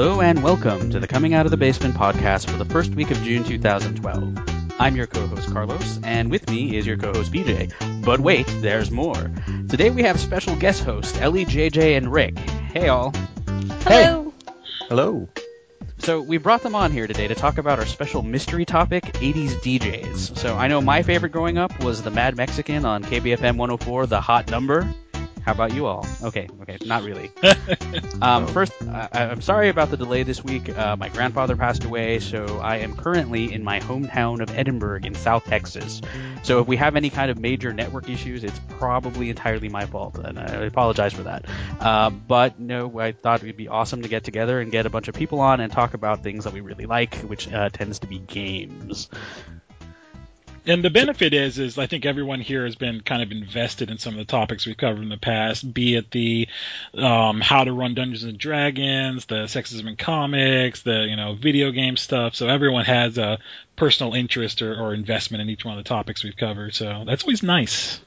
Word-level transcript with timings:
Hello 0.00 0.22
and 0.22 0.42
welcome 0.42 0.88
to 0.88 0.98
the 0.98 1.06
Coming 1.06 1.34
Out 1.34 1.44
of 1.44 1.50
the 1.50 1.58
Basement 1.58 1.94
podcast 1.94 2.48
for 2.48 2.56
the 2.56 2.64
first 2.64 2.94
week 2.94 3.10
of 3.10 3.22
June 3.22 3.44
2012. 3.44 4.38
I'm 4.80 4.96
your 4.96 5.06
co-host 5.06 5.52
Carlos, 5.52 6.00
and 6.02 6.30
with 6.30 6.48
me 6.48 6.74
is 6.74 6.86
your 6.86 6.96
co-host 6.96 7.30
BJ. 7.30 8.02
But 8.02 8.18
wait, 8.18 8.46
there's 8.62 8.90
more. 8.90 9.30
Today 9.68 9.90
we 9.90 10.04
have 10.04 10.18
special 10.18 10.56
guest 10.56 10.84
hosts 10.84 11.18
Ellie, 11.18 11.44
JJ, 11.44 11.98
and 11.98 12.10
Rick. 12.10 12.38
Hey 12.38 12.88
all. 12.88 13.12
Hello. 13.82 14.32
Hello. 14.88 15.28
So 15.98 16.22
we 16.22 16.38
brought 16.38 16.62
them 16.62 16.74
on 16.74 16.92
here 16.92 17.06
today 17.06 17.28
to 17.28 17.34
talk 17.34 17.58
about 17.58 17.78
our 17.78 17.84
special 17.84 18.22
mystery 18.22 18.64
topic, 18.64 19.04
80s 19.04 19.50
DJs. 19.56 20.38
So 20.38 20.56
I 20.56 20.68
know 20.68 20.80
my 20.80 21.02
favorite 21.02 21.32
growing 21.32 21.58
up 21.58 21.78
was 21.84 22.00
the 22.00 22.10
Mad 22.10 22.38
Mexican 22.38 22.86
on 22.86 23.04
KBFM 23.04 23.58
104, 23.58 24.06
The 24.06 24.22
Hot 24.22 24.50
Number. 24.50 24.90
How 25.44 25.52
about 25.52 25.72
you 25.74 25.86
all? 25.86 26.06
Okay, 26.22 26.48
okay, 26.62 26.78
not 26.84 27.02
really. 27.02 27.30
um, 28.22 28.46
first, 28.46 28.72
I, 28.82 29.08
I'm 29.12 29.40
sorry 29.40 29.68
about 29.68 29.90
the 29.90 29.96
delay 29.96 30.22
this 30.22 30.44
week. 30.44 30.76
Uh, 30.76 30.96
my 30.96 31.08
grandfather 31.08 31.56
passed 31.56 31.84
away, 31.84 32.18
so 32.18 32.58
I 32.58 32.78
am 32.78 32.94
currently 32.94 33.52
in 33.52 33.64
my 33.64 33.80
hometown 33.80 34.40
of 34.40 34.50
Edinburg 34.56 35.06
in 35.06 35.14
South 35.14 35.44
Texas. 35.44 36.00
So 36.42 36.60
if 36.60 36.66
we 36.66 36.76
have 36.76 36.96
any 36.96 37.10
kind 37.10 37.30
of 37.30 37.38
major 37.38 37.72
network 37.72 38.08
issues, 38.08 38.44
it's 38.44 38.58
probably 38.78 39.30
entirely 39.30 39.68
my 39.68 39.86
fault, 39.86 40.18
and 40.18 40.38
I 40.38 40.64
apologize 40.64 41.12
for 41.12 41.24
that. 41.24 41.46
Uh, 41.80 42.10
but 42.10 42.58
no, 42.58 42.98
I 43.00 43.12
thought 43.12 43.42
it 43.42 43.46
would 43.46 43.56
be 43.56 43.68
awesome 43.68 44.02
to 44.02 44.08
get 44.08 44.24
together 44.24 44.60
and 44.60 44.70
get 44.70 44.86
a 44.86 44.90
bunch 44.90 45.08
of 45.08 45.14
people 45.14 45.40
on 45.40 45.60
and 45.60 45.72
talk 45.72 45.94
about 45.94 46.22
things 46.22 46.44
that 46.44 46.52
we 46.52 46.60
really 46.60 46.86
like, 46.86 47.14
which 47.16 47.50
uh, 47.52 47.70
tends 47.70 48.00
to 48.00 48.06
be 48.06 48.18
games. 48.18 49.08
And 50.66 50.84
the 50.84 50.90
benefit 50.90 51.32
is, 51.32 51.58
is 51.58 51.78
I 51.78 51.86
think 51.86 52.04
everyone 52.04 52.40
here 52.40 52.64
has 52.64 52.76
been 52.76 53.00
kind 53.00 53.22
of 53.22 53.32
invested 53.32 53.90
in 53.90 53.98
some 53.98 54.12
of 54.14 54.18
the 54.18 54.24
topics 54.30 54.66
we've 54.66 54.76
covered 54.76 55.02
in 55.02 55.08
the 55.08 55.16
past, 55.16 55.72
be 55.72 55.96
it 55.96 56.10
the 56.10 56.48
um, 56.94 57.40
how 57.40 57.64
to 57.64 57.72
run 57.72 57.94
Dungeons 57.94 58.24
and 58.24 58.38
Dragons, 58.38 59.24
the 59.26 59.44
sexism 59.44 59.88
in 59.88 59.96
comics, 59.96 60.82
the 60.82 61.06
you 61.08 61.16
know 61.16 61.34
video 61.34 61.70
game 61.70 61.96
stuff. 61.96 62.34
So 62.34 62.46
everyone 62.48 62.84
has 62.84 63.16
a 63.18 63.38
personal 63.76 64.14
interest 64.14 64.60
or, 64.62 64.74
or 64.78 64.92
investment 64.92 65.40
in 65.40 65.48
each 65.48 65.64
one 65.64 65.78
of 65.78 65.82
the 65.82 65.88
topics 65.88 66.22
we've 66.22 66.36
covered. 66.36 66.74
So 66.74 67.04
that's 67.06 67.24
always 67.24 67.42
nice. 67.42 68.00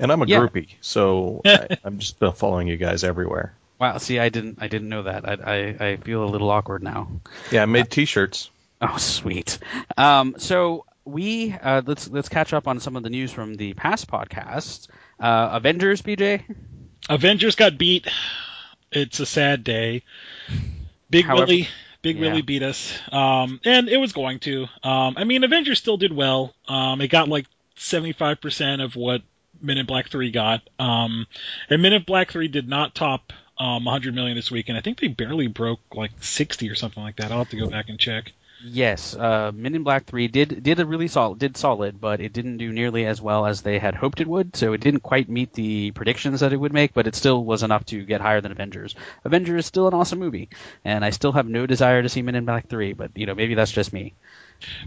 And 0.00 0.10
I'm 0.10 0.22
a 0.22 0.26
Yeah. 0.26 0.40
groupie, 0.40 0.74
so 0.80 1.40
I, 1.46 1.78
I'm 1.84 1.98
just 1.98 2.22
uh, 2.22 2.32
following 2.32 2.68
you 2.68 2.76
guys 2.76 3.04
everywhere. 3.04 3.54
Wow, 3.78 3.98
see, 3.98 4.18
I 4.18 4.28
didn't, 4.30 4.58
I 4.60 4.68
didn't 4.68 4.88
know 4.88 5.02
that. 5.04 5.28
I, 5.28 5.34
I, 5.80 5.86
I 5.90 5.96
feel 5.98 6.24
a 6.24 6.26
little 6.30 6.50
awkward 6.50 6.82
now. 6.82 7.08
Yeah, 7.52 7.62
I 7.62 7.66
made 7.66 7.90
T-shirts. 7.90 8.50
Oh, 8.80 8.96
sweet. 8.96 9.58
Um, 9.96 10.34
so 10.38 10.84
we 11.06 11.52
uh, 11.52 11.82
let's 11.86 12.08
let's 12.08 12.28
catch 12.28 12.52
up 12.52 12.68
on 12.68 12.80
some 12.80 12.96
of 12.96 13.02
the 13.02 13.10
news 13.10 13.32
from 13.32 13.54
the 13.54 13.72
past 13.74 14.08
podcasts. 14.08 14.88
Uh, 15.18 15.50
Avengers, 15.52 16.02
BJ. 16.02 16.42
Avengers 17.08 17.54
got 17.54 17.78
beat. 17.78 18.06
It's 18.92 19.20
a 19.20 19.26
sad 19.26 19.64
day. 19.64 20.02
Big 21.08 21.24
However- 21.24 21.46
Willie, 21.46 21.68
Big 22.02 22.16
yeah. 22.16 22.28
Willie 22.28 22.42
beat 22.42 22.62
us, 22.62 22.92
um, 23.12 23.60
and 23.64 23.88
it 23.88 23.96
was 23.96 24.12
going 24.12 24.40
to. 24.40 24.66
Um, 24.82 25.14
I 25.16 25.24
mean, 25.24 25.44
Avengers 25.44 25.78
still 25.78 25.96
did 25.96 26.12
well. 26.12 26.54
Um, 26.68 27.00
it 27.00 27.08
got 27.08 27.28
like 27.28 27.46
seventy-five 27.76 28.40
percent 28.40 28.82
of 28.82 28.96
what 28.96 29.22
Men 29.60 29.78
in 29.78 29.86
Black 29.86 30.08
Three 30.10 30.30
got, 30.30 30.68
um, 30.78 31.26
and 31.70 31.80
Men 31.80 31.92
in 31.92 32.02
Black 32.02 32.32
Three 32.32 32.48
did 32.48 32.68
not 32.68 32.94
top 32.94 33.32
um, 33.58 33.84
100 33.84 34.14
million 34.14 34.36
this 34.36 34.50
week, 34.50 34.68
and 34.68 34.76
I 34.76 34.80
think 34.80 35.00
they 35.00 35.08
barely 35.08 35.46
broke 35.46 35.80
like 35.94 36.12
60 36.20 36.68
or 36.68 36.74
something 36.74 37.02
like 37.02 37.16
that. 37.16 37.32
I'll 37.32 37.38
have 37.38 37.50
to 37.50 37.56
go 37.56 37.68
back 37.68 37.88
and 37.88 37.98
check. 37.98 38.32
Yes, 38.64 39.14
uh, 39.14 39.52
Men 39.54 39.74
in 39.74 39.82
Black 39.82 40.06
Three 40.06 40.28
did 40.28 40.62
did 40.62 40.80
a 40.80 40.86
really 40.86 41.08
solid 41.08 41.38
did 41.38 41.56
solid, 41.56 42.00
but 42.00 42.20
it 42.20 42.32
didn't 42.32 42.56
do 42.56 42.72
nearly 42.72 43.04
as 43.04 43.20
well 43.20 43.44
as 43.44 43.60
they 43.60 43.78
had 43.78 43.94
hoped 43.94 44.20
it 44.20 44.26
would. 44.26 44.56
So 44.56 44.72
it 44.72 44.80
didn't 44.80 45.00
quite 45.00 45.28
meet 45.28 45.52
the 45.52 45.90
predictions 45.90 46.40
that 46.40 46.54
it 46.54 46.56
would 46.56 46.72
make, 46.72 46.94
but 46.94 47.06
it 47.06 47.14
still 47.14 47.44
was 47.44 47.62
enough 47.62 47.84
to 47.86 48.02
get 48.04 48.22
higher 48.22 48.40
than 48.40 48.52
Avengers. 48.52 48.94
Avengers 49.24 49.60
is 49.60 49.66
still 49.66 49.88
an 49.88 49.94
awesome 49.94 50.18
movie, 50.18 50.48
and 50.84 51.04
I 51.04 51.10
still 51.10 51.32
have 51.32 51.46
no 51.46 51.66
desire 51.66 52.02
to 52.02 52.08
see 52.08 52.22
Men 52.22 52.34
in 52.34 52.46
Black 52.46 52.68
Three, 52.68 52.94
but 52.94 53.10
you 53.14 53.26
know 53.26 53.34
maybe 53.34 53.54
that's 53.54 53.72
just 53.72 53.92
me. 53.92 54.14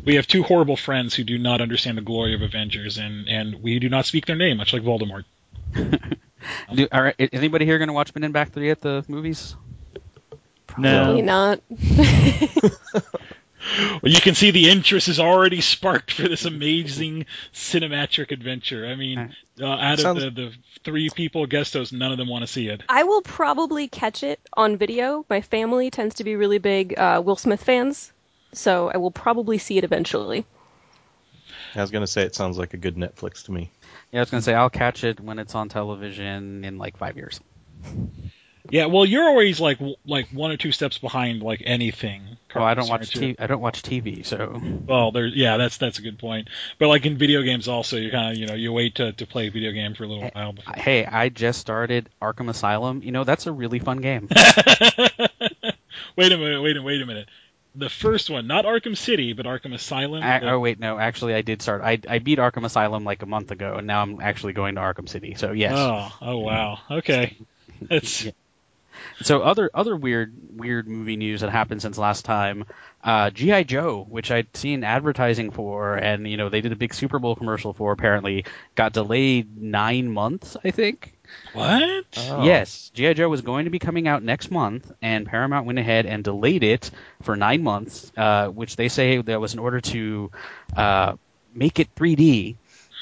We 0.03 0.15
have 0.15 0.25
two 0.25 0.41
horrible 0.41 0.75
friends 0.75 1.13
who 1.13 1.23
do 1.23 1.37
not 1.37 1.61
understand 1.61 1.97
the 1.97 2.01
glory 2.01 2.33
of 2.33 2.41
Avengers, 2.41 2.97
and 2.97 3.29
and 3.29 3.61
we 3.61 3.77
do 3.77 3.87
not 3.87 4.07
speak 4.07 4.25
their 4.25 4.35
name, 4.35 4.57
much 4.57 4.73
like 4.73 4.81
Voldemort. 4.81 5.25
Do, 6.73 6.87
are, 6.91 7.13
is 7.17 7.29
anybody 7.33 7.65
here 7.65 7.77
going 7.77 7.89
to 7.89 7.93
watch 7.93 8.15
Men 8.15 8.23
in 8.23 8.31
Black 8.31 8.51
Three 8.51 8.71
at 8.71 8.81
the 8.81 9.03
movies? 9.07 9.55
Probably 10.67 11.21
not. 11.21 11.59
Well, 14.01 14.11
you 14.11 14.21
can 14.21 14.35
see 14.35 14.51
the 14.51 14.69
interest 14.69 15.07
is 15.07 15.19
already 15.19 15.61
sparked 15.75 16.11
for 16.11 16.27
this 16.27 16.45
amazing 16.45 17.25
cinematic 17.53 18.31
adventure. 18.31 18.85
I 18.85 18.95
mean, 18.95 19.35
uh, 19.61 19.65
out 19.65 19.99
Sounds- 19.99 20.23
of 20.23 20.35
the, 20.35 20.41
the 20.47 20.53
three 20.83 21.09
people 21.09 21.45
guest 21.45 21.73
hosts, 21.73 21.91
none 21.93 22.11
of 22.11 22.17
them 22.17 22.29
want 22.29 22.43
to 22.43 22.47
see 22.47 22.67
it. 22.67 22.81
I 22.87 23.03
will 23.03 23.21
probably 23.21 23.87
catch 23.87 24.23
it 24.23 24.39
on 24.53 24.77
video. 24.77 25.25
My 25.29 25.41
family 25.41 25.91
tends 25.91 26.15
to 26.15 26.23
be 26.23 26.35
really 26.35 26.57
big 26.57 26.97
uh, 26.97 27.21
Will 27.23 27.35
Smith 27.35 27.63
fans, 27.63 28.11
so 28.53 28.89
I 28.89 28.97
will 28.97 29.11
probably 29.11 29.57
see 29.57 29.77
it 29.77 29.83
eventually. 29.83 30.45
I 31.75 31.81
was 31.81 31.91
gonna 31.91 32.07
say 32.07 32.23
it 32.23 32.33
sounds 32.35 32.57
like 32.57 32.73
a 32.73 32.77
good 32.77 32.95
Netflix 32.95 33.45
to 33.45 33.51
me. 33.51 33.71
Yeah, 34.11 34.19
I 34.19 34.21
was 34.23 34.31
going 34.31 34.41
to 34.41 34.45
say 34.45 34.55
I'll 34.55 34.71
catch 34.71 35.03
it 35.03 35.19
when 35.19 35.37
it's 35.37 35.53
on 35.53 35.69
television 35.69 36.65
in 36.65 36.79
like 36.79 36.97
five 36.97 37.15
years. 37.15 37.39
Yeah, 38.71 38.85
well, 38.85 39.05
you're 39.05 39.25
always 39.25 39.59
like 39.59 39.79
like 40.05 40.29
one 40.29 40.51
or 40.51 40.57
two 40.57 40.71
steps 40.71 40.97
behind 40.97 41.41
like 41.41 41.61
anything. 41.65 42.37
Oh, 42.55 42.63
I 42.63 42.73
don't 42.73 42.89
watch? 42.89 43.11
TV. 43.11 43.35
I 43.39 43.47
don't 43.47 43.61
watch 43.61 43.81
TV, 43.83 44.25
so 44.25 44.61
Well, 44.87 45.11
there, 45.11 45.27
yeah, 45.27 45.57
that's 45.57 45.77
that's 45.77 45.99
a 45.99 46.01
good 46.01 46.17
point. 46.19 46.49
But 46.77 46.87
like 46.87 47.05
in 47.05 47.17
video 47.17 47.41
games, 47.43 47.67
also, 47.67 47.97
you 47.97 48.11
kind 48.11 48.31
of 48.31 48.37
you 48.37 48.47
know 48.47 48.55
you 48.55 48.73
wait 48.73 48.95
to, 48.95 49.11
to 49.13 49.25
play 49.25 49.47
a 49.47 49.51
video 49.51 49.71
game 49.71 49.93
for 49.93 50.03
a 50.03 50.07
little 50.07 50.29
while 50.33 50.53
before. 50.53 50.73
hey, 50.75 51.05
I 51.05 51.29
just 51.29 51.59
started 51.59 52.09
Arkham 52.21 52.49
Asylum. 52.49 53.01
You 53.03 53.11
know, 53.11 53.23
that's 53.23 53.47
a 53.47 53.51
really 53.51 53.79
fun 53.79 53.99
game. 53.99 54.27
wait 56.15 56.31
a 56.31 56.37
minute, 56.37 56.61
wait 56.61 56.77
a 56.77 56.81
wait 56.81 57.01
a 57.01 57.05
minute. 57.05 57.29
The 57.75 57.89
first 57.89 58.31
one, 58.31 58.47
not 58.47 58.65
Arkham 58.65 58.97
City, 58.97 59.33
but 59.33 59.45
Arkham 59.45 59.73
Asylum. 59.75 60.23
I, 60.23 60.41
oh 60.41 60.59
wait, 60.59 60.79
no, 60.79 60.97
actually, 60.97 61.35
I 61.35 61.41
did 61.41 61.61
start. 61.61 61.81
I 61.83 61.99
I 62.09 62.19
beat 62.19 62.39
Arkham 62.39 62.65
Asylum 62.65 63.03
like 63.03 63.21
a 63.21 63.27
month 63.27 63.51
ago, 63.51 63.75
and 63.75 63.85
now 63.85 64.01
I'm 64.01 64.19
actually 64.21 64.53
going 64.53 64.75
to 64.75 64.81
Arkham 64.81 65.07
City. 65.07 65.35
So 65.35 65.51
yes. 65.51 65.73
Oh, 65.75 66.11
oh 66.21 66.37
wow. 66.39 66.79
Okay. 66.89 67.37
It's 67.89 68.23
Yeah. 68.25 68.31
So 69.21 69.41
other 69.41 69.69
other 69.73 69.95
weird 69.95 70.33
weird 70.55 70.87
movie 70.87 71.17
news 71.17 71.41
that 71.41 71.49
happened 71.49 71.81
since 71.81 71.97
last 71.97 72.23
time, 72.25 72.65
uh, 73.03 73.29
GI 73.31 73.65
Joe, 73.65 74.05
which 74.07 74.31
I'd 74.31 74.55
seen 74.55 74.83
advertising 74.83 75.51
for, 75.51 75.95
and 75.95 76.27
you 76.27 76.37
know 76.37 76.49
they 76.49 76.61
did 76.61 76.71
a 76.71 76.77
big 76.77 76.93
Super 76.93 77.19
Bowl 77.19 77.35
commercial 77.35 77.73
for, 77.73 77.91
apparently 77.91 78.45
got 78.75 78.93
delayed 78.93 79.61
nine 79.61 80.11
months, 80.11 80.55
I 80.63 80.71
think. 80.71 81.13
what? 81.53 82.05
Oh. 82.17 82.43
Yes, 82.43 82.91
GI 82.93 83.15
Joe 83.15 83.29
was 83.29 83.41
going 83.41 83.65
to 83.65 83.71
be 83.71 83.79
coming 83.79 84.07
out 84.07 84.23
next 84.23 84.51
month, 84.51 84.91
and 85.01 85.25
Paramount 85.27 85.65
went 85.65 85.79
ahead 85.79 86.05
and 86.05 86.23
delayed 86.23 86.63
it 86.63 86.89
for 87.21 87.35
nine 87.35 87.61
months, 87.61 88.11
uh, 88.15 88.47
which 88.47 88.75
they 88.77 88.87
say 88.87 89.21
that 89.21 89.41
was 89.41 89.53
in 89.53 89.59
order 89.59 89.81
to 89.81 90.31
uh, 90.75 91.15
make 91.53 91.79
it 91.79 91.93
3D, 91.95 92.55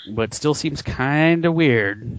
but 0.09 0.34
still 0.34 0.53
seems 0.53 0.81
kind 0.81 1.45
of 1.45 1.53
weird. 1.53 2.17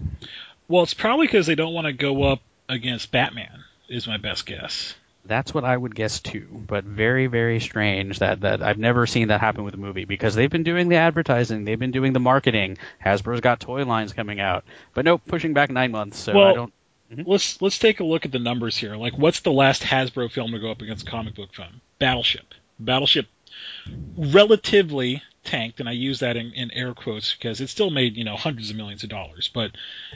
Well, 0.67 0.83
it's 0.83 0.93
probably 0.93 1.27
because 1.27 1.47
they 1.47 1.55
don't 1.55 1.73
want 1.73 1.87
to 1.87 1.93
go 1.93 2.23
up 2.23 2.41
against 2.67 3.11
Batman. 3.11 3.63
Is 3.89 4.07
my 4.07 4.17
best 4.17 4.45
guess. 4.45 4.93
That's 5.25 5.53
what 5.53 5.65
I 5.65 5.75
would 5.75 5.93
guess 5.93 6.21
too, 6.21 6.47
but 6.67 6.85
very, 6.85 7.27
very 7.27 7.59
strange 7.59 8.19
that, 8.19 8.41
that 8.41 8.63
I've 8.63 8.77
never 8.77 9.05
seen 9.05 9.27
that 9.27 9.41
happen 9.41 9.63
with 9.63 9.73
a 9.73 9.77
movie 9.77 10.05
because 10.05 10.33
they've 10.33 10.49
been 10.49 10.63
doing 10.63 10.87
the 10.87 10.95
advertising, 10.95 11.65
they've 11.65 11.77
been 11.77 11.91
doing 11.91 12.13
the 12.13 12.19
marketing. 12.19 12.77
Hasbro's 13.03 13.41
got 13.41 13.59
toy 13.59 13.83
lines 13.83 14.13
coming 14.13 14.39
out, 14.39 14.63
but 14.93 15.05
nope, 15.05 15.21
pushing 15.27 15.53
back 15.53 15.69
nine 15.69 15.91
months. 15.91 16.19
So 16.19 16.39
I 16.39 16.53
don't. 16.53 16.73
Mm-hmm. 17.11 17.29
Let's 17.29 17.61
let's 17.61 17.79
take 17.79 17.99
a 17.99 18.03
look 18.03 18.25
at 18.25 18.31
the 18.31 18.39
numbers 18.39 18.77
here. 18.77 18.95
Like, 18.95 19.17
what's 19.17 19.41
the 19.41 19.51
last 19.51 19.81
Hasbro 19.81 20.31
film 20.31 20.51
to 20.51 20.59
go 20.59 20.71
up 20.71 20.81
against 20.81 21.07
a 21.07 21.11
comic 21.11 21.35
book 21.35 21.53
film? 21.53 21.81
Battleship. 21.97 22.53
Battleship 22.79 23.27
relatively 24.15 25.23
tanked, 25.43 25.79
and 25.79 25.89
I 25.89 25.93
use 25.93 26.19
that 26.19 26.37
in, 26.37 26.51
in 26.53 26.71
air 26.71 26.93
quotes 26.93 27.33
because 27.33 27.61
it 27.61 27.69
still 27.69 27.89
made 27.89 28.17
you 28.17 28.23
know 28.23 28.35
hundreds 28.35 28.69
of 28.69 28.75
millions 28.75 29.03
of 29.03 29.09
dollars. 29.09 29.49
But 29.53 29.71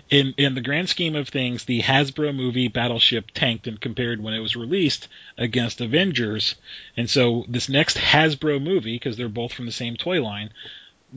in 0.10 0.34
in 0.38 0.56
the 0.56 0.62
grand 0.62 0.90
scheme 0.90 1.16
of 1.16 1.30
things, 1.30 1.66
the 1.66 1.82
Hasbro 1.82 2.36
movie 2.36 2.68
Battleship 2.68 3.32
tanked 3.34 3.68
and 3.68 3.80
compared 3.80 4.22
when 4.22 4.34
it 4.34 4.40
was 4.40 4.56
released 4.56 5.08
against 5.38 5.82
Avengers, 5.82 6.56
and 6.98 7.10
so 7.10 7.46
this 7.48 7.70
next 7.70 7.98
Hasbro 7.98 8.62
movie, 8.62 8.96
because 8.96 9.18
they're 9.18 9.30
both 9.30 9.54
from 9.54 9.66
the 9.66 9.72
same 9.72 9.96
toy 9.96 10.22
line, 10.22 10.50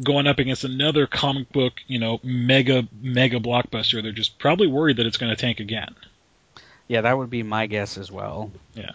going 0.02 0.26
up 0.26 0.38
against 0.38 0.64
another 0.64 1.06
comic 1.06 1.50
book, 1.52 1.74
you 1.86 1.98
know, 1.98 2.20
mega 2.22 2.86
mega 3.00 3.38
blockbuster, 3.38 4.02
they're 4.02 4.12
just 4.12 4.38
probably 4.38 4.66
worried 4.66 4.96
that 4.98 5.06
it's 5.06 5.16
going 5.16 5.34
to 5.34 5.40
tank 5.40 5.60
again. 5.60 5.94
Yeah, 6.88 7.00
that 7.02 7.18
would 7.18 7.30
be 7.30 7.42
my 7.42 7.66
guess 7.66 7.98
as 7.98 8.12
well. 8.12 8.52
Yeah. 8.74 8.92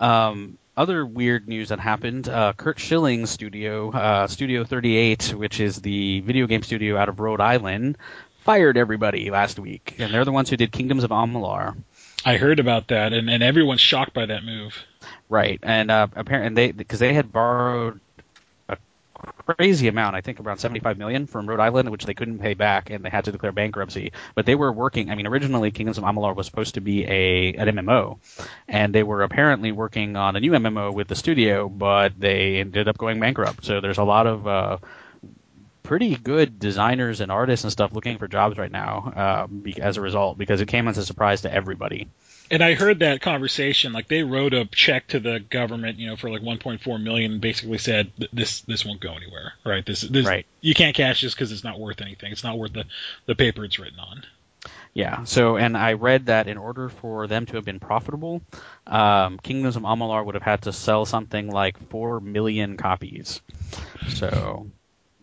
Um, 0.00 0.58
other 0.80 1.04
weird 1.04 1.46
news 1.46 1.68
that 1.68 1.78
happened: 1.78 2.26
uh, 2.26 2.54
Curt 2.54 2.78
Schilling's 2.78 3.28
studio, 3.28 3.90
uh, 3.90 4.26
Studio 4.26 4.64
38, 4.64 5.34
which 5.34 5.60
is 5.60 5.76
the 5.76 6.20
video 6.20 6.46
game 6.46 6.62
studio 6.62 6.96
out 6.96 7.10
of 7.10 7.20
Rhode 7.20 7.40
Island, 7.40 7.98
fired 8.44 8.78
everybody 8.78 9.30
last 9.30 9.58
week, 9.58 9.96
and 9.98 10.12
they're 10.12 10.24
the 10.24 10.32
ones 10.32 10.48
who 10.48 10.56
did 10.56 10.72
Kingdoms 10.72 11.04
of 11.04 11.10
Amalur. 11.10 11.76
I 12.24 12.38
heard 12.38 12.60
about 12.60 12.88
that, 12.88 13.12
and, 13.12 13.28
and 13.28 13.42
everyone's 13.42 13.82
shocked 13.82 14.14
by 14.14 14.24
that 14.26 14.42
move. 14.42 14.74
Right, 15.28 15.60
and 15.62 15.90
uh, 15.90 16.06
apparently 16.16 16.68
they 16.68 16.72
because 16.72 16.98
they 16.98 17.12
had 17.12 17.30
borrowed 17.30 18.00
crazy 19.46 19.88
amount. 19.88 20.16
I 20.16 20.20
think 20.20 20.40
around 20.40 20.58
75 20.58 20.98
million 20.98 21.26
from 21.26 21.48
Rhode 21.48 21.60
Island, 21.60 21.90
which 21.90 22.04
they 22.06 22.14
couldn't 22.14 22.38
pay 22.38 22.54
back, 22.54 22.90
and 22.90 23.04
they 23.04 23.10
had 23.10 23.24
to 23.24 23.32
declare 23.32 23.52
bankruptcy. 23.52 24.12
But 24.34 24.46
they 24.46 24.54
were 24.54 24.72
working. 24.72 25.10
I 25.10 25.14
mean, 25.14 25.26
originally 25.26 25.70
Kingdoms 25.70 25.98
of 25.98 26.04
Amalur 26.04 26.34
was 26.34 26.46
supposed 26.46 26.74
to 26.74 26.80
be 26.80 27.04
a 27.04 27.54
an 27.54 27.68
MMO, 27.68 28.18
and 28.68 28.94
they 28.94 29.02
were 29.02 29.22
apparently 29.22 29.72
working 29.72 30.16
on 30.16 30.36
a 30.36 30.40
new 30.40 30.52
MMO 30.52 30.92
with 30.92 31.08
the 31.08 31.16
studio, 31.16 31.68
but 31.68 32.18
they 32.18 32.56
ended 32.56 32.88
up 32.88 32.98
going 32.98 33.20
bankrupt. 33.20 33.64
So 33.64 33.80
there's 33.80 33.98
a 33.98 34.04
lot 34.04 34.26
of 34.26 34.46
uh, 34.46 34.78
pretty 35.82 36.16
good 36.16 36.58
designers 36.58 37.20
and 37.20 37.32
artists 37.32 37.64
and 37.64 37.72
stuff 37.72 37.92
looking 37.92 38.18
for 38.18 38.28
jobs 38.28 38.58
right 38.58 38.70
now 38.70 39.48
be- 39.62 39.80
as 39.80 39.96
a 39.96 40.00
result 40.00 40.38
because 40.38 40.60
it 40.60 40.68
came 40.68 40.88
as 40.88 40.98
a 40.98 41.04
surprise 41.04 41.42
to 41.42 41.52
everybody. 41.52 42.08
And 42.50 42.64
I 42.64 42.74
heard 42.74 42.98
that 43.00 43.20
conversation. 43.20 43.92
Like 43.92 44.08
they 44.08 44.22
wrote 44.22 44.54
a 44.54 44.64
check 44.66 45.06
to 45.08 45.20
the 45.20 45.38
government, 45.38 45.98
you 45.98 46.08
know, 46.08 46.16
for 46.16 46.30
like 46.30 46.42
1.4 46.42 47.02
million, 47.02 47.32
and 47.32 47.40
basically 47.40 47.78
said 47.78 48.10
this 48.32 48.62
this 48.62 48.84
won't 48.84 49.00
go 49.00 49.14
anywhere, 49.14 49.52
right? 49.64 49.84
This 49.86 50.00
this 50.00 50.26
Right. 50.26 50.46
you 50.60 50.74
can't 50.74 50.96
cash 50.96 51.20
this 51.20 51.34
because 51.34 51.52
it's 51.52 51.64
not 51.64 51.78
worth 51.78 52.00
anything. 52.00 52.32
It's 52.32 52.44
not 52.44 52.58
worth 52.58 52.72
the 52.72 52.84
the 53.26 53.34
paper 53.34 53.64
it's 53.64 53.78
written 53.78 54.00
on. 54.00 54.24
Yeah. 54.92 55.24
So, 55.24 55.56
and 55.56 55.76
I 55.76 55.92
read 55.92 56.26
that 56.26 56.48
in 56.48 56.58
order 56.58 56.88
for 56.88 57.26
them 57.28 57.46
to 57.46 57.56
have 57.56 57.64
been 57.64 57.78
profitable, 57.78 58.42
um, 58.86 59.38
Kingdoms 59.38 59.76
of 59.76 59.84
Amalur 59.84 60.24
would 60.24 60.34
have 60.34 60.42
had 60.42 60.62
to 60.62 60.72
sell 60.72 61.06
something 61.06 61.48
like 61.48 61.78
four 61.90 62.20
million 62.20 62.76
copies. 62.76 63.40
So, 64.08 64.66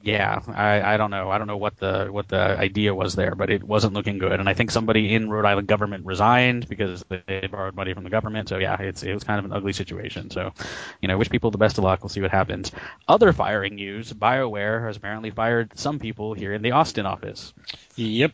yeah, 0.08 0.40
I, 0.48 0.94
I 0.94 0.96
don't 0.96 1.12
know. 1.12 1.30
I 1.30 1.38
don't 1.38 1.48
know 1.48 1.58
what 1.58 1.76
the 1.76 2.08
what 2.10 2.30
the 2.30 2.40
idea 2.40 2.96
was 2.96 3.14
there, 3.16 3.36
but 3.36 3.50
it 3.50 3.62
wasn't 3.62 3.94
looking 3.94 4.20
good. 4.20 4.40
And 4.40 4.48
I 4.48 4.54
think 4.54 4.72
somebody 4.72 5.14
in 5.14 5.30
Rhode 5.30 5.44
Island 5.44 5.68
government 5.68 6.06
resigned 6.06 6.70
because 6.70 7.04
they 7.10 7.50
borrowed 7.52 7.76
money 7.76 7.94
from 7.94 8.06
the 8.06 8.10
government. 8.10 8.48
So 8.48 8.58
yeah, 8.58 8.82
it's 8.82 9.04
it 9.04 9.14
was 9.14 9.26
kind 9.26 9.38
of 9.38 9.44
an 9.44 9.52
ugly 9.52 9.74
situation. 9.74 10.32
So, 10.32 10.54
you 11.02 11.10
know, 11.10 11.18
wish 11.18 11.30
people 11.30 11.52
the 11.52 11.58
best 11.58 11.78
of 11.78 11.84
luck. 11.84 12.04
We'll 12.04 12.10
see 12.10 12.22
what 12.22 12.32
happens. 12.32 12.72
Other 13.06 13.34
firing 13.34 13.76
news: 13.76 14.14
BioWare 14.14 14.86
has 14.88 14.96
apparently 14.96 15.32
fired 15.32 15.78
some 15.78 16.00
people 16.00 16.34
here 16.34 16.54
in 16.54 16.62
the 16.62 16.72
Austin 16.72 17.06
office. 17.06 17.54
Yep. 17.98 18.32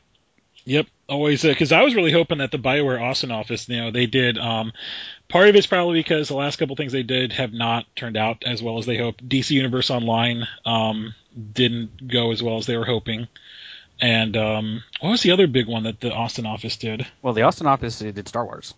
Yep. 0.65 0.85
Always, 1.09 1.41
because 1.41 1.71
I 1.71 1.81
was 1.81 1.95
really 1.95 2.11
hoping 2.11 2.37
that 2.37 2.51
the 2.51 2.59
Bioware 2.59 3.01
Austin 3.01 3.31
office, 3.31 3.67
you 3.67 3.77
know, 3.77 3.89
they 3.89 4.05
did. 4.05 4.37
Um, 4.37 4.73
part 5.27 5.49
of 5.49 5.55
it's 5.55 5.67
probably 5.67 5.99
because 5.99 6.27
the 6.27 6.35
last 6.35 6.57
couple 6.57 6.75
things 6.75 6.91
they 6.91 7.03
did 7.03 7.33
have 7.33 7.53
not 7.53 7.85
turned 7.95 8.17
out 8.17 8.43
as 8.45 8.61
well 8.61 8.77
as 8.77 8.85
they 8.85 8.97
hoped. 8.97 9.27
DC 9.27 9.51
Universe 9.51 9.89
Online 9.89 10.47
um, 10.65 11.13
didn't 11.53 12.07
go 12.07 12.31
as 12.31 12.41
well 12.41 12.57
as 12.57 12.65
they 12.65 12.77
were 12.77 12.85
hoping. 12.85 13.27
And 14.01 14.35
um, 14.35 14.83
what 14.99 15.11
was 15.11 15.21
the 15.21 15.31
other 15.31 15.47
big 15.47 15.67
one 15.67 15.83
that 15.83 15.99
the 15.99 16.11
Austin 16.11 16.45
office 16.45 16.77
did? 16.77 17.05
Well, 17.21 17.33
the 17.33 17.43
Austin 17.43 17.67
office 17.67 17.99
did 17.99 18.27
Star 18.27 18.45
Wars. 18.45 18.73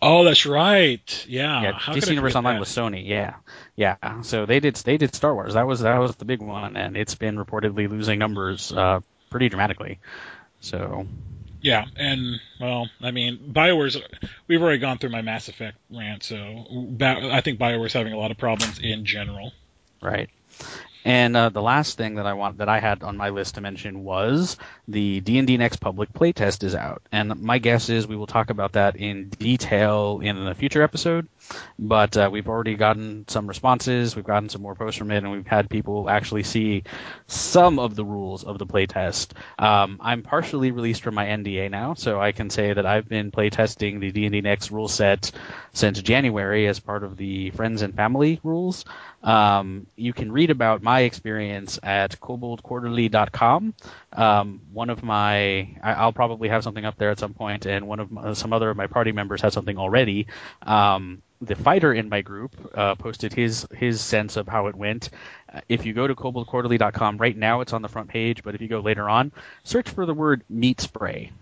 Oh, 0.00 0.24
that's 0.24 0.44
right. 0.44 1.26
Yeah. 1.26 1.62
yeah, 1.62 1.72
DC 1.72 2.10
Universe 2.10 2.36
Online 2.36 2.54
that? 2.54 2.60
was 2.60 2.68
Sony. 2.68 3.06
Yeah, 3.06 3.36
yeah. 3.76 4.20
So 4.22 4.44
they 4.44 4.60
did 4.60 4.76
they 4.76 4.98
did 4.98 5.14
Star 5.14 5.34
Wars. 5.34 5.54
That 5.54 5.66
was 5.66 5.80
that 5.80 5.98
was 5.98 6.14
the 6.16 6.26
big 6.26 6.42
one, 6.42 6.76
and 6.76 6.96
it's 6.96 7.14
been 7.14 7.36
reportedly 7.36 7.88
losing 7.88 8.18
numbers 8.18 8.72
uh, 8.72 9.00
pretty 9.30 9.48
dramatically. 9.48 9.98
So 10.60 11.06
Yeah, 11.66 11.86
and 11.96 12.38
well, 12.60 12.88
I 13.00 13.10
mean, 13.10 13.40
Bioware's. 13.52 14.00
We've 14.46 14.62
already 14.62 14.78
gone 14.78 14.98
through 14.98 15.10
my 15.10 15.22
Mass 15.22 15.48
Effect 15.48 15.76
rant, 15.90 16.22
so 16.22 16.36
I 17.00 17.40
think 17.40 17.58
Bioware's 17.58 17.92
having 17.92 18.12
a 18.12 18.16
lot 18.16 18.30
of 18.30 18.38
problems 18.38 18.78
in 18.78 19.04
general. 19.04 19.52
right. 20.00 20.30
And 21.04 21.36
uh, 21.36 21.48
the 21.48 21.62
last 21.62 21.96
thing 21.96 22.16
that 22.16 22.26
I 22.26 22.34
want 22.34 22.58
that 22.58 22.68
I 22.68 22.78
had 22.78 23.02
on 23.02 23.16
my 23.16 23.30
list 23.30 23.56
to 23.56 23.60
mention 23.60 24.04
was 24.04 24.56
the 24.86 25.20
D&D 25.20 25.56
Next 25.56 25.78
public 25.78 26.12
playtest 26.12 26.62
is 26.62 26.76
out, 26.76 27.02
and 27.10 27.42
my 27.42 27.58
guess 27.58 27.88
is 27.88 28.06
we 28.06 28.14
will 28.14 28.28
talk 28.28 28.50
about 28.50 28.74
that 28.74 28.94
in 28.94 29.30
detail 29.30 30.20
in 30.22 30.36
a 30.46 30.54
future 30.54 30.82
episode. 30.82 31.26
But 31.78 32.16
uh, 32.16 32.28
we've 32.32 32.48
already 32.48 32.74
gotten 32.74 33.26
some 33.28 33.46
responses, 33.46 34.16
we've 34.16 34.24
gotten 34.24 34.48
some 34.48 34.62
more 34.62 34.74
posts 34.74 34.98
from 34.98 35.10
it, 35.10 35.18
and 35.18 35.30
we've 35.30 35.46
had 35.46 35.68
people 35.68 36.08
actually 36.08 36.42
see 36.42 36.84
some 37.26 37.78
of 37.78 37.94
the 37.94 38.04
rules 38.04 38.44
of 38.44 38.58
the 38.58 38.66
playtest. 38.66 39.32
Um, 39.58 39.98
I'm 40.00 40.22
partially 40.22 40.70
released 40.70 41.02
from 41.02 41.14
my 41.14 41.26
NDA 41.26 41.70
now, 41.70 41.94
so 41.94 42.20
I 42.20 42.32
can 42.32 42.50
say 42.50 42.72
that 42.72 42.86
I've 42.86 43.08
been 43.08 43.30
playtesting 43.30 44.00
the 44.00 44.10
D&D 44.10 44.40
Next 44.40 44.70
rule 44.70 44.88
set 44.88 45.32
since 45.72 46.00
January 46.00 46.66
as 46.66 46.80
part 46.80 47.04
of 47.04 47.16
the 47.16 47.50
friends 47.50 47.82
and 47.82 47.94
family 47.94 48.40
rules. 48.42 48.84
Um, 49.22 49.86
you 49.96 50.12
can 50.12 50.30
read 50.32 50.50
about 50.50 50.82
my 50.82 51.00
experience 51.00 51.78
at 51.82 52.20
koboldquarterly.com. 52.20 53.74
Um, 54.16 54.62
one 54.72 54.90
of 54.90 55.02
my, 55.02 55.68
I, 55.82 55.92
I'll 55.92 56.12
probably 56.12 56.48
have 56.48 56.64
something 56.64 56.84
up 56.84 56.96
there 56.96 57.10
at 57.10 57.18
some 57.18 57.34
point, 57.34 57.66
and 57.66 57.86
one 57.86 58.00
of 58.00 58.10
my, 58.10 58.32
some 58.32 58.52
other 58.52 58.70
of 58.70 58.76
my 58.76 58.86
party 58.86 59.12
members 59.12 59.42
has 59.42 59.52
something 59.52 59.78
already. 59.78 60.26
Um, 60.62 61.22
the 61.42 61.54
fighter 61.54 61.92
in 61.92 62.08
my 62.08 62.22
group 62.22 62.56
uh, 62.74 62.94
posted 62.94 63.34
his 63.34 63.66
his 63.74 64.00
sense 64.00 64.36
of 64.36 64.48
how 64.48 64.68
it 64.68 64.74
went. 64.74 65.10
Uh, 65.52 65.60
if 65.68 65.84
you 65.84 65.92
go 65.92 66.06
to 66.06 66.14
koboldquarterly.com 66.14 67.18
right 67.18 67.36
now, 67.36 67.60
it's 67.60 67.74
on 67.74 67.82
the 67.82 67.88
front 67.88 68.08
page. 68.08 68.42
But 68.42 68.54
if 68.54 68.62
you 68.62 68.68
go 68.68 68.80
later 68.80 69.08
on, 69.08 69.32
search 69.62 69.90
for 69.90 70.06
the 70.06 70.14
word 70.14 70.44
meat 70.48 70.80
spray. 70.80 71.32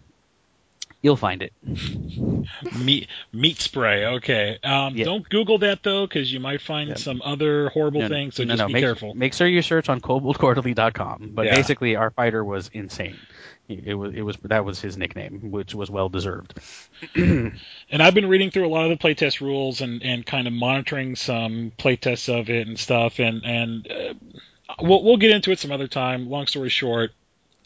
You'll 1.04 1.18
find 1.18 1.42
it. 1.42 1.52
Meat 2.74 3.08
meat 3.30 3.60
spray. 3.60 4.06
Okay. 4.06 4.58
Um, 4.64 4.96
Yeah. 4.96 5.04
Don't 5.04 5.28
Google 5.28 5.58
that 5.58 5.82
though, 5.82 6.06
because 6.06 6.32
you 6.32 6.40
might 6.40 6.62
find 6.62 6.88
Yeah. 6.88 6.94
some 6.94 7.20
other 7.22 7.68
horrible 7.68 8.00
No, 8.00 8.08
things. 8.08 8.36
So 8.36 8.44
no, 8.44 8.54
just 8.54 8.60
no, 8.60 8.66
be 8.68 8.72
make, 8.72 8.82
careful. 8.84 9.14
Make 9.14 9.34
sure 9.34 9.46
you 9.46 9.60
search 9.60 9.90
on 9.90 10.00
koboldquarterly.com. 10.00 11.32
But 11.34 11.44
Yeah. 11.44 11.56
basically, 11.56 11.94
our 11.96 12.10
fighter 12.10 12.42
was 12.42 12.70
insane. 12.72 13.18
It 13.68 13.92
was, 13.94 14.14
it 14.14 14.22
was 14.22 14.38
that 14.44 14.64
was 14.64 14.80
his 14.80 14.96
nickname, 14.96 15.50
which 15.50 15.74
was 15.74 15.90
well 15.90 16.08
deserved. 16.08 16.58
And 17.14 18.02
I've 18.02 18.14
been 18.14 18.28
reading 18.28 18.50
through 18.50 18.66
a 18.66 18.72
lot 18.72 18.90
of 18.90 18.98
the 18.98 19.06
playtest 19.06 19.42
rules 19.42 19.82
and, 19.82 20.02
and 20.02 20.24
kind 20.24 20.46
of 20.46 20.54
monitoring 20.54 21.16
some 21.16 21.70
playtests 21.78 22.32
of 22.32 22.48
it 22.48 22.66
and 22.66 22.78
stuff. 22.78 23.18
And 23.18 23.44
and 23.44 23.86
uh, 23.92 24.14
we'll 24.80 25.04
we'll 25.04 25.18
get 25.18 25.32
into 25.32 25.50
it 25.50 25.58
some 25.58 25.70
other 25.70 25.86
time. 25.86 26.30
Long 26.30 26.46
story 26.46 26.70
short, 26.70 27.12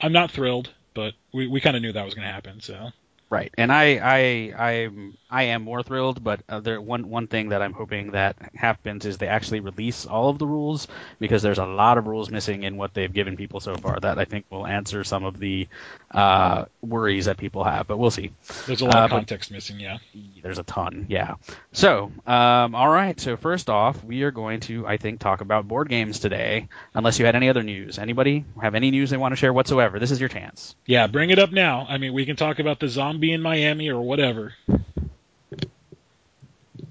I'm 0.01 0.13
not 0.13 0.33
thrilled, 0.33 0.71
but 0.93 1.15
we 1.33 1.47
we 1.47 1.61
kind 1.61 1.77
of 1.77 1.83
knew 1.83 1.93
that 1.93 2.05
was 2.05 2.15
going 2.15 2.27
to 2.27 2.33
happen. 2.33 2.61
So 2.61 2.91
Right, 3.31 3.53
and 3.59 3.71
I 3.71 3.99
I 4.03 4.55
I 4.59 4.89
I 5.31 5.43
am 5.43 5.61
more 5.63 5.83
thrilled, 5.83 6.25
but 6.25 6.41
uh, 6.49 6.61
there 6.61 6.81
one 6.81 7.11
one 7.11 7.27
thing 7.27 7.51
that 7.51 7.61
I'm 7.61 7.75
hoping 7.75 8.13
that 8.13 8.37
happens 8.55 9.05
is 9.05 9.19
they 9.19 9.27
actually 9.29 9.61
release 9.61 10.07
all 10.07 10.31
of 10.31 10.39
the 10.39 10.47
rules 10.47 10.89
because 11.19 11.43
there's 11.43 11.59
a 11.59 11.67
lot 11.67 11.99
of 11.99 12.07
rules 12.07 12.31
missing 12.31 12.63
in 12.63 12.79
what 12.79 12.95
they've 12.95 13.13
given 13.13 13.37
people 13.37 13.61
so 13.61 13.75
far 13.77 14.01
that 14.01 14.19
I 14.19 14.25
think 14.25 14.47
will 14.49 14.67
answer 14.67 15.05
some 15.05 15.25
of 15.25 15.39
the 15.39 15.69
uh, 16.11 16.65
worries 16.81 17.27
that 17.27 17.37
people 17.37 17.65
have. 17.65 17.87
But 17.87 17.99
we'll 17.99 18.11
see. 18.11 18.31
there's 18.67 18.81
a 18.81 18.87
lot 18.87 18.97
Uh, 18.97 19.05
of 19.05 19.11
context 19.11 19.51
missing. 19.51 19.79
Yeah. 19.79 19.99
There's 20.43 20.59
a 20.59 20.63
ton, 20.63 21.05
yeah. 21.11 21.35
So, 21.73 22.11
um, 22.27 22.75
all 22.75 22.89
right. 22.89 23.21
So 23.21 23.37
first 23.37 23.69
off, 23.69 24.03
we 24.03 24.23
are 24.23 24.31
going 24.31 24.61
to, 24.61 24.87
I 24.87 24.97
think, 24.97 25.21
talk 25.21 25.43
about 25.43 25.69
board 25.69 25.91
games 25.91 26.21
today. 26.21 26.69
Unless 26.95 27.19
you 27.19 27.27
had 27.27 27.37
any 27.37 27.51
other 27.51 27.63
news. 27.63 27.99
Anybody 27.99 28.47
have 28.63 28.75
any 28.75 28.91
news 28.91 29.11
they 29.11 29.19
want 29.19 29.33
to 29.33 29.37
share 29.37 29.53
whatsoever? 29.53 29.99
This 29.99 30.13
is 30.13 30.19
your 30.19 30.31
chance. 30.31 30.75
Yeah, 30.87 31.09
bring 31.09 31.29
it 31.29 31.39
up 31.39 31.53
now. 31.53 31.85
I 31.87 31.99
mean, 31.99 32.15
we 32.15 32.25
can 32.25 32.37
talk 32.37 32.59
about 32.59 32.81
the 32.81 32.89
zombie 32.89 33.18
in 33.25 33.43
Miami 33.43 33.91
or 33.91 34.01
whatever. 34.01 34.55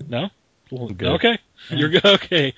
No? 0.07 0.29
Okay. 1.15 1.37
You're 1.69 1.89
good. 1.89 2.05
Okay. 2.05 2.53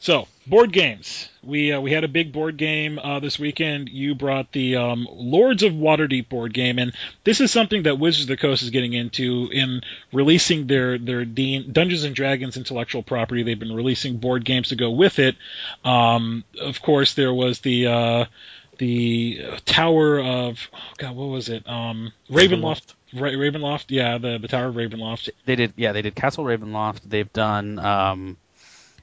So, 0.00 0.28
board 0.46 0.72
games. 0.72 1.28
We 1.42 1.72
uh, 1.72 1.80
we 1.80 1.90
had 1.92 2.04
a 2.04 2.08
big 2.08 2.32
board 2.32 2.56
game 2.56 3.00
uh, 3.00 3.18
this 3.18 3.36
weekend. 3.38 3.88
You 3.88 4.14
brought 4.14 4.52
the 4.52 4.76
um, 4.76 5.08
Lords 5.10 5.64
of 5.64 5.72
Waterdeep 5.72 6.28
board 6.28 6.54
game, 6.54 6.78
and 6.78 6.92
this 7.24 7.40
is 7.40 7.50
something 7.50 7.82
that 7.82 7.98
Wizards 7.98 8.24
of 8.24 8.28
the 8.28 8.36
Coast 8.36 8.62
is 8.62 8.70
getting 8.70 8.92
into 8.92 9.48
in 9.52 9.80
releasing 10.12 10.68
their 10.68 10.98
their 10.98 11.24
D- 11.24 11.66
Dungeons 11.70 12.04
and 12.04 12.14
Dragons 12.14 12.56
intellectual 12.56 13.02
property. 13.02 13.42
They've 13.42 13.58
been 13.58 13.74
releasing 13.74 14.18
board 14.18 14.44
games 14.44 14.68
to 14.68 14.76
go 14.76 14.90
with 14.90 15.18
it. 15.18 15.36
Um, 15.84 16.44
of 16.60 16.80
course, 16.80 17.14
there 17.14 17.34
was 17.34 17.58
the 17.60 17.86
uh, 17.88 18.24
the 18.78 19.40
Tower 19.64 20.20
of 20.20 20.58
oh 20.72 20.78
God, 20.96 21.16
what 21.16 21.26
was 21.26 21.48
it? 21.48 21.68
Um, 21.68 22.12
Ravenloft. 22.30 22.94
Ra- 23.14 23.30
Ravenloft, 23.30 23.86
yeah, 23.88 24.18
the 24.18 24.38
the 24.38 24.48
Tower 24.48 24.66
of 24.66 24.74
Ravenloft. 24.74 25.30
They 25.44 25.56
did, 25.56 25.74
yeah, 25.76 25.92
they 25.92 26.02
did 26.02 26.14
Castle 26.14 26.44
Ravenloft. 26.44 27.00
They've 27.04 27.32
done, 27.32 27.78
um, 27.78 28.36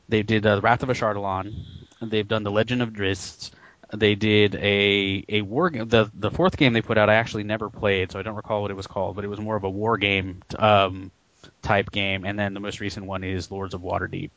they 0.09 0.23
did 0.23 0.45
uh, 0.45 0.59
Wrath 0.61 0.83
of 0.83 0.89
Ashardalon. 0.89 1.53
They've 2.01 2.27
done 2.27 2.43
The 2.43 2.51
Legend 2.51 2.81
of 2.81 2.89
Drizzt. 2.89 3.51
They 3.93 4.15
did 4.15 4.55
a 4.55 5.23
a 5.29 5.41
war 5.41 5.69
game. 5.69 5.87
The 5.87 6.09
the 6.13 6.31
fourth 6.31 6.57
game 6.57 6.73
they 6.73 6.81
put 6.81 6.97
out, 6.97 7.09
I 7.09 7.15
actually 7.15 7.43
never 7.43 7.69
played, 7.69 8.11
so 8.11 8.19
I 8.19 8.23
don't 8.23 8.35
recall 8.35 8.61
what 8.61 8.71
it 8.71 8.75
was 8.75 8.87
called, 8.87 9.15
but 9.15 9.23
it 9.25 9.27
was 9.27 9.39
more 9.39 9.55
of 9.55 9.63
a 9.63 9.69
war 9.69 9.97
game 9.97 10.41
um, 10.57 11.11
type 11.61 11.91
game. 11.91 12.25
And 12.25 12.37
then 12.37 12.53
the 12.53 12.59
most 12.59 12.79
recent 12.79 13.05
one 13.05 13.23
is 13.23 13.51
Lords 13.51 13.73
of 13.73 13.81
Waterdeep. 13.81 14.31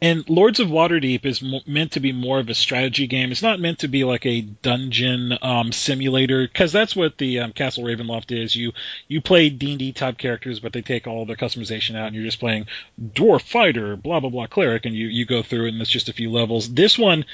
And 0.00 0.28
Lords 0.28 0.60
of 0.60 0.68
Waterdeep 0.68 1.26
is 1.26 1.42
mo- 1.42 1.62
meant 1.66 1.92
to 1.92 2.00
be 2.00 2.12
more 2.12 2.38
of 2.38 2.48
a 2.48 2.54
strategy 2.54 3.08
game. 3.08 3.32
It's 3.32 3.42
not 3.42 3.58
meant 3.58 3.80
to 3.80 3.88
be 3.88 4.04
like 4.04 4.24
a 4.26 4.42
dungeon 4.42 5.36
um, 5.42 5.72
simulator 5.72 6.46
because 6.46 6.70
that's 6.70 6.94
what 6.94 7.18
the 7.18 7.40
um, 7.40 7.52
Castle 7.52 7.82
Ravenloft 7.82 8.30
is. 8.30 8.54
You 8.54 8.72
you 9.08 9.20
play 9.20 9.50
D 9.50 9.70
and 9.70 9.78
D 9.80 9.92
type 9.92 10.16
characters, 10.16 10.60
but 10.60 10.72
they 10.72 10.82
take 10.82 11.08
all 11.08 11.26
the 11.26 11.36
customization 11.36 11.96
out, 11.96 12.06
and 12.06 12.14
you're 12.14 12.24
just 12.24 12.38
playing 12.38 12.66
dwarf 13.02 13.42
fighter, 13.42 13.96
blah 13.96 14.20
blah 14.20 14.30
blah 14.30 14.46
cleric, 14.46 14.86
and 14.86 14.94
you 14.94 15.08
you 15.08 15.26
go 15.26 15.42
through 15.42 15.66
it, 15.66 15.70
and 15.70 15.80
it's 15.80 15.90
just 15.90 16.08
a 16.08 16.12
few 16.12 16.30
levels. 16.30 16.72
This 16.72 16.96
one, 16.96 17.24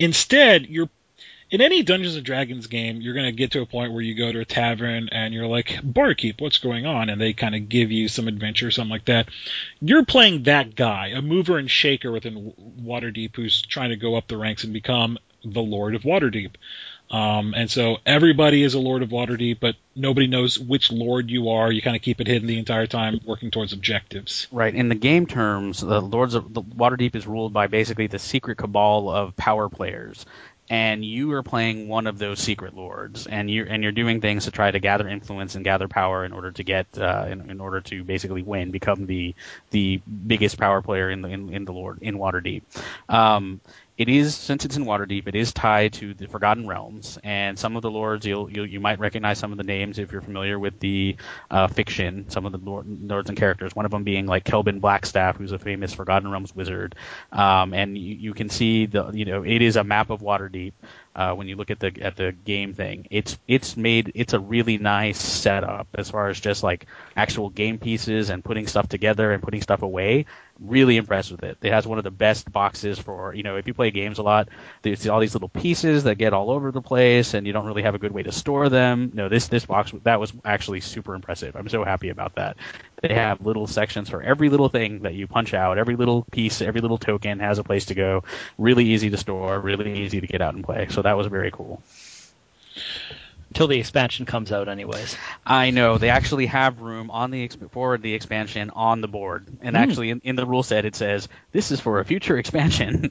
instead, 0.00 0.66
you're 0.66 0.90
in 1.50 1.60
any 1.60 1.82
Dungeons 1.82 2.16
and 2.16 2.24
Dragons 2.24 2.66
game, 2.66 3.00
you're 3.00 3.14
going 3.14 3.26
to 3.26 3.32
get 3.32 3.52
to 3.52 3.62
a 3.62 3.66
point 3.66 3.92
where 3.92 4.02
you 4.02 4.14
go 4.14 4.30
to 4.30 4.40
a 4.40 4.44
tavern 4.44 5.08
and 5.10 5.32
you're 5.32 5.46
like, 5.46 5.78
barkeep, 5.82 6.40
what's 6.40 6.58
going 6.58 6.86
on? 6.86 7.08
And 7.08 7.20
they 7.20 7.32
kind 7.32 7.54
of 7.54 7.68
give 7.68 7.90
you 7.90 8.08
some 8.08 8.28
adventure, 8.28 8.68
or 8.68 8.70
something 8.70 8.90
like 8.90 9.06
that. 9.06 9.28
You're 9.80 10.04
playing 10.04 10.44
that 10.44 10.74
guy, 10.74 11.08
a 11.08 11.22
mover 11.22 11.56
and 11.56 11.70
shaker 11.70 12.12
within 12.12 12.52
Waterdeep 12.82 13.34
who's 13.36 13.62
trying 13.62 13.90
to 13.90 13.96
go 13.96 14.14
up 14.14 14.28
the 14.28 14.36
ranks 14.36 14.64
and 14.64 14.72
become 14.72 15.18
the 15.44 15.62
Lord 15.62 15.94
of 15.94 16.02
Waterdeep. 16.02 16.54
Um, 17.10 17.54
and 17.56 17.70
so 17.70 17.96
everybody 18.04 18.62
is 18.62 18.74
a 18.74 18.78
Lord 18.78 19.02
of 19.02 19.08
Waterdeep, 19.08 19.60
but 19.60 19.76
nobody 19.96 20.26
knows 20.26 20.58
which 20.58 20.92
Lord 20.92 21.30
you 21.30 21.48
are. 21.48 21.72
You 21.72 21.80
kind 21.80 21.96
of 21.96 22.02
keep 22.02 22.20
it 22.20 22.26
hidden 22.26 22.46
the 22.46 22.58
entire 22.58 22.86
time, 22.86 23.20
working 23.24 23.50
towards 23.50 23.72
objectives. 23.72 24.46
Right. 24.52 24.74
In 24.74 24.90
the 24.90 24.94
game 24.94 25.24
terms, 25.26 25.80
the 25.80 26.02
Lords 26.02 26.34
of 26.34 26.52
the 26.52 26.60
Waterdeep 26.62 27.16
is 27.16 27.26
ruled 27.26 27.54
by 27.54 27.66
basically 27.68 28.08
the 28.08 28.18
secret 28.18 28.58
cabal 28.58 29.08
of 29.08 29.34
power 29.36 29.70
players, 29.70 30.26
and 30.70 31.04
you 31.04 31.32
are 31.32 31.42
playing 31.42 31.88
one 31.88 32.06
of 32.06 32.18
those 32.18 32.38
secret 32.38 32.74
lords, 32.76 33.26
and 33.26 33.50
you're 33.50 33.66
and 33.66 33.82
you're 33.82 33.92
doing 33.92 34.20
things 34.20 34.44
to 34.44 34.50
try 34.50 34.70
to 34.70 34.78
gather 34.78 35.08
influence 35.08 35.54
and 35.54 35.64
gather 35.64 35.88
power 35.88 36.24
in 36.24 36.32
order 36.32 36.50
to 36.52 36.62
get 36.62 36.86
uh, 36.98 37.26
in, 37.28 37.50
in 37.50 37.60
order 37.60 37.80
to 37.82 38.04
basically 38.04 38.42
win, 38.42 38.70
become 38.70 39.06
the 39.06 39.34
the 39.70 40.00
biggest 40.26 40.58
power 40.58 40.82
player 40.82 41.10
in 41.10 41.22
the 41.22 41.28
in, 41.28 41.52
in 41.52 41.64
the 41.64 41.72
Lord 41.72 41.98
in 42.02 42.18
Waterdeep. 42.18 42.62
Um, 43.08 43.60
it 43.98 44.08
is 44.08 44.36
since 44.36 44.64
it's 44.64 44.76
in 44.76 44.84
Waterdeep, 44.84 45.26
it 45.26 45.34
is 45.34 45.52
tied 45.52 45.94
to 45.94 46.14
the 46.14 46.28
Forgotten 46.28 46.68
Realms, 46.68 47.18
and 47.24 47.58
some 47.58 47.74
of 47.74 47.82
the 47.82 47.90
lords 47.90 48.24
you'll, 48.24 48.48
you'll 48.48 48.64
you 48.64 48.78
might 48.78 49.00
recognize 49.00 49.38
some 49.38 49.50
of 49.50 49.58
the 49.58 49.64
names 49.64 49.98
if 49.98 50.12
you're 50.12 50.22
familiar 50.22 50.56
with 50.56 50.78
the 50.78 51.16
uh, 51.50 51.66
fiction. 51.66 52.30
Some 52.30 52.46
of 52.46 52.52
the 52.52 52.58
lord, 52.58 52.86
lords 52.86 53.28
and 53.28 53.36
characters. 53.36 53.74
One 53.74 53.84
of 53.84 53.90
them 53.90 54.04
being 54.04 54.26
like 54.26 54.44
Khelben 54.44 54.80
Blackstaff, 54.80 55.36
who's 55.36 55.50
a 55.50 55.58
famous 55.58 55.92
Forgotten 55.92 56.30
Realms 56.30 56.54
wizard, 56.54 56.94
um, 57.32 57.74
and 57.74 57.98
you, 57.98 58.14
you 58.14 58.34
can 58.34 58.50
see 58.50 58.86
the 58.86 59.10
you 59.10 59.24
know 59.24 59.42
it 59.44 59.62
is 59.62 59.74
a 59.74 59.82
map 59.82 60.10
of 60.10 60.20
Waterdeep. 60.20 60.74
Uh, 61.16 61.34
when 61.34 61.48
you 61.48 61.56
look 61.56 61.72
at 61.72 61.80
the 61.80 61.92
at 62.00 62.14
the 62.14 62.30
game 62.30 62.74
thing, 62.74 63.08
it's 63.10 63.36
it's 63.48 63.76
made 63.76 64.12
it's 64.14 64.34
a 64.34 64.38
really 64.38 64.78
nice 64.78 65.20
setup 65.20 65.88
as 65.94 66.08
far 66.08 66.28
as 66.28 66.38
just 66.38 66.62
like 66.62 66.86
actual 67.16 67.50
game 67.50 67.78
pieces 67.78 68.30
and 68.30 68.44
putting 68.44 68.68
stuff 68.68 68.88
together 68.88 69.32
and 69.32 69.42
putting 69.42 69.60
stuff 69.60 69.82
away 69.82 70.26
really 70.60 70.96
impressed 70.96 71.30
with 71.30 71.42
it. 71.42 71.58
It 71.62 71.72
has 71.72 71.86
one 71.86 71.98
of 71.98 72.04
the 72.04 72.10
best 72.10 72.50
boxes 72.50 72.98
for, 72.98 73.34
you 73.34 73.42
know, 73.42 73.56
if 73.56 73.66
you 73.66 73.74
play 73.74 73.90
games 73.90 74.18
a 74.18 74.22
lot, 74.22 74.48
there's 74.82 75.06
all 75.06 75.20
these 75.20 75.34
little 75.34 75.48
pieces 75.48 76.04
that 76.04 76.16
get 76.16 76.32
all 76.32 76.50
over 76.50 76.72
the 76.72 76.82
place 76.82 77.34
and 77.34 77.46
you 77.46 77.52
don't 77.52 77.66
really 77.66 77.82
have 77.82 77.94
a 77.94 77.98
good 77.98 78.12
way 78.12 78.22
to 78.22 78.32
store 78.32 78.68
them. 78.68 79.12
No, 79.14 79.28
this, 79.28 79.48
this 79.48 79.66
box, 79.66 79.92
that 80.02 80.20
was 80.20 80.32
actually 80.44 80.80
super 80.80 81.14
impressive. 81.14 81.54
I'm 81.56 81.68
so 81.68 81.84
happy 81.84 82.08
about 82.08 82.34
that. 82.34 82.56
They 83.02 83.14
have 83.14 83.44
little 83.44 83.66
sections 83.66 84.08
for 84.08 84.22
every 84.22 84.48
little 84.48 84.68
thing 84.68 85.00
that 85.02 85.14
you 85.14 85.26
punch 85.26 85.54
out. 85.54 85.78
Every 85.78 85.96
little 85.96 86.22
piece, 86.30 86.60
every 86.60 86.80
little 86.80 86.98
token 86.98 87.38
has 87.38 87.58
a 87.58 87.64
place 87.64 87.86
to 87.86 87.94
go. 87.94 88.24
Really 88.56 88.86
easy 88.86 89.10
to 89.10 89.16
store, 89.16 89.60
really 89.60 90.00
easy 90.00 90.20
to 90.20 90.26
get 90.26 90.42
out 90.42 90.54
and 90.54 90.64
play. 90.64 90.88
So 90.90 91.02
that 91.02 91.16
was 91.16 91.26
very 91.28 91.50
cool 91.50 91.82
until 93.48 93.66
the 93.66 93.78
expansion 93.78 94.26
comes 94.26 94.52
out, 94.52 94.68
anyways. 94.68 95.16
I 95.44 95.70
know 95.70 95.98
they 95.98 96.10
actually 96.10 96.46
have 96.46 96.80
room 96.80 97.10
on 97.10 97.30
the 97.30 97.48
for 97.70 97.98
the 97.98 98.14
expansion 98.14 98.70
on 98.70 99.00
the 99.00 99.08
board, 99.08 99.46
and 99.62 99.74
mm. 99.74 99.78
actually 99.78 100.10
in, 100.10 100.20
in, 100.24 100.36
the 100.36 100.46
rule 100.46 100.62
set 100.62 100.84
it 100.84 100.96
says 100.96 101.28
this 101.52 101.70
is 101.70 101.80
for 101.80 102.00
a 102.00 102.04
future 102.04 102.38
expansion. 102.38 103.10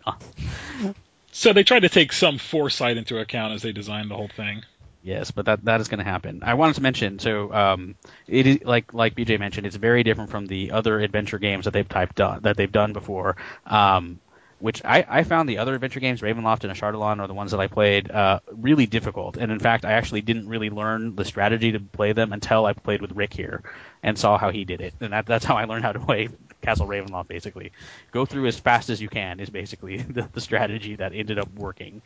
so 1.32 1.54
they 1.54 1.64
tried 1.64 1.82
to 1.82 1.90
take 1.90 2.14
some 2.14 2.38
foresight 2.38 2.98
into 2.98 3.20
account 3.20 3.54
as 3.54 3.62
they 3.62 3.72
designed 3.72 4.12
the 4.12 4.16
whole 4.16 4.30
thing. 4.30 4.64
Yes, 5.04 5.32
but 5.32 5.46
that 5.46 5.64
that 5.66 5.80
is 5.80 5.88
going 5.88 6.00
to 6.00 6.04
happen. 6.04 6.42
I 6.44 6.56
wanted 6.56 6.76
to 6.76 6.82
mention 6.82 7.20
so 7.20 7.54
um, 7.54 7.96
it 8.28 8.46
is 8.46 8.60
like 8.64 8.94
like 8.94 9.16
BJ 9.16 9.40
mentioned, 9.40 9.66
it's 9.66 9.76
very 9.76 10.04
different 10.04 10.30
from 10.30 10.48
the 10.48 10.72
other 10.72 11.00
adventure 11.00 11.40
games 11.40 11.66
that 11.66 11.72
they've 11.72 11.88
typed 11.88 12.18
done 12.18 12.42
that 12.44 12.58
they've 12.58 12.72
done 12.72 12.94
before. 12.94 13.38
Um, 13.66 14.20
which 14.60 14.84
I, 14.84 15.06
I 15.08 15.24
found 15.24 15.48
the 15.48 15.60
other 15.60 15.76
adventure 15.76 16.00
games, 16.00 16.22
Ravenloft 16.22 16.64
and 16.64 16.74
Ashardalon, 16.74 17.20
are 17.20 17.28
the 17.28 17.34
ones 17.34 17.52
that 17.52 17.60
I 17.60 17.68
played 17.68 18.10
uh, 18.10 18.40
really 18.52 18.88
difficult. 18.88 19.38
And 19.38 19.52
in 19.52 19.60
fact, 19.60 19.86
I 19.86 19.94
actually 19.94 20.22
didn't 20.22 20.48
really 20.48 20.70
learn 20.70 21.16
the 21.16 21.26
strategy 21.26 21.74
to 21.74 21.80
play 21.80 22.14
them 22.14 22.34
until 22.34 22.66
I 22.66 22.74
played 22.74 23.02
with 23.02 23.12
Rick 23.12 23.34
here 23.34 23.64
and 24.02 24.18
saw 24.18 24.38
how 24.38 24.50
he 24.50 24.66
did 24.66 24.82
it. 24.82 24.94
And 25.00 25.14
that, 25.14 25.26
that's 25.26 25.46
how 25.46 25.58
I 25.58 25.66
learned 25.66 25.84
how 25.84 25.92
to 25.92 26.00
play 26.00 26.30
Castle 26.62 26.88
Ravenloft. 26.88 27.28
Basically, 27.28 27.72
go 28.12 28.26
through 28.26 28.48
as 28.48 28.60
fast 28.60 28.90
as 28.90 29.02
you 29.02 29.10
can 29.10 29.40
is 29.40 29.50
basically 29.50 29.98
the, 30.18 30.30
the 30.32 30.42
strategy 30.42 30.96
that 30.96 31.14
ended 31.14 31.40
up 31.40 31.54
working. 31.56 32.02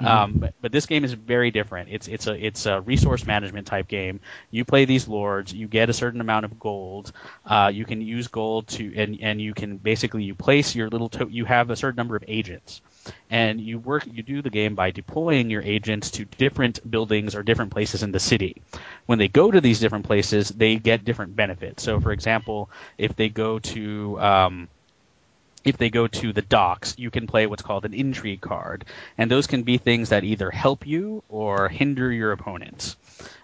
Mm-hmm. 0.00 0.06
Um, 0.06 0.32
but, 0.34 0.54
but 0.60 0.72
this 0.72 0.86
game 0.86 1.04
is 1.04 1.12
very 1.12 1.50
different. 1.50 1.88
It's 1.90 2.08
it's 2.08 2.26
a 2.26 2.46
it's 2.46 2.66
a 2.66 2.80
resource 2.80 3.26
management 3.26 3.66
type 3.66 3.88
game. 3.88 4.20
You 4.50 4.64
play 4.64 4.84
these 4.84 5.08
lords, 5.08 5.52
you 5.52 5.68
get 5.68 5.90
a 5.90 5.92
certain 5.94 6.20
amount 6.20 6.44
of 6.44 6.58
gold. 6.58 7.12
Uh, 7.44 7.70
you 7.72 7.84
can 7.84 8.00
use 8.00 8.28
gold 8.28 8.68
to 8.68 8.92
and 8.96 9.18
and 9.20 9.40
you 9.40 9.54
can 9.54 9.76
basically 9.76 10.24
you 10.24 10.34
place 10.34 10.74
your 10.74 10.88
little 10.88 11.08
to- 11.10 11.28
you 11.30 11.44
have 11.44 11.70
a 11.70 11.76
certain 11.76 11.96
number 11.96 12.16
of 12.16 12.24
agents 12.28 12.80
and 13.30 13.60
you 13.60 13.78
work 13.78 14.04
you 14.06 14.22
do 14.22 14.42
the 14.42 14.50
game 14.50 14.74
by 14.74 14.90
deploying 14.90 15.50
your 15.50 15.62
agents 15.62 16.10
to 16.12 16.24
different 16.24 16.88
buildings 16.88 17.34
or 17.34 17.42
different 17.42 17.70
places 17.70 18.02
in 18.02 18.12
the 18.12 18.20
city. 18.20 18.62
When 19.06 19.18
they 19.18 19.28
go 19.28 19.50
to 19.50 19.60
these 19.60 19.80
different 19.80 20.06
places, 20.06 20.48
they 20.48 20.76
get 20.76 21.04
different 21.04 21.36
benefits. 21.36 21.82
So, 21.82 22.00
for 22.00 22.12
example, 22.12 22.70
if 22.98 23.16
they 23.16 23.28
go 23.28 23.58
to 23.58 24.20
um, 24.20 24.68
if 25.64 25.76
they 25.76 25.90
go 25.90 26.06
to 26.06 26.32
the 26.32 26.42
docks, 26.42 26.94
you 26.98 27.10
can 27.10 27.26
play 27.26 27.46
what's 27.46 27.62
called 27.62 27.84
an 27.84 27.94
intrigue 27.94 28.40
card, 28.40 28.84
and 29.16 29.30
those 29.30 29.46
can 29.46 29.62
be 29.62 29.78
things 29.78 30.08
that 30.10 30.24
either 30.24 30.50
help 30.50 30.86
you 30.86 31.22
or 31.28 31.68
hinder 31.68 32.10
your 32.10 32.32
opponents. 32.32 32.96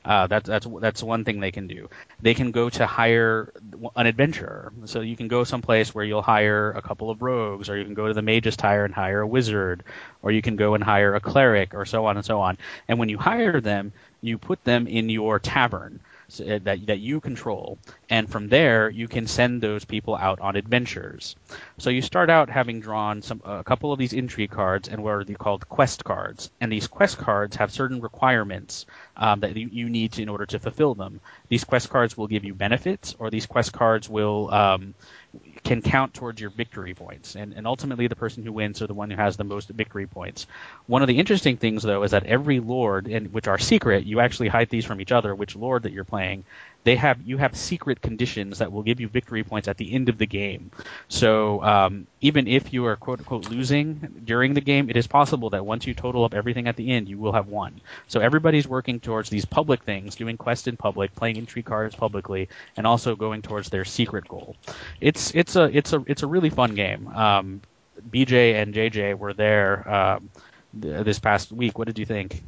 Uh, 0.04 0.26
that's 0.26 0.48
that's 0.48 0.66
that's 0.80 1.02
one 1.02 1.25
thing 1.25 1.40
they 1.40 1.50
can 1.50 1.66
do. 1.66 1.88
They 2.20 2.34
can 2.34 2.50
go 2.50 2.70
to 2.70 2.87
hire 2.87 3.52
an 3.94 4.06
adventurer, 4.06 4.72
so 4.87 5.00
you 5.00 5.16
can 5.16 5.28
go 5.28 5.44
someplace 5.44 5.94
where 5.94 6.04
you'll 6.04 6.22
hire 6.22 6.72
a 6.72 6.82
couple 6.82 7.10
of 7.10 7.22
rogues, 7.22 7.68
or 7.68 7.76
you 7.76 7.84
can 7.84 7.94
go 7.94 8.08
to 8.08 8.14
the 8.14 8.22
mage's 8.22 8.56
tire 8.56 8.84
and 8.84 8.94
hire 8.94 9.20
a 9.20 9.26
wizard, 9.26 9.84
or 10.22 10.32
you 10.32 10.42
can 10.42 10.56
go 10.56 10.75
and 10.75 10.82
hire 10.82 11.14
a 11.14 11.20
cleric, 11.20 11.75
or 11.75 11.84
so 11.84 12.06
on 12.06 12.16
and 12.16 12.25
so 12.25 12.40
on. 12.40 12.58
And 12.88 12.98
when 12.98 13.08
you 13.08 13.18
hire 13.18 13.60
them, 13.60 13.92
you 14.20 14.38
put 14.38 14.64
them 14.64 14.87
in 14.87 15.08
your 15.08 15.38
tavern. 15.38 16.00
Uh, 16.28 16.58
that 16.62 16.87
that 16.87 16.99
you 16.99 17.20
control, 17.20 17.78
and 18.11 18.28
from 18.28 18.49
there 18.49 18.90
you 18.90 19.08
can 19.08 19.26
send 19.26 19.62
those 19.62 19.87
people 19.87 20.14
out 20.14 20.40
on 20.40 20.56
adventures. 20.56 21.35
So 21.78 21.88
you 21.88 22.02
start 22.02 22.28
out 22.28 22.50
having 22.50 22.80
drawn 22.80 23.23
some 23.23 23.40
a 23.47 23.64
couple 23.64 23.94
of 23.94 23.99
these 23.99 24.12
intrigue 24.12 24.50
cards, 24.50 24.88
and 24.88 25.02
what 25.02 25.14
are 25.14 25.25
they 25.25 25.32
called 25.32 25.66
quest 25.70 26.04
cards? 26.04 26.50
And 26.61 26.70
these 26.70 26.87
quest 26.87 27.16
cards 27.16 27.56
have 27.56 27.73
certain 27.73 28.02
requirements 28.02 28.85
um, 29.16 29.40
that 29.40 29.56
you, 29.56 29.70
you, 29.73 29.88
need 29.88 30.12
to, 30.12 30.23
in 30.23 30.28
order 30.28 30.44
to 30.44 30.58
fulfill 30.58 30.94
them. 30.94 31.20
These 31.49 31.64
quest 31.64 31.88
cards 31.88 32.14
will 32.14 32.26
give 32.26 32.44
you 32.44 32.52
benefits, 32.52 33.16
or 33.18 33.30
these 33.30 33.47
quest 33.47 33.73
cards 33.73 34.06
will 34.06 34.52
um, 34.52 34.94
can 35.64 35.82
count 35.82 36.14
towards 36.14 36.40
your 36.40 36.50
victory 36.50 36.94
points, 36.94 37.36
and, 37.36 37.52
and 37.52 37.66
ultimately 37.66 38.06
the 38.06 38.16
person 38.16 38.44
who 38.44 38.52
wins 38.52 38.82
are 38.82 38.86
the 38.86 38.94
one 38.94 39.10
who 39.10 39.16
has 39.16 39.36
the 39.36 39.44
most 39.44 39.68
victory 39.68 40.06
points. 40.06 40.46
One 40.86 41.02
of 41.02 41.08
the 41.08 41.18
interesting 41.18 41.56
things, 41.56 41.82
though, 41.82 42.02
is 42.02 42.12
that 42.12 42.26
every 42.26 42.60
lord, 42.60 43.06
and 43.06 43.32
which 43.32 43.48
are 43.48 43.58
secret, 43.58 44.04
you 44.04 44.20
actually 44.20 44.48
hide 44.48 44.70
these 44.70 44.84
from 44.84 45.00
each 45.00 45.12
other. 45.12 45.34
Which 45.34 45.56
lord 45.56 45.82
that 45.84 45.92
you're 45.92 46.04
playing, 46.04 46.44
they 46.85 46.97
have 46.97 47.20
you 47.23 47.37
have 47.37 47.56
secret 47.56 48.00
conditions 48.00 48.58
that 48.58 48.73
will 48.73 48.82
give 48.82 49.00
you 49.00 49.08
victory 49.08 49.44
points 49.44 49.68
at 49.68 49.76
the 49.76 49.92
end 49.92 50.08
of 50.08 50.16
the 50.18 50.26
game. 50.26 50.70
So 51.08 51.62
um, 51.62 52.06
even 52.20 52.49
if 52.49 52.73
you 52.73 52.87
are 52.87 52.97
quote 52.97 53.18
unquote 53.18 53.50
losing 53.50 54.23
during 54.25 54.54
the 54.54 54.61
game, 54.61 54.88
it 54.88 54.97
is 54.97 55.06
possible 55.06 55.50
that 55.50 55.66
once 55.66 55.87
you 55.87 55.94
total 55.94 56.25
up 56.25 56.35
everything 56.35 56.68
at 56.68 56.76
the 56.76 56.90
end, 56.90 57.08
you 57.08 57.18
will 57.18 57.32
have 57.32 57.49
won. 57.49 57.80
So 58.06 58.20
everybody's 58.20 58.66
working 58.66 59.00
towards 59.00 59.28
these 59.28 59.44
public 59.44 59.82
things, 59.82 60.16
doing 60.16 60.37
quests 60.37 60.66
in 60.66 60.76
public, 60.76 61.14
playing 61.14 61.37
intrigue 61.37 61.66
cards 61.66 61.94
publicly, 61.94 62.49
and 62.76 62.87
also 62.87 63.16
going 63.16 63.42
towards 63.42 63.68
their 63.68 63.85
secret 63.85 64.26
goal. 64.28 64.56
It's 65.00 65.35
it's 65.35 65.56
a 65.56 65.64
it's 65.64 65.92
a 65.92 66.02
it's 66.06 66.23
a 66.23 66.26
really 66.26 66.50
fun 66.50 66.75
game. 66.75 67.08
Um, 67.08 67.61
BJ 68.11 68.54
and 68.54 68.73
JJ 68.73 69.18
were 69.18 69.35
there 69.35 69.88
um, 69.88 70.30
th- 70.80 71.04
this 71.04 71.18
past 71.18 71.52
week. 71.52 71.78
What 71.78 71.87
did 71.87 71.99
you 71.99 72.06
think? 72.06 72.42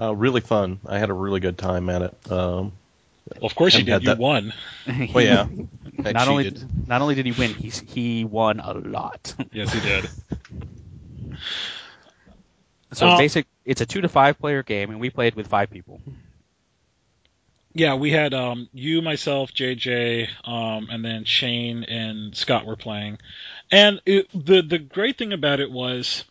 Uh, 0.00 0.14
really 0.14 0.40
fun. 0.40 0.80
I 0.86 0.98
had 0.98 1.10
a 1.10 1.14
really 1.14 1.40
good 1.40 1.58
time 1.58 1.88
at 1.88 2.02
it. 2.02 2.32
Um, 2.32 2.72
well, 3.28 3.46
of 3.46 3.54
course 3.54 3.74
he 3.74 3.82
did. 3.82 4.02
You 4.02 4.08
that... 4.08 4.18
won. 4.18 4.52
well, 5.14 5.24
yeah. 5.24 5.46
not 5.98 6.28
only 6.28 6.54
not 6.86 7.02
only 7.02 7.14
did 7.14 7.26
he 7.26 7.32
win, 7.32 7.54
he 7.54 7.70
he 7.70 8.24
won 8.24 8.60
a 8.60 8.72
lot. 8.74 9.34
yes, 9.52 9.72
he 9.72 9.80
did. 9.80 10.08
so 12.92 13.08
uh, 13.08 13.18
basic, 13.18 13.46
it's 13.64 13.80
a 13.80 13.86
two 13.86 14.00
to 14.00 14.08
five 14.08 14.38
player 14.38 14.62
game, 14.62 14.90
and 14.90 15.00
we 15.00 15.10
played 15.10 15.34
with 15.34 15.46
five 15.46 15.70
people. 15.70 16.00
Yeah, 17.74 17.94
we 17.94 18.10
had 18.10 18.34
um, 18.34 18.68
you, 18.74 19.00
myself, 19.00 19.52
JJ, 19.52 20.28
um, 20.46 20.88
and 20.90 21.02
then 21.02 21.24
Shane 21.24 21.84
and 21.84 22.36
Scott 22.36 22.66
were 22.66 22.76
playing. 22.76 23.18
And 23.70 24.02
it, 24.04 24.28
the 24.34 24.60
the 24.60 24.78
great 24.78 25.16
thing 25.16 25.32
about 25.32 25.60
it 25.60 25.70
was 25.70 26.24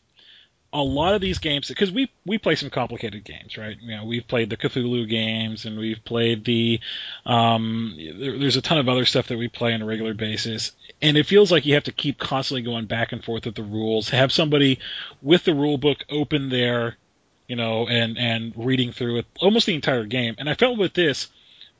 a 0.74 0.82
lot 0.82 1.14
of 1.14 1.22
these 1.22 1.40
games 1.40 1.68
because 1.68 1.92
we 1.92 2.10
we 2.26 2.38
play 2.38 2.56
some 2.56 2.70
complicated 2.70 3.26
games, 3.26 3.58
right? 3.58 3.78
You 3.82 3.98
know, 3.98 4.06
we've 4.06 4.28
played 4.28 4.50
the 4.50 4.58
Cthulhu 4.58 5.08
games 5.10 5.66
and 5.66 5.78
we've 5.78 6.04
played 6.04 6.46
the 6.46 6.80
um, 7.26 7.98
there, 7.98 8.38
there's 8.38 8.56
a 8.56 8.62
ton 8.62 8.78
of 8.78 8.88
other 8.88 9.06
stuff 9.06 9.28
that 9.28 9.38
we 9.38 9.50
play 9.50 9.74
on 9.74 9.82
a 9.82 9.86
regular 9.86 10.14
basis, 10.14 10.72
and 11.02 11.18
it 11.18 11.26
feels 11.26 11.52
like 11.52 11.66
you 11.66 11.74
have 11.74 11.84
to 11.86 11.92
keep 11.92 12.18
constantly 12.20 12.62
going 12.62 12.86
back 12.86 13.12
and 13.12 13.24
forth 13.24 13.46
with 13.46 13.56
the 13.56 13.64
rules. 13.64 14.10
Have 14.10 14.32
somebody 14.32 14.80
with 15.22 15.44
the 15.44 15.54
rule 15.54 15.78
book 15.78 16.06
open 16.10 16.50
there, 16.50 16.98
you 17.48 17.58
know, 17.58 17.88
and 17.88 18.18
and 18.18 18.54
reading 18.56 18.94
through 18.94 19.18
it 19.18 19.26
almost 19.42 19.66
the 19.66 19.76
entire 19.76 20.06
game. 20.06 20.36
And 20.38 20.50
I 20.50 20.54
felt 20.54 20.78
with 20.78 20.94
this 20.94 21.28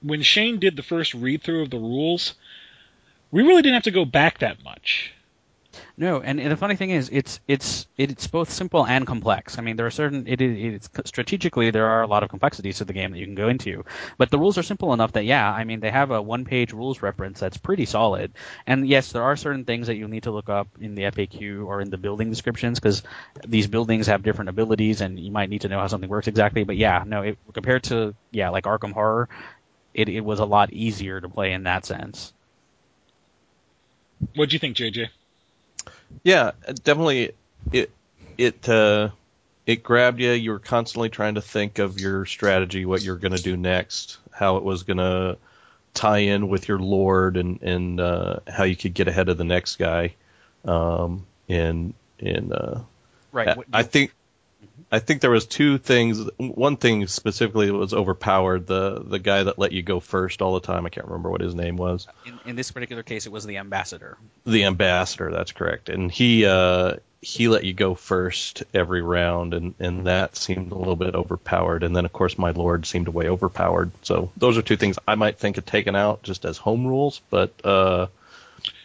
when 0.04 0.22
Shane 0.22 0.60
did 0.60 0.76
the 0.76 0.84
first 0.84 1.14
read 1.14 1.44
through 1.44 1.62
of 1.62 1.70
the 1.70 1.78
rules, 1.78 2.34
we 3.32 3.44
really 3.44 3.62
didn't 3.62 3.76
have 3.76 3.84
to 3.84 3.92
go 3.92 4.04
back 4.04 4.40
that 4.40 4.64
much 4.64 5.14
No, 5.98 6.22
and, 6.22 6.40
the 6.40 6.58
funny 6.58 6.76
thing 6.76 6.90
is, 6.90 7.10
it's 7.12 7.40
it's 7.48 7.88
it's 7.98 8.28
both 8.28 8.50
simple 8.50 8.86
and 8.86 9.08
complex. 9.08 9.58
I 9.58 9.62
mean, 9.62 9.78
there 9.78 9.86
are 9.86 9.92
certain 9.92 10.28
it 10.28 10.42
is 10.42 10.76
it's 10.76 10.90
strategically 11.10 11.72
there 11.72 11.88
are 11.88 12.02
a 12.02 12.08
lot 12.08 12.24
of 12.24 12.30
complexities 12.30 12.80
to 12.80 12.86
the 12.86 12.94
game 12.94 13.12
that 13.12 13.20
you 13.20 13.26
can 13.26 13.36
go 13.36 13.48
into, 13.48 13.86
but 14.18 14.30
the 14.32 14.40
rules 14.40 14.58
are 14.58 14.64
simple 14.64 14.94
enough 14.94 15.14
that 15.14 15.26
yeah, 15.26 15.50
I 15.50 15.64
mean 15.64 15.80
they 15.80 15.92
have 15.92 16.12
a 16.12 16.22
one-page 16.22 16.74
rules 16.74 17.02
reference 17.02 17.40
that's 17.40 17.58
pretty 17.58 17.86
solid. 17.86 18.34
And 18.68 18.88
yes, 18.88 19.12
there 19.12 19.24
are 19.24 19.36
certain 19.36 19.66
things 19.66 19.88
that 19.88 19.96
you'll 19.96 20.10
need 20.10 20.24
to 20.24 20.32
look 20.32 20.50
up 20.50 20.68
in 20.80 20.96
the 20.96 21.04
FAQ 21.04 21.66
or 21.66 21.82
in 21.82 21.90
the 21.90 21.98
building 21.98 22.30
descriptions 22.30 22.80
because 22.80 23.04
these 23.48 23.68
buildings 23.68 24.08
have 24.08 24.24
different 24.24 24.50
abilities, 24.50 25.02
and 25.02 25.20
you 25.20 25.32
might 25.32 25.50
need 25.50 25.62
to 25.62 25.70
know 25.70 25.80
how 25.80 25.88
something 25.88 26.10
works 26.10 26.28
exactly. 26.28 26.64
But 26.64 26.78
yeah, 26.78 27.04
no, 27.06 27.22
it, 27.22 27.38
compared 27.54 27.84
to 27.84 28.14
yeah, 28.32 28.50
like 28.50 28.66
Arkham 28.66 28.92
Horror, 28.92 29.30
it 29.94 30.10
it 30.10 30.22
was 30.22 30.40
a 30.40 30.46
lot 30.46 30.74
easier 30.74 31.22
to 31.22 31.30
play 31.30 31.54
in 31.54 31.64
that 31.64 31.86
sense. 31.86 32.34
What 34.36 34.50
do 34.50 34.54
you 34.54 34.60
think, 34.60 34.78
JJ? 34.78 35.10
Yeah, 36.24 36.52
definitely. 36.84 37.32
It 37.72 37.92
it 38.38 38.68
uh, 38.70 39.10
it 39.66 39.84
grabbed 39.84 40.20
you. 40.20 40.32
You 40.32 40.52
were 40.52 40.60
constantly 40.60 41.10
trying 41.10 41.36
to 41.36 41.42
think 41.42 41.80
of 41.80 42.00
your 42.00 42.26
strategy, 42.26 42.86
what 42.86 43.02
you're 43.04 43.18
going 43.18 43.36
to 43.36 43.42
do 43.42 43.58
next, 43.58 44.18
how 44.32 44.58
it 44.58 44.64
was 44.64 44.84
going 44.84 44.98
to 44.98 45.38
tie 45.94 46.20
in 46.20 46.48
with 46.48 46.68
your 46.68 46.80
lord, 46.80 47.38
and 47.38 47.62
and 47.62 48.00
uh, 48.00 48.38
how 48.48 48.64
you 48.64 48.76
could 48.76 48.94
get 48.94 49.08
ahead 49.08 49.30
of 49.30 49.38
the 49.38 49.44
next 49.44 49.78
guy. 49.78 50.14
Um, 50.66 51.26
and 51.50 51.94
and 52.20 52.54
uh, 52.54 52.80
Right. 53.32 53.48
I, 53.50 53.54
What- 53.56 53.68
I 53.74 53.84
think 53.84 54.14
I 54.92 55.00
think 55.00 55.22
there 55.22 55.32
was 55.32 55.46
two 55.46 55.78
things. 55.78 56.30
One 56.38 56.76
thing 56.76 57.08
specifically 57.08 57.68
that 57.68 57.74
was 57.74 57.94
overpowered. 57.94 58.68
The 58.68 59.02
the 59.02 59.20
guy 59.20 59.44
that 59.44 59.58
let 59.58 59.72
you 59.72 59.82
go 59.82 60.02
first 60.02 60.42
all 60.42 60.54
the 60.56 60.60
time. 60.60 60.86
I 60.86 60.90
can't 60.90 61.08
remember 61.08 61.30
what 61.30 61.40
his 61.40 61.56
name 61.56 61.78
was. 61.78 62.08
in, 62.26 62.40
in 62.46 62.56
this 62.58 62.72
particular 62.72 63.02
case, 63.02 63.26
it 63.26 63.32
was 63.32 63.46
the 63.46 63.58
ambassador. 63.58 64.18
The 64.46 64.66
ambassador. 64.66 65.32
That's 65.32 65.54
correct. 65.54 65.88
And 65.88 66.12
he 66.12 66.46
uh, 66.46 66.96
he 67.22 67.48
let 67.48 67.64
you 67.64 67.74
go 67.74 67.96
first 67.96 68.64
every 68.74 69.02
round, 69.02 69.54
and 69.54 69.76
and 69.80 70.08
that 70.08 70.36
seemed 70.36 70.74
a 70.74 70.76
little 70.76 70.98
bit 70.98 71.16
overpowered. 71.16 71.84
And 71.84 71.96
then 71.96 72.04
of 72.04 72.12
course 72.12 72.38
my 72.38 72.52
lord 72.52 72.86
seemed 72.86 73.08
way 73.08 73.30
overpowered. 73.30 73.92
So 74.02 74.32
those 74.36 74.58
are 74.58 74.62
two 74.62 74.78
things 74.78 75.00
I 75.08 75.16
might 75.16 75.38
think 75.38 75.58
of 75.58 75.66
taken 75.66 75.96
out 75.96 76.22
just 76.24 76.44
as 76.44 76.58
home 76.58 76.86
rules. 76.86 77.22
But 77.30 77.54
uh, 77.64 78.08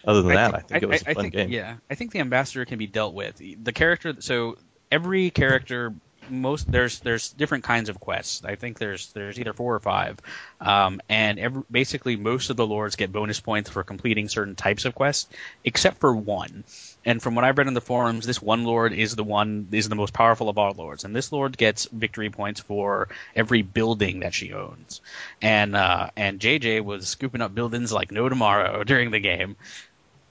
other 0.05 0.23
than 0.23 0.35
that, 0.35 0.55
I 0.55 0.61
think 0.61 0.85
it 0.85 0.89
was 0.89 1.03
a 1.03 1.11
I 1.11 1.15
fun 1.15 1.23
think, 1.25 1.35
game. 1.35 1.51
Yeah, 1.51 1.77
I 1.91 1.97
think 1.97 2.13
the 2.13 2.21
ambassador 2.21 2.65
can 2.65 2.79
be 2.79 2.87
dealt 2.87 3.15
with. 3.15 3.39
The 3.39 3.73
character, 3.73 4.15
so 4.21 4.57
every 4.91 5.31
character, 5.31 5.95
most 6.31 6.71
there's 6.71 7.01
there's 7.01 7.31
different 7.31 7.65
kinds 7.65 7.89
of 7.89 8.01
quests. 8.01 8.45
I 8.45 8.57
think 8.57 8.79
there's 8.79 9.13
there's 9.13 9.39
either 9.39 9.53
four 9.53 9.75
or 9.75 9.81
five, 9.81 10.19
um, 10.61 11.01
and 11.09 11.39
every, 11.39 11.63
basically 11.71 12.17
most 12.17 12.51
of 12.51 12.57
the 12.57 12.67
lords 12.67 12.97
get 12.97 13.13
bonus 13.13 13.41
points 13.41 13.71
for 13.71 13.83
completing 13.83 14.29
certain 14.29 14.55
types 14.55 14.85
of 14.85 14.95
quests, 14.95 15.29
except 15.65 15.99
for 15.99 16.15
one. 16.15 16.65
And 17.05 17.23
from 17.23 17.37
what 17.37 17.45
I've 17.45 17.57
read 17.57 17.69
in 17.69 17.75
the 17.75 17.81
forums, 17.81 18.27
this 18.27 18.43
one 18.43 18.65
lord 18.65 18.93
is 18.93 19.15
the 19.15 19.25
one 19.25 19.69
is 19.71 19.89
the 19.89 19.95
most 19.95 20.13
powerful 20.13 20.49
of 20.49 20.59
all 20.59 20.73
lords, 20.73 21.05
and 21.05 21.15
this 21.15 21.31
lord 21.31 21.57
gets 21.57 21.87
victory 21.87 22.31
points 22.31 22.61
for 22.61 23.09
every 23.35 23.63
building 23.63 24.21
that 24.21 24.35
she 24.35 24.53
owns. 24.53 25.01
And 25.41 25.77
uh, 25.77 26.11
and 26.17 26.41
JJ 26.41 26.85
was 26.85 27.09
scooping 27.09 27.43
up 27.43 27.55
buildings 27.55 27.93
like 27.93 28.11
no 28.11 28.29
tomorrow 28.29 28.83
during 28.85 29.11
the 29.11 29.21
game. 29.21 29.57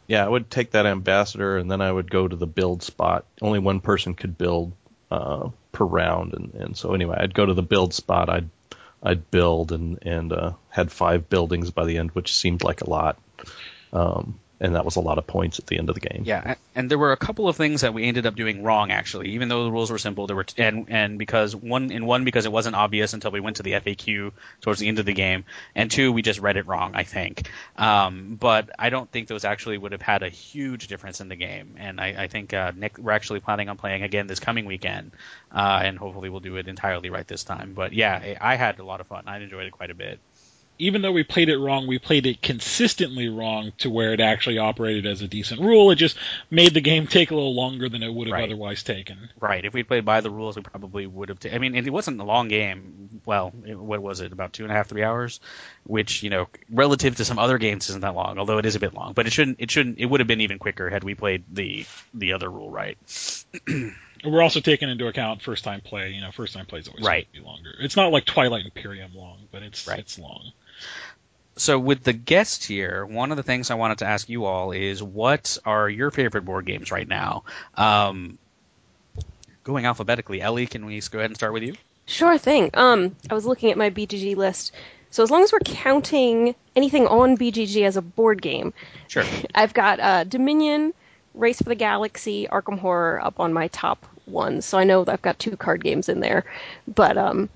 Yeah, 0.07 0.25
I 0.25 0.29
would 0.29 0.51
take 0.51 0.71
that 0.71 0.85
ambassador, 0.85 1.57
and 1.57 1.69
then 1.69 1.81
I 1.81 1.91
would 1.91 2.11
go 2.11 2.27
to 2.27 2.35
the 2.35 2.47
build 2.47 2.83
spot. 2.83 3.25
Only 3.41 3.59
one 3.59 3.79
person 3.79 4.13
could 4.13 4.37
build 4.37 4.73
uh, 5.09 5.49
per 5.71 5.85
round, 5.85 6.33
and, 6.33 6.53
and 6.53 6.77
so 6.77 6.93
anyway, 6.93 7.17
I'd 7.19 7.33
go 7.33 7.45
to 7.45 7.53
the 7.53 7.63
build 7.63 7.93
spot. 7.93 8.29
I'd 8.29 8.49
I'd 9.01 9.29
build 9.31 9.71
and 9.71 9.99
and 10.01 10.31
uh, 10.31 10.53
had 10.69 10.91
five 10.91 11.29
buildings 11.29 11.71
by 11.71 11.85
the 11.85 11.97
end, 11.97 12.11
which 12.11 12.33
seemed 12.33 12.63
like 12.63 12.81
a 12.81 12.89
lot, 12.89 13.17
um, 13.93 14.39
and 14.59 14.75
that 14.75 14.85
was 14.85 14.95
a 14.95 15.01
lot 15.01 15.17
of 15.17 15.27
points 15.27 15.59
at 15.59 15.67
the 15.67 15.77
end 15.77 15.89
of 15.89 15.95
the 15.95 16.01
game. 16.01 16.23
Yeah, 16.25 16.55
and 16.75 16.89
there 16.89 16.97
were 16.97 17.11
a 17.11 17.17
couple 17.17 17.47
of 17.47 17.55
things 17.55 17.81
that 17.81 17.93
we 17.93 18.05
ended 18.05 18.25
up 18.25 18.35
doing 18.35 18.63
wrong 18.63 18.91
actually. 18.91 19.29
Even 19.31 19.49
though 19.49 19.65
the 19.65 19.71
rules 19.71 19.91
were 19.91 19.97
simple, 19.97 20.27
there 20.27 20.35
were 20.35 20.43
t- 20.43 20.61
and 20.61 20.87
and 20.89 21.19
because 21.19 21.55
one 21.55 21.91
in 21.91 22.05
one 22.05 22.23
because 22.23 22.45
it 22.45 22.51
wasn't 22.51 22.75
obvious 22.75 23.13
until 23.13 23.31
we 23.31 23.39
went 23.39 23.57
to 23.57 23.63
the 23.63 23.73
FAQ 23.73 24.31
towards 24.61 24.79
the 24.79 24.87
end 24.87 24.99
of 24.99 25.05
the 25.05 25.13
game, 25.13 25.45
and 25.75 25.91
two 25.91 26.11
we 26.11 26.21
just 26.21 26.39
read 26.39 26.57
it 26.57 26.67
wrong 26.67 26.91
I 26.95 27.03
think. 27.03 27.49
Um, 27.75 28.37
but 28.39 28.69
I 28.79 28.89
don't 28.89 29.09
think 29.09 29.27
those 29.27 29.45
actually 29.45 29.77
would 29.77 29.91
have 29.91 30.01
had 30.01 30.23
a 30.23 30.29
huge 30.29 30.87
difference 30.87 31.21
in 31.21 31.29
the 31.29 31.35
game, 31.35 31.75
and 31.77 31.99
I, 31.99 32.23
I 32.23 32.27
think 32.27 32.53
uh, 32.53 32.71
Nick 32.75 32.97
we're 32.97 33.11
actually 33.11 33.39
planning 33.41 33.69
on 33.69 33.77
playing 33.77 34.03
again 34.03 34.27
this 34.27 34.39
coming 34.39 34.65
weekend, 34.65 35.11
uh, 35.51 35.81
and 35.83 35.97
hopefully 35.97 36.29
we'll 36.29 36.39
do 36.39 36.55
it 36.57 36.67
entirely 36.67 37.09
right 37.09 37.27
this 37.27 37.43
time. 37.43 37.73
But 37.73 37.93
yeah, 37.93 38.35
I 38.41 38.55
I 38.55 38.55
had 38.55 38.79
a 38.79 38.85
lot 38.85 39.01
of 39.01 39.07
fun. 39.07 39.23
I 39.27 39.39
enjoyed 39.39 39.65
it 39.65 39.71
quite 39.71 39.91
a 39.91 39.95
bit. 39.95 40.19
Even 40.77 41.01
though 41.01 41.11
we 41.11 41.23
played 41.23 41.49
it 41.49 41.57
wrong, 41.57 41.87
we 41.87 41.99
played 41.99 42.25
it 42.25 42.41
consistently 42.41 43.29
wrong 43.29 43.71
to 43.77 43.89
where 43.89 44.13
it 44.13 44.19
actually 44.19 44.57
operated 44.57 45.05
as 45.05 45.21
a 45.21 45.27
decent 45.27 45.61
rule. 45.61 45.91
It 45.91 45.95
just 45.95 46.17
made 46.49 46.73
the 46.73 46.81
game 46.81 47.07
take 47.07 47.31
a 47.31 47.35
little 47.35 47.55
longer 47.55 47.87
than 47.89 48.03
it 48.03 48.13
would 48.13 48.27
have 48.27 48.33
Right. 48.33 48.43
otherwise 48.43 48.83
taken. 48.83 49.29
Right. 49.39 49.63
If 49.63 49.73
we'd 49.73 49.87
played 49.87 50.05
by 50.05 50.21
the 50.21 50.29
rules, 50.29 50.55
we 50.55 50.61
probably 50.63 51.07
would 51.07 51.29
have. 51.29 51.39
I 51.51 51.57
mean, 51.59 51.75
it 51.75 51.91
wasn't 51.93 52.19
a 52.19 52.23
long 52.25 52.47
game. 52.49 53.21
Well, 53.25 53.53
it, 53.65 53.77
what 53.79 54.01
was 54.01 54.19
it? 54.19 54.31
About 54.33 54.53
two 54.53 54.63
and 54.63 54.71
a 54.71 54.75
half, 54.75 54.89
three 54.89 55.03
hours, 55.03 55.39
which 55.85 56.23
you 56.23 56.29
know, 56.29 56.47
relative 56.69 57.15
to 57.17 57.25
some 57.25 57.39
other 57.39 57.57
games, 57.57 57.89
isn't 57.89 58.01
that 58.01 58.15
long. 58.15 58.37
Although 58.37 58.57
it 58.57 58.65
is 58.65 58.75
a 58.75 58.79
bit 58.79 58.93
long, 58.93 59.13
but 59.13 59.27
it 59.27 59.33
shouldn't. 59.33 59.61
It 59.61 59.71
shouldn't. 59.71 59.97
It 59.99 60.05
would 60.05 60.19
have 60.19 60.27
been 60.27 60.41
even 60.41 60.59
quicker 60.59 60.89
had 60.89 61.03
we 61.03 61.15
played 61.15 61.43
the 61.51 61.85
the 62.13 62.33
other 62.33 62.49
rule 62.51 62.69
right. 62.69 62.97
We're 64.23 64.41
also 64.41 64.59
taking 64.59 64.89
into 64.89 65.07
account 65.07 65.41
first 65.41 65.63
time 65.63 65.81
play. 65.81 66.11
You 66.11 66.21
know, 66.21 66.31
first 66.31 66.53
time 66.53 66.65
play 66.65 66.79
is 66.79 66.87
always 66.87 67.05
Right. 67.05 67.27
going 67.31 67.35
to 67.35 67.41
be 67.41 67.45
longer. 67.45 67.75
It's 67.79 67.95
not 67.95 68.11
like 68.11 68.25
Twilight 68.25 68.65
Imperium 68.65 69.11
long, 69.13 69.37
but 69.51 69.61
it's 69.61 69.87
Right. 69.87 69.99
it's 69.99 70.17
long. 70.17 70.51
So 71.57 71.79
with 71.79 72.03
the 72.03 72.13
guest 72.13 72.65
here, 72.65 73.05
one 73.05 73.31
of 73.31 73.37
the 73.37 73.43
things 73.43 73.71
I 73.71 73.75
wanted 73.75 73.99
to 73.99 74.05
ask 74.05 74.27
you 74.27 74.45
all 74.45 74.71
is, 74.71 75.01
what 75.01 75.57
are 75.65 75.89
your 75.89 76.11
favorite 76.11 76.43
board 76.43 76.65
games 76.65 76.91
right 76.91 77.07
now? 77.07 77.43
Um, 77.75 78.37
going 79.63 79.85
alphabetically, 79.85 80.41
Ellie, 80.41 80.67
can 80.67 80.85
we 80.85 80.99
go 80.99 81.19
ahead 81.19 81.29
and 81.29 81.37
start 81.37 81.53
with 81.53 81.63
you? 81.63 81.75
Sure 82.05 82.37
thing. 82.37 82.71
Um, 82.73 83.15
I 83.29 83.33
was 83.33 83.45
looking 83.45 83.71
at 83.71 83.77
my 83.77 83.89
BGG 83.89 84.35
list. 84.35 84.73
So 85.11 85.23
as 85.23 85.31
long 85.31 85.43
as 85.43 85.53
we're 85.53 85.59
counting 85.59 86.55
anything 86.75 87.07
on 87.07 87.37
BGG 87.37 87.85
as 87.85 87.95
a 87.95 88.01
board 88.01 88.41
game, 88.41 88.73
Sure. 89.07 89.23
I've 89.55 89.73
got 89.73 89.99
uh, 90.01 90.23
Dominion, 90.25 90.93
Race 91.33 91.57
for 91.59 91.69
the 91.69 91.75
Galaxy, 91.75 92.47
Arkham 92.51 92.77
Horror 92.79 93.23
up 93.23 93.39
on 93.39 93.53
my 93.53 93.69
top 93.69 94.05
ones. 94.27 94.65
So 94.65 94.77
I 94.77 94.83
know 94.83 95.05
that 95.05 95.11
I've 95.13 95.21
got 95.21 95.39
two 95.39 95.55
card 95.55 95.83
games 95.83 96.09
in 96.09 96.19
there, 96.19 96.43
but 96.85 97.17
um, 97.17 97.49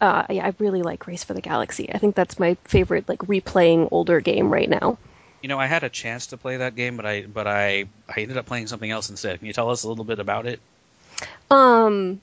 uh, 0.00 0.24
yeah, 0.30 0.46
I 0.46 0.54
really 0.58 0.82
like 0.82 1.06
Race 1.06 1.24
for 1.24 1.34
the 1.34 1.40
Galaxy. 1.40 1.92
I 1.92 1.98
think 1.98 2.14
that's 2.14 2.38
my 2.38 2.56
favorite, 2.64 3.08
like 3.08 3.20
replaying 3.20 3.88
older 3.90 4.20
game 4.20 4.52
right 4.52 4.68
now. 4.68 4.98
You 5.42 5.48
know, 5.48 5.58
I 5.58 5.66
had 5.66 5.84
a 5.84 5.88
chance 5.88 6.28
to 6.28 6.36
play 6.36 6.58
that 6.58 6.74
game, 6.74 6.96
but 6.96 7.06
I 7.06 7.22
but 7.22 7.46
I 7.46 7.86
I 8.08 8.20
ended 8.20 8.36
up 8.36 8.46
playing 8.46 8.66
something 8.66 8.90
else 8.90 9.10
instead. 9.10 9.38
Can 9.38 9.46
you 9.46 9.52
tell 9.52 9.70
us 9.70 9.84
a 9.84 9.88
little 9.88 10.04
bit 10.04 10.18
about 10.18 10.46
it? 10.46 10.60
Um, 11.50 12.20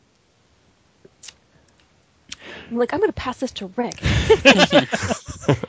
I'm 2.70 2.78
like 2.78 2.94
I'm 2.94 3.00
gonna 3.00 3.14
pass 3.14 3.40
this 3.40 3.52
to 3.52 3.72
Rick. 3.76 3.96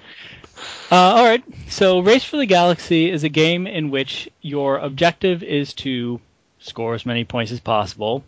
Uh, 0.90 0.96
all 0.96 1.24
right. 1.24 1.42
So, 1.68 2.00
Race 2.00 2.22
for 2.24 2.36
the 2.36 2.46
Galaxy 2.46 3.10
is 3.10 3.24
a 3.24 3.28
game 3.28 3.66
in 3.66 3.90
which 3.90 4.28
your 4.42 4.78
objective 4.78 5.42
is 5.42 5.72
to 5.74 6.20
score 6.60 6.94
as 6.94 7.04
many 7.04 7.24
points 7.24 7.50
as 7.50 7.58
possible, 7.58 8.22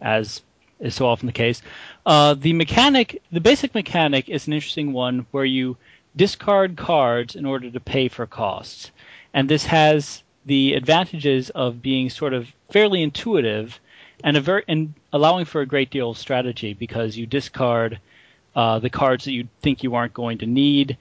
as 0.00 0.42
is 0.78 0.94
so 0.94 1.06
often 1.06 1.26
the 1.26 1.32
case. 1.32 1.62
Uh, 2.06 2.34
the 2.34 2.52
mechanic, 2.52 3.20
the 3.32 3.40
basic 3.40 3.74
mechanic, 3.74 4.28
is 4.28 4.46
an 4.46 4.52
interesting 4.52 4.92
one 4.92 5.26
where 5.32 5.44
you 5.44 5.76
discard 6.14 6.76
cards 6.76 7.34
in 7.34 7.44
order 7.44 7.68
to 7.68 7.80
pay 7.80 8.06
for 8.06 8.26
costs, 8.26 8.92
and 9.34 9.48
this 9.48 9.66
has 9.66 10.22
the 10.46 10.74
advantages 10.74 11.50
of 11.50 11.82
being 11.82 12.08
sort 12.08 12.32
of 12.32 12.46
fairly 12.70 13.02
intuitive 13.02 13.80
and 14.22 14.36
ver- 14.38 14.62
and 14.68 14.94
allowing 15.12 15.44
for 15.44 15.60
a 15.60 15.66
great 15.66 15.90
deal 15.90 16.10
of 16.10 16.16
strategy 16.16 16.74
because 16.74 17.16
you 17.16 17.26
discard 17.26 17.98
uh, 18.54 18.78
the 18.78 18.88
cards 18.88 19.24
that 19.24 19.32
you 19.32 19.48
think 19.60 19.82
you 19.82 19.96
aren't 19.96 20.14
going 20.14 20.38
to 20.38 20.46
need. 20.46 20.96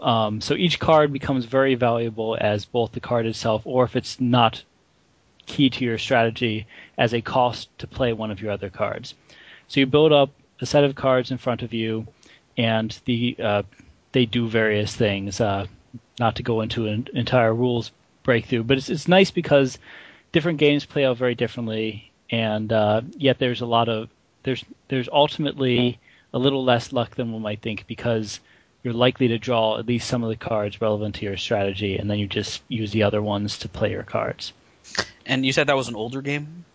Um, 0.00 0.40
so 0.40 0.54
each 0.54 0.80
card 0.80 1.12
becomes 1.12 1.44
very 1.44 1.76
valuable 1.76 2.36
as 2.38 2.64
both 2.64 2.90
the 2.90 3.00
card 3.00 3.26
itself, 3.26 3.62
or 3.64 3.84
if 3.84 3.94
it's 3.94 4.20
not 4.20 4.64
key 5.46 5.70
to 5.70 5.84
your 5.84 5.98
strategy, 5.98 6.66
as 6.98 7.14
a 7.14 7.20
cost 7.20 7.68
to 7.78 7.86
play 7.86 8.12
one 8.12 8.32
of 8.32 8.40
your 8.40 8.50
other 8.50 8.70
cards. 8.70 9.14
So 9.72 9.80
you 9.80 9.86
build 9.86 10.12
up 10.12 10.28
a 10.60 10.66
set 10.66 10.84
of 10.84 10.94
cards 10.94 11.30
in 11.30 11.38
front 11.38 11.62
of 11.62 11.72
you, 11.72 12.06
and 12.58 12.94
the 13.06 13.34
uh, 13.42 13.62
they 14.12 14.26
do 14.26 14.46
various 14.46 14.94
things. 14.94 15.40
Uh, 15.40 15.66
not 16.20 16.36
to 16.36 16.42
go 16.42 16.60
into 16.60 16.88
an 16.88 17.08
entire 17.14 17.54
rules 17.54 17.90
breakthrough, 18.22 18.64
but 18.64 18.76
it's 18.76 18.90
it's 18.90 19.08
nice 19.08 19.30
because 19.30 19.78
different 20.30 20.58
games 20.58 20.84
play 20.84 21.06
out 21.06 21.16
very 21.16 21.34
differently, 21.34 22.12
and 22.28 22.70
uh, 22.70 23.00
yet 23.16 23.38
there's 23.38 23.62
a 23.62 23.66
lot 23.66 23.88
of 23.88 24.10
there's 24.42 24.62
there's 24.88 25.08
ultimately 25.10 25.98
a 26.34 26.38
little 26.38 26.64
less 26.64 26.92
luck 26.92 27.14
than 27.14 27.32
one 27.32 27.40
might 27.40 27.62
think 27.62 27.86
because 27.86 28.40
you're 28.82 28.92
likely 28.92 29.28
to 29.28 29.38
draw 29.38 29.78
at 29.78 29.86
least 29.86 30.06
some 30.06 30.22
of 30.22 30.28
the 30.28 30.36
cards 30.36 30.82
relevant 30.82 31.14
to 31.14 31.24
your 31.24 31.38
strategy, 31.38 31.96
and 31.96 32.10
then 32.10 32.18
you 32.18 32.26
just 32.26 32.60
use 32.68 32.90
the 32.90 33.04
other 33.04 33.22
ones 33.22 33.56
to 33.60 33.70
play 33.70 33.90
your 33.90 34.02
cards. 34.02 34.52
And 35.24 35.46
you 35.46 35.52
said 35.54 35.68
that 35.68 35.76
was 35.76 35.88
an 35.88 35.96
older 35.96 36.20
game. 36.20 36.66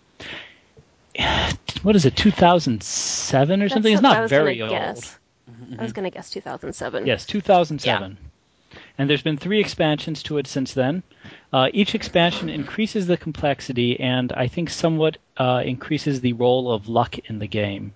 What 1.83 1.95
is 1.95 2.05
it, 2.05 2.15
2007 2.15 3.61
or 3.61 3.69
something? 3.69 3.93
It's 3.93 4.01
That's 4.01 4.11
what 4.11 4.17
I 4.17 4.21
not 4.21 4.29
very 4.29 4.61
old. 4.61 4.71
guess. 4.71 5.17
I 5.77 5.83
was 5.83 5.93
gonna 5.93 6.09
guess 6.09 6.29
2007. 6.31 7.05
Yes, 7.05 7.25
2007. 7.25 8.17
and 8.97 9.09
there's 9.09 9.21
been 9.21 9.37
three 9.37 9.59
expansions 9.59 10.23
to 10.23 10.37
it 10.37 10.47
since 10.47 10.73
then. 10.73 11.03
Uh, 11.53 11.69
each 11.73 11.95
expansion 11.95 12.49
increases 12.49 13.07
the 13.07 13.15
complexity 13.17 13.99
and 13.99 14.33
I 14.33 14.47
think 14.47 14.69
somewhat 14.69 15.17
uh, 15.37 15.61
increases 15.65 16.19
the 16.19 16.33
role 16.33 16.71
of 16.71 16.89
luck 16.89 17.17
in 17.29 17.39
the 17.39 17.47
game. 17.47 17.93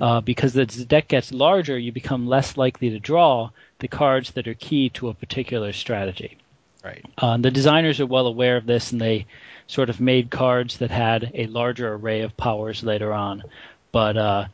Uh, 0.00 0.20
because 0.20 0.56
as 0.56 0.76
the 0.76 0.84
deck 0.84 1.08
gets 1.08 1.32
larger, 1.32 1.78
you 1.78 1.92
become 1.92 2.26
less 2.26 2.56
likely 2.56 2.90
to 2.90 2.98
draw 3.00 3.50
the 3.80 3.88
cards 3.88 4.30
that 4.32 4.48
are 4.48 4.54
key 4.54 4.88
to 4.90 5.08
a 5.08 5.14
particular 5.14 5.72
strategy. 5.72 6.38
Right. 6.84 7.04
Uh, 7.16 7.38
the 7.38 7.50
designers 7.50 7.98
are 8.00 8.06
well 8.06 8.26
aware 8.26 8.58
of 8.58 8.66
this, 8.66 8.92
and 8.92 9.00
they 9.00 9.26
sort 9.66 9.88
of 9.88 10.00
made 10.00 10.30
cards 10.30 10.78
that 10.78 10.90
had 10.90 11.30
a 11.34 11.46
larger 11.46 11.94
array 11.94 12.20
of 12.20 12.36
powers 12.36 12.82
later 12.82 13.12
on. 13.12 13.42
But 13.90 14.16
uh, 14.16 14.44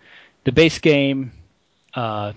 the 0.44 0.52
base 0.52 0.78
game 0.78 1.32
uh, 1.94 2.32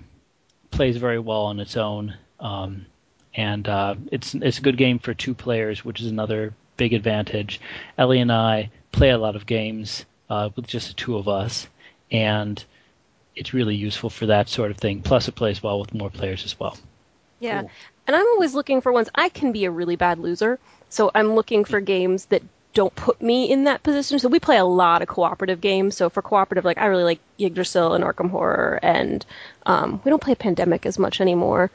plays 0.71 0.97
very 0.97 1.19
well 1.19 1.43
on 1.43 1.59
its 1.59 1.77
own, 1.77 2.15
um, 2.39 2.87
and 3.35 3.67
uh, 3.67 3.95
it's 4.11 4.33
it's 4.33 4.57
a 4.57 4.61
good 4.61 4.77
game 4.77 4.97
for 4.97 5.13
two 5.13 5.35
players, 5.35 5.85
which 5.85 6.01
is 6.01 6.07
another 6.07 6.53
big 6.77 6.93
advantage. 6.93 7.61
Ellie 7.97 8.19
and 8.19 8.31
I 8.31 8.71
play 8.91 9.11
a 9.11 9.17
lot 9.17 9.35
of 9.35 9.45
games 9.45 10.05
uh, 10.29 10.49
with 10.55 10.65
just 10.65 10.87
the 10.87 10.93
two 10.95 11.17
of 11.17 11.27
us, 11.27 11.67
and 12.11 12.63
it's 13.35 13.53
really 13.53 13.75
useful 13.75 14.09
for 14.09 14.25
that 14.27 14.49
sort 14.49 14.71
of 14.71 14.77
thing. 14.77 15.01
Plus, 15.01 15.27
it 15.27 15.35
plays 15.35 15.61
well 15.61 15.79
with 15.79 15.93
more 15.93 16.09
players 16.09 16.45
as 16.45 16.59
well. 16.59 16.77
Yeah. 17.39 17.61
Cool. 17.61 17.71
And 18.07 18.15
I'm 18.15 18.27
always 18.27 18.53
looking 18.53 18.81
for 18.81 18.91
ones. 18.91 19.09
I 19.15 19.29
can 19.29 19.51
be 19.51 19.65
a 19.65 19.71
really 19.71 19.95
bad 19.95 20.19
loser, 20.19 20.59
so 20.89 21.09
I'm 21.13 21.35
looking 21.35 21.63
for 21.65 21.79
games 21.79 22.25
that 22.25 22.43
don't 22.73 22.95
put 22.95 23.21
me 23.21 23.49
in 23.49 23.65
that 23.65 23.83
position. 23.83 24.19
So 24.19 24.29
we 24.29 24.39
play 24.39 24.57
a 24.57 24.65
lot 24.65 25.01
of 25.01 25.07
cooperative 25.07 25.61
games. 25.61 25.95
So 25.95 26.09
for 26.09 26.21
cooperative, 26.21 26.65
like 26.65 26.79
I 26.79 26.87
really 26.87 27.03
like 27.03 27.19
Yggdrasil 27.37 27.93
and 27.93 28.03
Arkham 28.03 28.29
Horror, 28.29 28.79
and 28.81 29.25
um, 29.65 30.01
we 30.03 30.09
don't 30.09 30.21
play 30.21 30.35
Pandemic 30.35 30.85
as 30.85 30.99
much 30.99 31.21
anymore. 31.21 31.71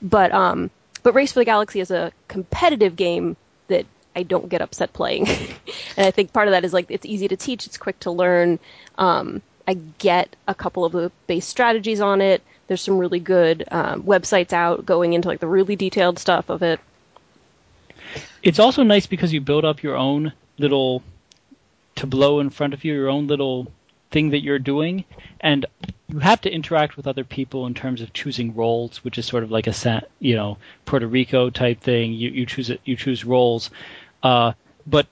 But 0.00 0.32
um, 0.32 0.70
but 1.02 1.14
Race 1.14 1.32
for 1.32 1.40
the 1.40 1.44
Galaxy 1.44 1.80
is 1.80 1.90
a 1.90 2.12
competitive 2.28 2.96
game 2.96 3.36
that 3.68 3.86
I 4.14 4.22
don't 4.24 4.48
get 4.48 4.60
upset 4.62 4.92
playing, 4.92 5.28
and 5.96 6.06
I 6.06 6.10
think 6.10 6.32
part 6.32 6.48
of 6.48 6.52
that 6.52 6.64
is 6.64 6.72
like 6.72 6.86
it's 6.90 7.06
easy 7.06 7.28
to 7.28 7.36
teach, 7.36 7.66
it's 7.66 7.78
quick 7.78 7.98
to 8.00 8.10
learn. 8.10 8.58
Um, 8.98 9.42
I 9.66 9.74
get 9.98 10.34
a 10.48 10.54
couple 10.54 10.84
of 10.84 10.92
the 10.92 11.10
base 11.26 11.46
strategies 11.46 12.00
on 12.00 12.20
it. 12.20 12.42
There's 12.72 12.80
some 12.80 12.96
really 12.96 13.20
good 13.20 13.64
um, 13.70 14.02
websites 14.04 14.54
out 14.54 14.86
going 14.86 15.12
into 15.12 15.28
like 15.28 15.40
the 15.40 15.46
really 15.46 15.76
detailed 15.76 16.18
stuff 16.18 16.48
of 16.48 16.62
it. 16.62 16.80
It's 18.42 18.58
also 18.58 18.82
nice 18.82 19.04
because 19.04 19.30
you 19.30 19.42
build 19.42 19.66
up 19.66 19.82
your 19.82 19.94
own 19.94 20.32
little 20.56 21.02
tableau 21.96 22.40
in 22.40 22.48
front 22.48 22.72
of 22.72 22.82
you, 22.82 22.94
your 22.94 23.10
own 23.10 23.26
little 23.26 23.70
thing 24.10 24.30
that 24.30 24.40
you're 24.40 24.58
doing, 24.58 25.04
and 25.40 25.66
you 26.08 26.20
have 26.20 26.40
to 26.40 26.50
interact 26.50 26.96
with 26.96 27.06
other 27.06 27.24
people 27.24 27.66
in 27.66 27.74
terms 27.74 28.00
of 28.00 28.14
choosing 28.14 28.54
roles, 28.54 29.04
which 29.04 29.18
is 29.18 29.26
sort 29.26 29.42
of 29.42 29.50
like 29.50 29.66
a 29.66 30.02
you 30.18 30.34
know 30.34 30.56
Puerto 30.86 31.06
Rico 31.06 31.50
type 31.50 31.78
thing. 31.78 32.14
You 32.14 32.30
you 32.30 32.46
choose 32.46 32.70
it, 32.70 32.80
you 32.86 32.96
choose 32.96 33.22
roles, 33.22 33.68
uh, 34.22 34.54
but 34.86 35.06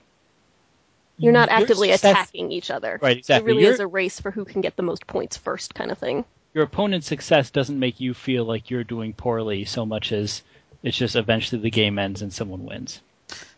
You're 1.19 1.35
not 1.35 1.51
actively 1.51 1.91
attacking 1.91 2.53
each 2.53 2.71
other. 2.71 2.99
Right, 3.03 3.19
exactly. 3.19 3.45
It 3.45 3.53
really 3.53 3.63
You're- 3.65 3.75
is 3.75 3.81
a 3.81 3.87
race 3.87 4.19
for 4.19 4.31
who 4.31 4.47
can 4.47 4.63
get 4.63 4.77
the 4.77 4.83
most 4.83 5.07
points 5.07 5.37
first, 5.37 5.75
kind 5.75 5.91
of 5.91 5.99
thing. 5.99 6.25
Your 6.55 6.65
opponent's 6.65 7.07
success 7.07 7.51
doesn't 7.51 7.79
make 7.79 8.01
you 8.01 8.15
feel 8.15 8.45
like 8.45 8.71
you're 8.71 8.85
doing 8.85 9.13
poorly 9.15 9.65
so 9.65 9.87
much 9.87 10.13
as 10.13 10.43
it's 10.83 10.97
just 10.97 11.17
eventually 11.17 11.61
the 11.63 11.71
game 11.71 11.99
ends 11.99 12.23
and 12.23 12.33
someone 12.33 12.65
wins. 12.65 13.01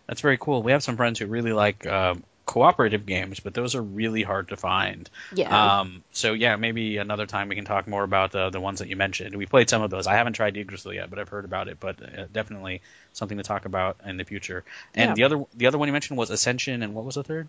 That's 0.07 0.21
very 0.21 0.39
cool. 0.39 0.63
We 0.63 0.73
have 0.73 0.83
some 0.83 0.97
friends 0.97 1.19
who 1.19 1.27
really 1.27 1.53
like 1.53 1.87
uh, 1.87 2.17
cooperative 2.47 3.07
games, 3.07 3.41
but 3.41 3.55
those 3.55 3.75
are 3.75 3.83
really 3.83 4.23
hard 4.23 4.49
to 4.49 4.57
find. 4.57 5.09
Yeah. 5.31 5.81
Um, 5.81 6.03
so 6.13 6.35
yeah, 6.35 6.57
maybe 6.57 6.99
another 6.99 7.27
time 7.27 7.49
we 7.49 7.55
can 7.55 7.65
talk 7.65 7.87
more 7.89 8.03
about 8.05 8.33
the 8.33 8.51
the 8.51 8.61
ones 8.61 8.81
that 8.81 8.89
you 8.89 8.97
mentioned. 8.97 9.35
We 9.37 9.47
played 9.47 9.71
some 9.71 9.83
of 9.83 9.91
those. 9.91 10.07
I 10.07 10.17
haven't 10.17 10.35
tried 10.35 10.57
Yggdrasil 10.57 10.93
yet, 10.93 11.09
but 11.09 11.19
I've 11.19 11.29
heard 11.31 11.45
about 11.45 11.69
it. 11.69 11.79
But 11.81 12.03
uh, 12.03 12.27
definitely 12.33 12.83
something 13.13 13.39
to 13.39 13.45
talk 13.45 13.65
about 13.65 13.99
in 14.05 14.17
the 14.19 14.25
future. 14.25 14.65
And 14.95 15.11
Yeah. 15.11 15.15
the 15.15 15.25
other 15.25 15.45
the 15.55 15.67
other 15.67 15.79
one 15.79 15.89
you 15.89 15.93
mentioned 15.93 16.19
was 16.19 16.31
Ascension, 16.31 16.83
and 16.83 16.95
what 16.95 17.05
was 17.05 17.15
the 17.15 17.25
third? 17.25 17.49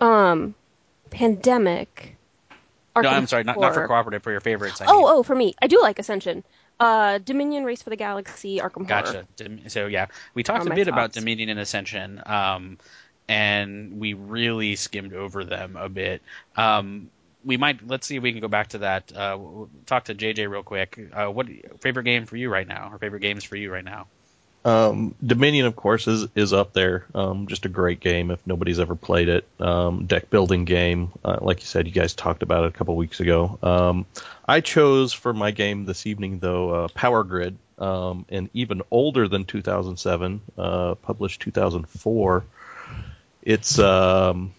um, 0.00 0.54
Pandemic. 1.10 2.17
No, 3.02 3.08
I'm 3.10 3.26
sorry, 3.26 3.44
not, 3.44 3.58
not 3.58 3.74
for 3.74 3.86
cooperative. 3.86 4.22
For 4.22 4.30
your 4.30 4.40
favorites. 4.40 4.80
I 4.80 4.86
mean. 4.86 4.94
Oh, 4.94 5.18
oh, 5.18 5.22
for 5.22 5.34
me, 5.34 5.54
I 5.60 5.66
do 5.66 5.80
like 5.80 5.98
Ascension. 5.98 6.44
Uh, 6.80 7.18
Dominion, 7.18 7.64
Race 7.64 7.82
for 7.82 7.90
the 7.90 7.96
Galaxy, 7.96 8.58
Arkham 8.58 8.88
Horror. 8.88 9.02
Gotcha. 9.02 9.26
Dim- 9.36 9.68
So 9.68 9.86
yeah, 9.86 10.06
we 10.34 10.42
talked 10.42 10.66
a 10.66 10.70
bit 10.74 10.88
about. 10.88 11.12
Dominion 11.12 11.48
and 11.48 11.58
Ascension, 11.60 12.22
um, 12.26 12.78
and 13.28 13.98
we 13.98 14.14
really 14.14 14.76
skimmed 14.76 15.12
over 15.12 15.44
them 15.44 15.76
a 15.76 15.88
bit. 15.88 16.22
Um, 16.56 17.10
we 17.44 17.56
might 17.56 17.86
let's 17.86 18.06
see 18.06 18.16
if 18.16 18.22
we 18.22 18.32
can 18.32 18.40
go 18.40 18.48
back 18.48 18.68
to 18.68 18.78
that. 18.78 19.12
Uh, 19.14 19.36
we'll 19.38 19.70
talk 19.86 20.04
to 20.04 20.14
JJ 20.14 20.48
real 20.48 20.62
quick. 20.62 20.98
Uh, 21.12 21.26
what 21.26 21.46
favorite 21.80 22.04
game 22.04 22.26
for 22.26 22.36
you 22.36 22.48
right 22.50 22.66
now? 22.66 22.90
Or 22.92 22.98
favorite 22.98 23.20
games 23.20 23.44
for 23.44 23.56
you 23.56 23.72
right 23.72 23.84
now? 23.84 24.06
Um, 24.68 25.14
Dominion, 25.24 25.64
of 25.64 25.76
course, 25.76 26.06
is 26.06 26.28
is 26.34 26.52
up 26.52 26.74
there. 26.74 27.06
Um, 27.14 27.46
just 27.46 27.64
a 27.64 27.70
great 27.70 28.00
game 28.00 28.30
if 28.30 28.46
nobody's 28.46 28.78
ever 28.78 28.94
played 28.94 29.28
it. 29.30 29.48
Um, 29.58 30.04
deck 30.04 30.28
building 30.28 30.66
game, 30.66 31.12
uh, 31.24 31.38
like 31.40 31.60
you 31.60 31.66
said, 31.66 31.86
you 31.86 31.92
guys 31.92 32.12
talked 32.12 32.42
about 32.42 32.64
it 32.64 32.68
a 32.68 32.72
couple 32.72 32.94
weeks 32.94 33.20
ago. 33.20 33.58
Um, 33.62 34.04
I 34.46 34.60
chose 34.60 35.14
for 35.14 35.32
my 35.32 35.52
game 35.52 35.86
this 35.86 36.06
evening 36.06 36.40
though 36.40 36.70
uh, 36.70 36.88
Power 36.88 37.24
Grid, 37.24 37.56
um, 37.78 38.26
and 38.28 38.50
even 38.52 38.82
older 38.90 39.26
than 39.26 39.46
2007, 39.46 40.42
uh, 40.58 40.96
published 40.96 41.40
2004. 41.40 42.44
It's 43.42 43.78
um, 43.78 44.52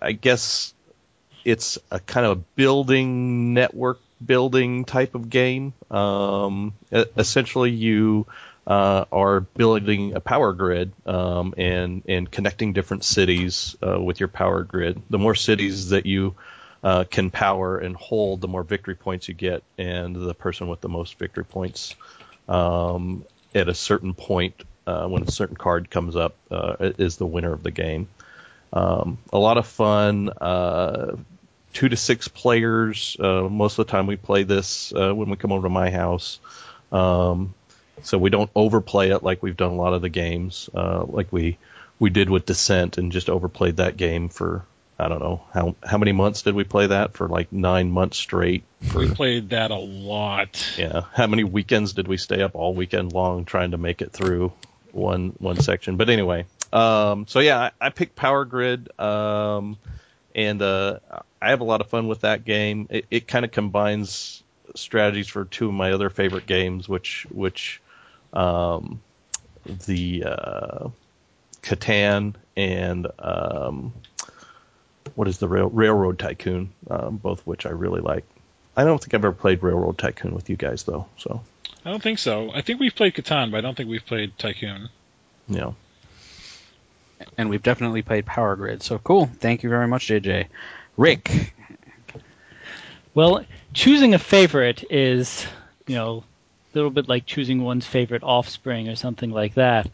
I 0.00 0.12
guess 0.12 0.72
it's 1.44 1.76
a 1.90 1.98
kind 1.98 2.24
of 2.24 2.38
a 2.38 2.40
building 2.54 3.52
network 3.54 3.98
building 4.24 4.84
type 4.84 5.16
of 5.16 5.28
game. 5.28 5.72
Essentially, 6.92 7.70
you 7.70 8.26
uh, 8.66 9.04
are 9.10 9.40
building 9.40 10.14
a 10.14 10.20
power 10.20 10.52
grid 10.52 10.92
um, 11.06 11.54
and 11.56 12.02
and 12.06 12.30
connecting 12.30 12.72
different 12.72 13.04
cities 13.04 13.76
uh, 13.86 14.00
with 14.00 14.20
your 14.20 14.28
power 14.28 14.62
grid. 14.62 15.00
The 15.10 15.18
more 15.18 15.34
cities 15.34 15.90
that 15.90 16.06
you 16.06 16.34
uh, 16.82 17.04
can 17.04 17.30
power 17.30 17.78
and 17.78 17.96
hold, 17.96 18.40
the 18.40 18.48
more 18.48 18.62
victory 18.62 18.94
points 18.94 19.28
you 19.28 19.34
get, 19.34 19.62
and 19.78 20.14
the 20.14 20.34
person 20.34 20.68
with 20.68 20.80
the 20.80 20.88
most 20.88 21.18
victory 21.18 21.44
points 21.44 21.94
um, 22.48 23.24
at 23.54 23.68
a 23.68 23.74
certain 23.74 24.14
point 24.14 24.54
uh, 24.86 25.06
when 25.06 25.22
a 25.22 25.30
certain 25.30 25.56
card 25.56 25.90
comes 25.90 26.16
up 26.16 26.34
uh, 26.50 26.76
is 26.80 27.16
the 27.16 27.26
winner 27.26 27.52
of 27.52 27.62
the 27.62 27.70
game. 27.70 28.08
Um, 28.72 29.18
a 29.32 29.38
lot 29.38 29.58
of 29.58 29.66
fun. 29.66 30.30
Uh, 30.30 31.16
two 31.72 31.88
to 31.88 31.96
six 31.96 32.28
players. 32.28 33.16
Uh, 33.18 33.42
most 33.42 33.78
of 33.78 33.86
the 33.86 33.90
time, 33.92 34.06
we 34.06 34.16
play 34.16 34.42
this 34.42 34.92
uh, 34.94 35.14
when 35.14 35.30
we 35.30 35.36
come 35.36 35.52
over 35.52 35.66
to 35.66 35.72
my 35.72 35.90
house. 35.90 36.38
Um, 36.92 37.54
so 38.02 38.18
we 38.18 38.30
don't 38.30 38.50
overplay 38.54 39.10
it 39.10 39.22
like 39.22 39.42
we've 39.42 39.56
done 39.56 39.70
a 39.72 39.76
lot 39.76 39.94
of 39.94 40.02
the 40.02 40.08
games, 40.08 40.68
uh, 40.74 41.04
like 41.04 41.32
we 41.32 41.58
we 41.98 42.10
did 42.10 42.30
with 42.30 42.46
Descent, 42.46 42.98
and 42.98 43.12
just 43.12 43.28
overplayed 43.28 43.76
that 43.76 43.96
game 43.96 44.28
for 44.28 44.64
I 44.98 45.08
don't 45.08 45.20
know 45.20 45.42
how 45.52 45.76
how 45.84 45.98
many 45.98 46.12
months 46.12 46.42
did 46.42 46.54
we 46.54 46.64
play 46.64 46.88
that 46.88 47.14
for 47.14 47.28
like 47.28 47.52
nine 47.52 47.90
months 47.90 48.18
straight. 48.18 48.64
For 48.82 48.98
We 48.98 49.08
played 49.08 49.50
that 49.50 49.70
a 49.70 49.76
lot. 49.76 50.74
yeah, 50.76 51.02
how 51.14 51.26
many 51.26 51.44
weekends 51.44 51.94
did 51.94 52.06
we 52.06 52.16
stay 52.16 52.42
up 52.42 52.54
all 52.54 52.74
weekend 52.74 53.12
long 53.12 53.44
trying 53.44 53.70
to 53.70 53.78
make 53.78 54.02
it 54.02 54.12
through 54.12 54.52
one 54.92 55.34
one 55.38 55.56
section? 55.60 55.96
But 55.96 56.10
anyway, 56.10 56.44
um, 56.72 57.26
so 57.28 57.40
yeah, 57.40 57.58
I, 57.58 57.86
I 57.86 57.90
picked 57.90 58.14
Power 58.14 58.44
Grid, 58.44 58.88
um, 59.00 59.78
and 60.34 60.60
uh, 60.60 60.98
I 61.40 61.50
have 61.50 61.60
a 61.60 61.64
lot 61.64 61.80
of 61.80 61.88
fun 61.88 62.06
with 62.06 62.20
that 62.20 62.44
game. 62.44 62.86
It, 62.90 63.06
it 63.10 63.28
kind 63.28 63.44
of 63.44 63.52
combines 63.52 64.42
strategies 64.74 65.28
for 65.28 65.44
two 65.44 65.68
of 65.68 65.74
my 65.74 65.92
other 65.92 66.10
favorite 66.10 66.46
games, 66.46 66.88
which 66.88 67.26
which 67.30 67.80
um, 68.32 69.00
the 69.86 70.24
uh, 70.24 70.88
Catan 71.62 72.34
and 72.56 73.06
um, 73.18 73.92
what 75.14 75.28
is 75.28 75.38
the 75.38 75.48
rail, 75.48 75.68
Railroad 75.68 76.18
Tycoon, 76.18 76.70
um, 76.88 77.16
both 77.16 77.46
which 77.46 77.66
I 77.66 77.70
really 77.70 78.00
like. 78.00 78.24
I 78.76 78.84
don't 78.84 78.98
think 78.98 79.14
I've 79.14 79.24
ever 79.24 79.32
played 79.32 79.62
Railroad 79.62 79.98
Tycoon 79.98 80.34
with 80.34 80.48
you 80.48 80.56
guys 80.56 80.84
though, 80.84 81.06
so 81.16 81.42
I 81.84 81.90
don't 81.90 82.02
think 82.02 82.18
so. 82.18 82.50
I 82.52 82.62
think 82.62 82.80
we've 82.80 82.94
played 82.94 83.14
Catan, 83.14 83.50
but 83.50 83.58
I 83.58 83.60
don't 83.60 83.76
think 83.76 83.88
we've 83.88 84.04
played 84.04 84.38
Tycoon. 84.38 84.88
you 85.48 85.58
know. 85.58 85.74
And 87.36 87.50
we've 87.50 87.62
definitely 87.62 88.00
played 88.02 88.24
Power 88.24 88.56
Grid. 88.56 88.82
So 88.82 88.98
cool. 88.98 89.26
Thank 89.26 89.62
you 89.62 89.68
very 89.68 89.86
much, 89.86 90.06
JJ. 90.06 90.46
Rick. 90.96 91.52
Well, 93.12 93.44
choosing 93.74 94.14
a 94.14 94.18
favorite 94.18 94.84
is, 94.88 95.44
you 95.86 95.96
know, 95.96 96.18
a 96.18 96.29
little 96.74 96.90
bit 96.90 97.08
like 97.08 97.26
choosing 97.26 97.62
one's 97.62 97.86
favorite 97.86 98.22
offspring 98.22 98.88
or 98.88 98.96
something 98.96 99.30
like 99.30 99.54
that. 99.54 99.90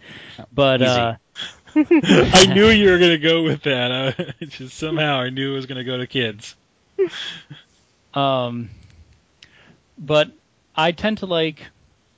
But 0.52 0.82
Easy. 0.82 0.90
uh, 0.90 1.14
I 1.76 2.46
knew 2.54 2.68
you 2.68 2.90
were 2.90 2.98
going 2.98 3.12
to 3.12 3.18
go 3.18 3.42
with 3.42 3.62
that. 3.62 3.90
Uh, 3.90 4.32
just 4.46 4.76
somehow 4.76 5.20
I 5.20 5.30
knew 5.30 5.52
it 5.52 5.56
was 5.56 5.66
going 5.66 5.78
to 5.78 5.84
go 5.84 5.98
to 5.98 6.06
kids. 6.06 6.54
Um, 8.14 8.70
but 9.98 10.30
I 10.74 10.92
tend 10.92 11.18
to 11.18 11.26
like 11.26 11.66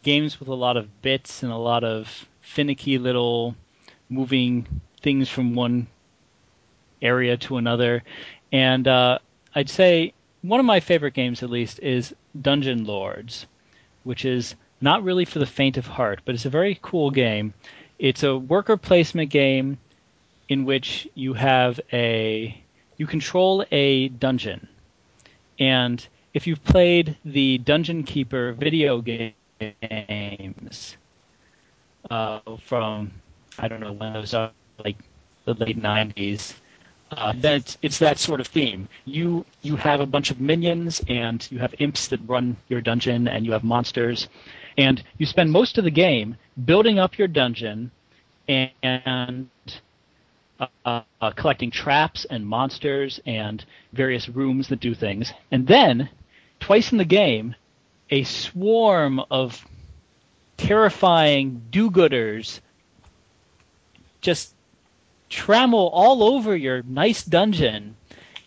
games 0.05 0.39
with 0.39 0.49
a 0.49 0.55
lot 0.55 0.77
of 0.77 1.03
bits 1.03 1.43
and 1.43 1.51
a 1.51 1.57
lot 1.57 1.83
of 1.83 2.29
finicky 2.41 2.99
little 2.99 3.57
moving 4.09 4.67
things 5.03 5.29
from 5.29 5.55
one 5.55 5.89
area 7.03 7.37
to 7.37 7.57
another. 7.57 8.05
And 8.53 8.87
uh, 8.87 9.19
I'd 9.55 9.69
say 9.69 10.15
one 10.43 10.61
of 10.61 10.67
my 10.67 10.81
favorite 10.81 11.15
games, 11.15 11.43
at 11.43 11.51
least, 11.51 11.81
is 11.81 12.15
Dungeon 12.41 12.85
Lords, 12.85 13.47
which 14.05 14.25
is 14.25 14.55
not 14.81 15.03
really 15.03 15.25
for 15.25 15.39
the 15.39 15.47
faint 15.47 15.77
of 15.77 15.87
heart, 15.87 16.21
but 16.25 16.35
it's 16.35 16.45
a 16.45 16.51
very 16.51 16.79
cool 16.83 17.11
game. 17.11 17.55
It's 17.99 18.23
a 18.23 18.37
worker 18.37 18.77
placement 18.77 19.31
game 19.31 19.79
in 20.49 20.65
which 20.65 21.09
you 21.15 21.35
have 21.35 21.81
a 21.93 22.63
you 22.97 23.07
control 23.07 23.65
a 23.71 24.09
dungeon. 24.09 24.69
And 25.59 26.07
if 26.35 26.47
you've 26.47 26.63
played 26.65 27.17
the 27.25 27.59
Dungeon 27.59 28.05
Keeper 28.05 28.53
video 28.53 29.01
games 29.01 30.97
uh, 32.11 32.41
from 32.65 33.11
I 33.59 33.69
don't 33.69 33.81
know 33.81 33.93
when 33.93 34.13
those 34.13 34.35
are 34.35 34.53
like 34.85 34.97
the 35.45 35.55
late 35.55 35.81
'90s, 35.81 36.55
uh, 37.11 37.33
it's, 37.83 37.99
that 37.99 38.19
sort 38.19 38.41
of 38.41 38.47
theme. 38.47 38.89
You 39.05 39.45
you 39.63 39.77
have 39.77 40.01
a 40.01 40.07
bunch 40.07 40.31
of 40.31 40.41
minions 40.41 41.03
and 41.09 41.47
you 41.51 41.59
have 41.59 41.75
imps 41.79 42.09
that 42.09 42.21
run 42.27 42.57
your 42.69 42.81
dungeon 42.81 43.29
and 43.29 43.47
you 43.47 43.53
have 43.53 43.65
monsters, 43.65 44.29
and 44.77 45.03
you 45.17 45.27
spend 45.27 45.51
most 45.51 45.79
of 45.79 45.85
the 45.85 45.91
game 45.91 46.37
building 46.65 46.99
up 46.99 47.19
your 47.19 47.29
dungeon 47.29 47.91
and 48.49 49.49
uh, 50.61 50.67
uh, 51.21 51.31
collecting 51.37 51.71
traps 51.71 52.27
and 52.29 52.47
monsters 52.47 53.21
and 53.27 53.65
various 53.93 54.29
rooms 54.29 54.69
that 54.69 54.81
do 54.81 54.95
things. 54.95 55.33
And 55.51 55.67
then, 55.67 56.09
twice 56.61 56.93
in 56.93 56.99
the 56.99 57.05
game, 57.05 57.55
a 58.11 58.25
swarm 58.25 59.21
of 59.31 59.65
terrifying 60.57 61.63
do-gooders 61.71 62.61
just 64.21 64.53
trammel 65.31 65.91
all 65.93 66.23
over 66.23 66.57
your 66.57 66.83
nice 66.83 67.25
dungeon 67.25 67.97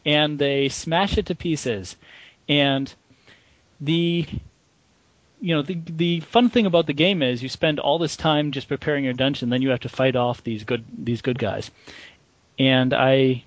and 0.06 0.40
they 0.40 0.70
smash 0.70 1.18
it 1.18 1.28
to 1.28 1.36
pieces. 1.36 1.96
And 2.50 2.94
the 3.80 4.28
you 5.40 5.56
know 5.56 5.62
the 5.62 5.80
the 5.86 6.20
fun 6.22 6.50
thing 6.50 6.66
about 6.66 6.86
the 6.86 6.94
game 6.94 7.22
is 7.24 7.42
you 7.42 7.50
spend 7.50 7.80
all 7.80 7.98
this 7.98 8.16
time 8.16 8.52
just 8.52 8.68
preparing 8.68 9.04
your 9.04 9.14
dungeon, 9.14 9.50
then 9.50 9.62
you 9.62 9.70
have 9.70 9.80
to 9.82 9.90
fight 9.90 10.16
off 10.16 10.44
these 10.44 10.64
good 10.64 10.84
these 10.98 11.22
good 11.22 11.40
guys. 11.40 11.72
And 12.60 12.94
I 12.94 13.44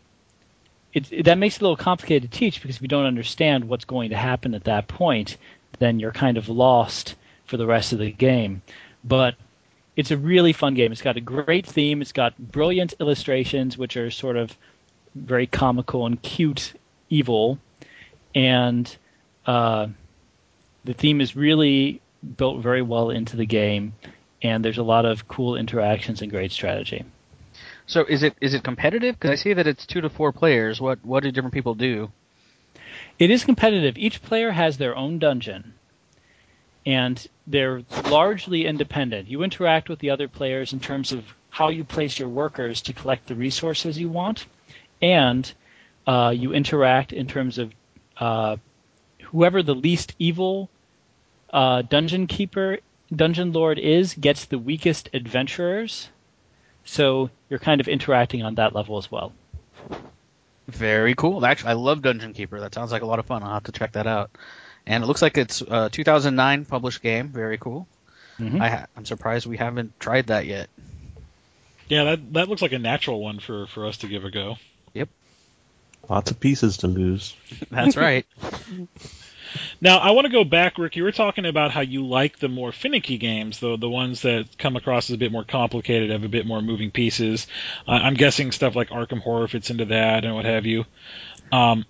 it, 0.92 1.12
it, 1.12 1.25
that 1.25 1.38
makes 1.38 1.57
it 1.57 1.61
a 1.61 1.64
little 1.64 1.77
complicated 1.77 2.31
to 2.31 2.38
teach 2.38 2.62
because 2.62 2.77
if 2.77 2.83
you 2.83 2.88
don't 2.88 3.07
understand 3.07 3.68
what's 3.68 3.85
going 3.85 4.11
to 4.11 4.16
happen 4.16 4.55
at 4.55 4.64
that 4.64 4.88
point, 4.88 5.37
then 5.79 5.99
you're 5.99 6.12
kind 6.12 6.37
of 6.37 6.49
lost 6.49 7.16
for 7.47 7.57
the 7.57 7.66
rest 7.66 7.92
of 7.92 7.99
the 7.99 8.11
game. 8.11 8.62
But 9.03 9.35
it's 9.96 10.11
a 10.11 10.16
really 10.16 10.52
fun 10.52 10.74
game. 10.74 10.92
It's 10.92 11.02
got 11.02 11.16
a 11.16 11.20
great 11.20 11.66
theme. 11.66 12.02
It's 12.02 12.12
got 12.12 12.37
brilliant 12.38 12.94
illustrations, 13.00 13.78
which 13.78 13.96
are 13.96 14.11
sort 14.11 14.37
of 14.37 14.57
very 15.14 15.46
comical 15.46 16.07
and 16.07 16.20
cute 16.20 16.72
evil, 17.09 17.59
and 18.35 18.94
uh, 19.46 19.87
the 20.85 20.94
theme 20.94 21.20
is 21.20 21.37
really 21.37 22.00
built 22.37 22.62
very 22.62 22.83
well 22.83 23.11
into 23.11 23.37
the 23.37 23.46
game. 23.46 23.94
And 24.42 24.64
there's 24.64 24.78
a 24.78 24.83
lot 24.83 25.07
of 25.07 25.26
cool 25.26 25.57
interactions 25.57 26.20
and 26.20 26.30
great 26.30 26.52
strategy. 26.52 27.04
So 27.87 28.04
is 28.04 28.22
it 28.22 28.35
is 28.40 28.54
it 28.54 28.62
competitive? 28.62 29.14
Because 29.14 29.30
I 29.30 29.37
see 29.37 29.52
that 29.54 29.66
it's 29.66 29.87
two 29.87 30.00
to 30.00 30.11
four 30.11 30.33
players. 30.33 30.80
What 30.80 31.04
what 31.04 31.22
do 31.22 31.30
different 31.30 31.54
people 31.54 31.74
do? 31.74 32.11
It 33.18 33.30
is 33.30 33.44
competitive. 33.44 33.96
Each 33.96 34.20
player 34.20 34.50
has 34.50 34.76
their 34.76 34.96
own 34.96 35.18
dungeon, 35.18 35.74
and 36.87 37.27
they're 37.47 37.83
largely 38.11 38.66
independent. 38.66 39.29
You 39.29 39.42
interact 39.42 39.88
with 39.88 39.99
the 39.99 40.11
other 40.11 40.29
players 40.29 40.73
in 40.73 40.81
terms 40.81 41.12
of 41.12 41.25
how 41.51 41.68
you 41.68 41.85
place 41.85 42.18
your 42.18 42.29
workers 42.29 42.83
to 42.83 42.92
collect 42.92 43.27
the 43.27 43.35
resources 43.35 43.99
you 43.99 44.09
want, 44.09 44.47
and 45.01 45.51
uh, 46.07 46.33
you 46.35 46.53
interact 46.53 47.12
in 47.12 47.27
terms 47.27 47.59
of 47.59 47.73
uh, 48.18 48.57
whoever 49.23 49.62
the 49.62 49.75
least 49.75 50.14
evil 50.18 50.68
uh, 51.51 51.83
dungeon 51.83 52.27
keeper, 52.27 52.79
dungeon 53.14 53.53
lord 53.53 53.79
is 53.79 54.14
gets 54.14 54.47
the 54.47 54.59
weakest 54.59 55.09
adventurers. 55.14 56.09
So 56.85 57.31
you're 57.49 57.59
kind 57.59 57.81
of 57.81 57.88
interacting 57.88 58.42
on 58.42 58.57
that 58.57 58.75
level 58.75 58.99
as 58.99 59.11
well. 59.11 59.33
Very 60.68 61.14
cool. 61.14 61.44
Actually, 61.44 61.70
I 61.70 61.75
love 61.75 62.03
Dungeon 62.03 62.33
Keeper. 62.33 62.61
That 62.61 62.75
sounds 62.75 62.90
like 62.90 63.03
a 63.03 63.07
lot 63.07 63.18
of 63.18 63.27
fun. 63.27 63.42
I'll 63.42 63.55
have 63.55 63.64
to 63.64 63.73
check 63.73 63.92
that 63.92 64.07
out. 64.07 64.31
And 64.87 65.03
it 65.03 65.07
looks 65.07 65.23
like 65.23 65.38
it's 65.38 65.62
a 65.62 65.88
2009 65.90 66.64
published 66.66 67.03
game. 67.03 67.29
Very 67.29 67.59
cool. 67.59 67.87
Mm-hmm. 68.38 68.61
I 68.61 68.68
ha- 68.68 68.87
I'm 68.97 69.05
surprised 69.05 69.47
we 69.47 69.57
haven't 69.57 69.99
tried 69.99 70.27
that 70.27 70.47
yet. 70.47 70.68
Yeah, 71.88 72.05
that 72.05 72.33
that 72.35 72.49
looks 72.49 72.62
like 72.62 72.73
a 72.73 72.79
natural 72.79 73.20
one 73.20 73.38
for 73.38 73.66
for 73.66 73.87
us 73.87 73.99
to 73.99 74.09
give 74.09 74.25
a 74.25 74.31
go. 74.31 74.57
Yep. 74.94 75.09
Lots 76.09 76.31
of 76.31 76.40
pieces 76.40 76.79
to 76.79 76.87
lose. 76.87 77.35
That's 77.70 77.97
right. 77.97 78.27
Now, 79.81 79.99
I 79.99 80.11
want 80.11 80.27
to 80.27 80.33
go 80.33 80.44
back, 80.44 80.79
Rick. 80.79 80.97
You 80.97 81.05
were 81.05 81.12
talking 81.12 81.47
about 81.47 81.70
how 81.70 81.81
you 81.81 82.07
like 82.07 82.38
the 82.38 82.49
more 82.49 82.73
finicky 82.73 83.18
games, 83.18 83.61
though 83.61 83.77
the 83.77 83.88
ones 83.88 84.23
that 84.23 84.59
come 84.59 84.77
across 84.77 85.11
as 85.11 85.14
a 85.14 85.18
bit 85.18 85.31
more 85.31 85.44
complicated, 85.44 86.11
have 86.11 86.25
a 86.25 86.29
bit 86.29 86.47
more 86.47 86.61
moving 86.61 86.90
pieces. 86.90 87.47
Uh, 87.87 87.92
I'm 87.92 88.14
guessing 88.14 88.51
stuff 88.51 88.75
like 88.75 88.88
Arkham 88.88 89.20
Horror 89.20 89.47
fits 89.47 89.70
into 89.70 89.87
that 89.87 90.25
and 90.25 90.35
what 90.35 90.44
have 90.44 90.66
you. 90.66 90.85
Um, 91.53 91.85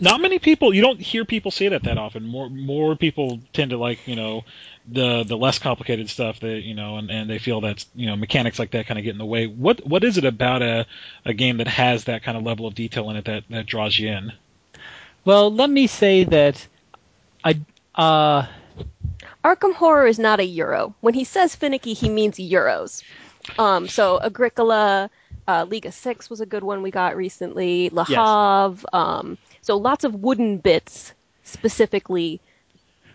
not 0.00 0.20
many 0.20 0.38
people. 0.38 0.74
You 0.74 0.82
don't 0.82 1.00
hear 1.00 1.24
people 1.24 1.50
say 1.50 1.68
that 1.68 1.84
that 1.84 1.98
often. 1.98 2.26
More 2.26 2.48
more 2.48 2.96
people 2.96 3.40
tend 3.52 3.70
to 3.70 3.76
like 3.76 4.06
you 4.06 4.16
know 4.16 4.44
the 4.88 5.24
the 5.24 5.36
less 5.36 5.58
complicated 5.58 6.08
stuff 6.08 6.40
that 6.40 6.62
you 6.62 6.74
know, 6.74 6.96
and, 6.96 7.10
and 7.10 7.30
they 7.30 7.38
feel 7.38 7.60
that 7.62 7.84
you 7.94 8.06
know 8.06 8.16
mechanics 8.16 8.58
like 8.58 8.72
that 8.72 8.86
kind 8.86 8.98
of 8.98 9.04
get 9.04 9.10
in 9.10 9.18
the 9.18 9.26
way. 9.26 9.46
What 9.46 9.86
what 9.86 10.04
is 10.04 10.18
it 10.18 10.24
about 10.24 10.62
a 10.62 10.86
a 11.24 11.34
game 11.34 11.58
that 11.58 11.68
has 11.68 12.04
that 12.04 12.22
kind 12.22 12.36
of 12.36 12.44
level 12.44 12.66
of 12.66 12.74
detail 12.74 13.10
in 13.10 13.16
it 13.16 13.24
that 13.26 13.44
that 13.50 13.66
draws 13.66 13.98
you 13.98 14.08
in? 14.08 14.32
Well, 15.24 15.52
let 15.52 15.70
me 15.70 15.86
say 15.86 16.24
that 16.24 16.66
I 17.44 17.60
uh 17.94 18.46
Arkham 19.44 19.74
Horror 19.74 20.06
is 20.06 20.18
not 20.18 20.40
a 20.40 20.44
euro. 20.44 20.94
When 21.00 21.14
he 21.14 21.24
says 21.24 21.54
finicky, 21.54 21.94
he 21.94 22.08
means 22.08 22.36
euros. 22.36 23.02
Um, 23.58 23.88
so 23.88 24.20
Agricola, 24.20 25.10
uh, 25.48 25.64
League 25.68 25.86
of 25.86 25.94
Six 25.94 26.28
was 26.28 26.40
a 26.40 26.46
good 26.46 26.62
one 26.62 26.82
we 26.82 26.90
got 26.90 27.16
recently. 27.16 27.88
Le 27.90 28.04
Havre. 28.04 28.82
Yes. 28.82 28.84
Um, 28.92 29.38
so 29.60 29.76
lots 29.76 30.04
of 30.04 30.14
wooden 30.14 30.58
bits 30.58 31.12
specifically. 31.42 32.40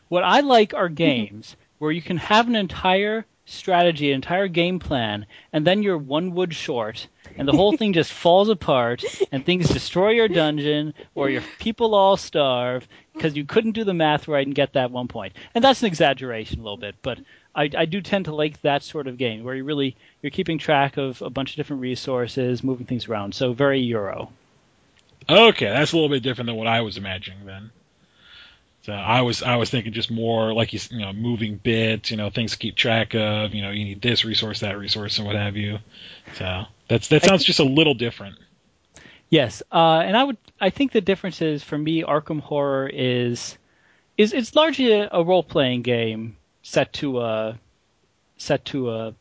What 0.09 0.23
I 0.23 0.41
like 0.41 0.73
are 0.73 0.89
games 0.89 1.55
where 1.79 1.91
you 1.91 2.01
can 2.01 2.17
have 2.17 2.47
an 2.47 2.55
entire 2.55 3.25
strategy, 3.45 4.09
an 4.09 4.15
entire 4.15 4.47
game 4.47 4.79
plan, 4.79 5.25
and 5.53 5.65
then 5.65 5.83
you're 5.83 5.97
one 5.97 6.31
wood 6.31 6.53
short, 6.53 7.07
and 7.37 7.47
the 7.47 7.51
whole 7.51 7.77
thing 7.77 7.93
just 7.93 8.11
falls 8.23 8.49
apart, 8.49 9.03
and 9.31 9.45
things 9.45 9.69
destroy 9.69 10.11
your 10.11 10.27
dungeon, 10.27 10.93
or 11.13 11.29
your 11.29 11.43
people 11.59 11.93
all 11.93 12.17
starve 12.17 12.87
because 13.13 13.35
you 13.35 13.45
couldn't 13.45 13.71
do 13.71 13.83
the 13.83 13.93
math 13.93 14.27
right 14.27 14.45
and 14.45 14.55
get 14.55 14.73
that 14.73 14.91
one 14.91 15.07
point. 15.07 15.33
And 15.53 15.63
that's 15.63 15.81
an 15.81 15.87
exaggeration 15.87 16.59
a 16.59 16.63
little 16.63 16.77
bit, 16.77 16.95
but 17.01 17.19
I, 17.55 17.69
I 17.75 17.85
do 17.85 18.01
tend 18.01 18.25
to 18.25 18.35
like 18.35 18.61
that 18.61 18.83
sort 18.83 19.07
of 19.07 19.17
game 19.17 19.43
where 19.43 19.55
you 19.55 19.63
really 19.63 19.95
you're 20.21 20.31
keeping 20.31 20.57
track 20.57 20.97
of 20.97 21.21
a 21.21 21.29
bunch 21.29 21.51
of 21.51 21.55
different 21.55 21.81
resources, 21.81 22.63
moving 22.63 22.85
things 22.85 23.07
around. 23.07 23.33
So 23.33 23.53
very 23.53 23.79
Euro. 23.81 24.31
Okay, 25.27 25.65
that's 25.65 25.91
a 25.91 25.95
little 25.95 26.09
bit 26.09 26.23
different 26.23 26.47
than 26.47 26.55
what 26.55 26.67
I 26.67 26.81
was 26.81 26.97
imagining 26.97 27.45
then. 27.45 27.71
So 28.85 28.93
I 28.93 29.21
was 29.21 29.41
I 29.41 29.55
was 29.55 29.71
thinking 29.71 29.93
just 29.93 30.11
more 30.11 30.53
like 30.53 30.71
you, 30.71 30.79
you 30.91 30.99
know 30.99 31.11
moving 31.11 31.57
bits, 31.57 32.11
you 32.11 32.17
know 32.17 32.29
things 32.29 32.51
to 32.51 32.57
keep 32.59 32.75
track 32.75 33.15
of. 33.15 33.55
You 33.55 33.63
know 33.63 33.71
you 33.71 33.83
need 33.83 34.01
this 34.01 34.23
resource, 34.23 34.59
that 34.59 34.77
resource, 34.77 35.17
and 35.17 35.25
what 35.25 35.35
have 35.35 35.55
you. 35.57 35.79
So 36.35 36.65
that's 36.87 37.07
that 37.07 37.23
sounds 37.23 37.43
just 37.43 37.59
a 37.59 37.63
little 37.63 37.95
different. 37.95 38.37
Yes, 39.29 39.63
uh, 39.71 40.03
and 40.05 40.15
I 40.15 40.23
would 40.23 40.37
I 40.61 40.69
think 40.69 40.91
the 40.91 41.01
difference 41.01 41.41
is 41.41 41.63
for 41.63 41.77
me 41.77 42.03
Arkham 42.03 42.39
Horror 42.39 42.87
is 42.87 43.57
is 44.19 44.33
it's 44.33 44.55
largely 44.55 44.91
a, 44.91 45.09
a 45.11 45.23
role 45.23 45.43
playing 45.43 45.81
game 45.81 46.37
set 46.61 46.93
to 46.93 47.21
a 47.21 47.57
set 48.37 48.65
to 48.65 48.91
a 48.91 49.15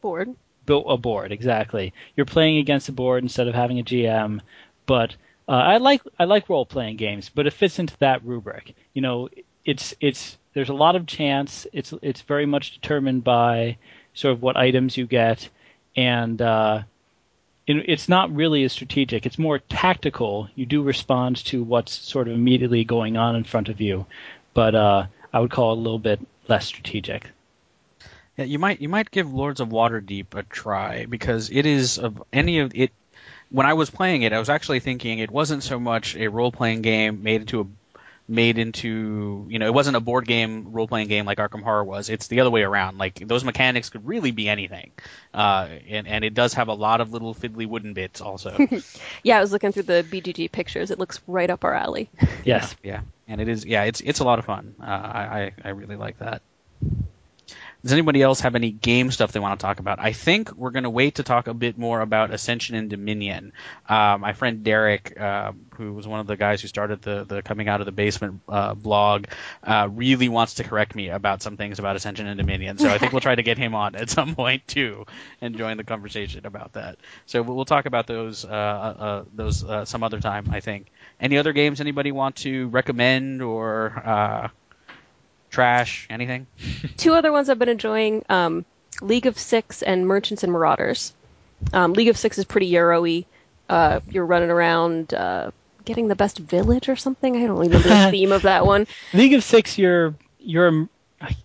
board. 0.00 0.34
Built 0.66 0.86
a 0.88 0.96
board 0.96 1.32
exactly. 1.32 1.92
You're 2.16 2.26
playing 2.26 2.58
against 2.58 2.88
a 2.88 2.92
board 2.92 3.24
instead 3.24 3.48
of 3.48 3.54
having 3.54 3.80
a 3.80 3.84
GM, 3.84 4.40
but 4.86 5.16
uh, 5.48 5.52
I 5.52 5.76
like 5.76 6.02
I 6.18 6.24
like 6.24 6.48
role 6.48 6.66
playing 6.66 6.96
games, 6.96 7.30
but 7.34 7.46
it 7.46 7.52
fits 7.52 7.78
into 7.78 7.96
that 7.98 8.24
rubric. 8.24 8.74
You 8.92 9.02
know, 9.02 9.28
it's 9.64 9.94
it's 10.00 10.38
there's 10.54 10.70
a 10.70 10.74
lot 10.74 10.96
of 10.96 11.06
chance. 11.06 11.66
It's 11.72 11.92
it's 12.02 12.22
very 12.22 12.46
much 12.46 12.74
determined 12.74 13.24
by 13.24 13.76
sort 14.14 14.32
of 14.32 14.42
what 14.42 14.56
items 14.56 14.96
you 14.96 15.06
get, 15.06 15.48
and 15.96 16.40
uh, 16.40 16.82
it, 17.66 17.76
it's 17.88 18.08
not 18.08 18.34
really 18.34 18.64
as 18.64 18.72
strategic. 18.72 19.26
It's 19.26 19.38
more 19.38 19.58
tactical. 19.58 20.48
You 20.54 20.64
do 20.64 20.82
respond 20.82 21.44
to 21.46 21.62
what's 21.62 21.92
sort 21.92 22.28
of 22.28 22.34
immediately 22.34 22.84
going 22.84 23.16
on 23.16 23.36
in 23.36 23.44
front 23.44 23.68
of 23.68 23.80
you, 23.80 24.06
but 24.54 24.74
uh, 24.74 25.06
I 25.32 25.40
would 25.40 25.50
call 25.50 25.72
it 25.72 25.78
a 25.78 25.80
little 25.80 25.98
bit 25.98 26.20
less 26.48 26.66
strategic. 26.66 27.28
Yeah, 28.36 28.46
you 28.46 28.58
might 28.58 28.80
you 28.80 28.88
might 28.88 29.10
give 29.10 29.32
Lords 29.32 29.60
of 29.60 29.68
Waterdeep 29.68 30.34
a 30.34 30.42
try 30.42 31.06
because 31.06 31.50
it 31.50 31.66
is 31.66 31.98
of 31.98 32.22
any 32.32 32.60
of 32.60 32.72
it 32.74 32.90
when 33.54 33.66
I 33.66 33.74
was 33.74 33.88
playing 33.88 34.22
it, 34.22 34.32
I 34.32 34.40
was 34.40 34.48
actually 34.48 34.80
thinking 34.80 35.20
it 35.20 35.30
wasn't 35.30 35.62
so 35.62 35.78
much 35.78 36.16
a 36.16 36.26
role 36.26 36.50
playing 36.50 36.82
game 36.82 37.22
made 37.22 37.42
into 37.42 37.60
a 37.60 37.66
made 38.26 38.58
into 38.58 39.46
you 39.48 39.60
know 39.60 39.66
it 39.66 39.74
wasn't 39.74 39.96
a 39.96 40.00
board 40.00 40.26
game 40.26 40.72
role 40.72 40.88
playing 40.88 41.06
game 41.06 41.24
like 41.24 41.38
Arkham 41.38 41.62
Horror 41.62 41.84
was. 41.84 42.08
It's 42.10 42.26
the 42.26 42.40
other 42.40 42.50
way 42.50 42.64
around. 42.64 42.98
Like 42.98 43.14
those 43.14 43.44
mechanics 43.44 43.90
could 43.90 44.08
really 44.08 44.32
be 44.32 44.48
anything, 44.48 44.90
uh, 45.32 45.68
and 45.88 46.08
and 46.08 46.24
it 46.24 46.34
does 46.34 46.54
have 46.54 46.66
a 46.66 46.74
lot 46.74 47.00
of 47.00 47.12
little 47.12 47.32
fiddly 47.32 47.68
wooden 47.68 47.94
bits 47.94 48.20
also. 48.20 48.56
yeah, 49.22 49.38
I 49.38 49.40
was 49.40 49.52
looking 49.52 49.70
through 49.70 49.84
the 49.84 50.04
BGG 50.10 50.50
pictures. 50.50 50.90
It 50.90 50.98
looks 50.98 51.20
right 51.28 51.48
up 51.48 51.62
our 51.62 51.74
alley. 51.74 52.10
Yes. 52.44 52.74
Yeah. 52.82 53.02
and 53.28 53.40
it 53.40 53.46
is 53.46 53.64
yeah, 53.64 53.84
it's 53.84 54.00
it's 54.00 54.18
a 54.18 54.24
lot 54.24 54.40
of 54.40 54.46
fun. 54.46 54.74
Uh, 54.80 54.84
I 54.84 55.22
I 55.22 55.52
I 55.66 55.68
really 55.68 55.96
like 55.96 56.18
that. 56.18 56.42
Does 57.84 57.92
anybody 57.92 58.22
else 58.22 58.40
have 58.40 58.54
any 58.54 58.70
game 58.70 59.10
stuff 59.10 59.32
they 59.32 59.40
want 59.40 59.60
to 59.60 59.62
talk 59.62 59.78
about? 59.78 60.00
I 60.00 60.14
think 60.14 60.56
we're 60.56 60.70
going 60.70 60.84
to 60.84 60.90
wait 60.90 61.16
to 61.16 61.22
talk 61.22 61.48
a 61.48 61.52
bit 61.52 61.76
more 61.76 62.00
about 62.00 62.32
Ascension 62.32 62.76
and 62.76 62.88
Dominion. 62.88 63.52
Uh, 63.86 64.16
my 64.18 64.32
friend 64.32 64.64
Derek, 64.64 65.20
uh, 65.20 65.52
who 65.76 65.92
was 65.92 66.08
one 66.08 66.18
of 66.18 66.26
the 66.26 66.38
guys 66.38 66.62
who 66.62 66.68
started 66.68 67.02
the, 67.02 67.24
the 67.24 67.42
Coming 67.42 67.68
Out 67.68 67.80
of 67.80 67.84
the 67.84 67.92
Basement 67.92 68.40
uh, 68.48 68.72
blog, 68.72 69.26
uh, 69.62 69.86
really 69.92 70.30
wants 70.30 70.54
to 70.54 70.64
correct 70.64 70.94
me 70.94 71.10
about 71.10 71.42
some 71.42 71.58
things 71.58 71.78
about 71.78 71.94
Ascension 71.94 72.26
and 72.26 72.38
Dominion. 72.38 72.78
So 72.78 72.88
I 72.88 72.96
think 72.96 73.12
we'll 73.12 73.20
try 73.20 73.34
to 73.34 73.42
get 73.42 73.58
him 73.58 73.74
on 73.74 73.96
at 73.96 74.08
some 74.08 74.34
point 74.34 74.66
too 74.66 75.04
and 75.42 75.58
join 75.58 75.76
the 75.76 75.84
conversation 75.84 76.46
about 76.46 76.72
that. 76.72 76.96
So 77.26 77.42
we'll 77.42 77.66
talk 77.66 77.84
about 77.84 78.06
those 78.06 78.46
uh, 78.46 78.48
uh, 78.48 79.24
those 79.34 79.62
some 79.90 80.02
other 80.02 80.20
time. 80.20 80.48
I 80.50 80.60
think. 80.60 80.90
Any 81.20 81.36
other 81.36 81.52
games 81.52 81.82
anybody 81.82 82.12
want 82.12 82.36
to 82.36 82.68
recommend 82.68 83.42
or? 83.42 84.50
Trash, 85.54 86.06
anything? 86.10 86.46
Two 86.96 87.14
other 87.14 87.32
ones 87.32 87.48
I've 87.48 87.58
been 87.58 87.68
enjoying: 87.68 88.24
um, 88.28 88.64
League 89.00 89.26
of 89.26 89.38
Six 89.38 89.82
and 89.82 90.06
Merchants 90.06 90.42
and 90.42 90.52
Marauders. 90.52 91.14
Um, 91.72 91.92
League 91.92 92.08
of 92.08 92.18
Six 92.18 92.38
is 92.38 92.44
pretty 92.44 92.66
Euro-y. 92.66 93.24
Uh, 93.68 94.00
you're 94.10 94.26
running 94.26 94.50
around 94.50 95.14
uh, 95.14 95.50
getting 95.84 96.08
the 96.08 96.16
best 96.16 96.38
village 96.38 96.88
or 96.88 96.96
something. 96.96 97.36
I 97.36 97.46
don't 97.46 97.58
remember 97.58 97.88
the 97.88 98.08
theme 98.10 98.32
of 98.32 98.42
that 98.42 98.66
one. 98.66 98.86
League 99.12 99.34
of 99.34 99.44
Six, 99.44 99.78
you're 99.78 100.14
you're 100.38 100.88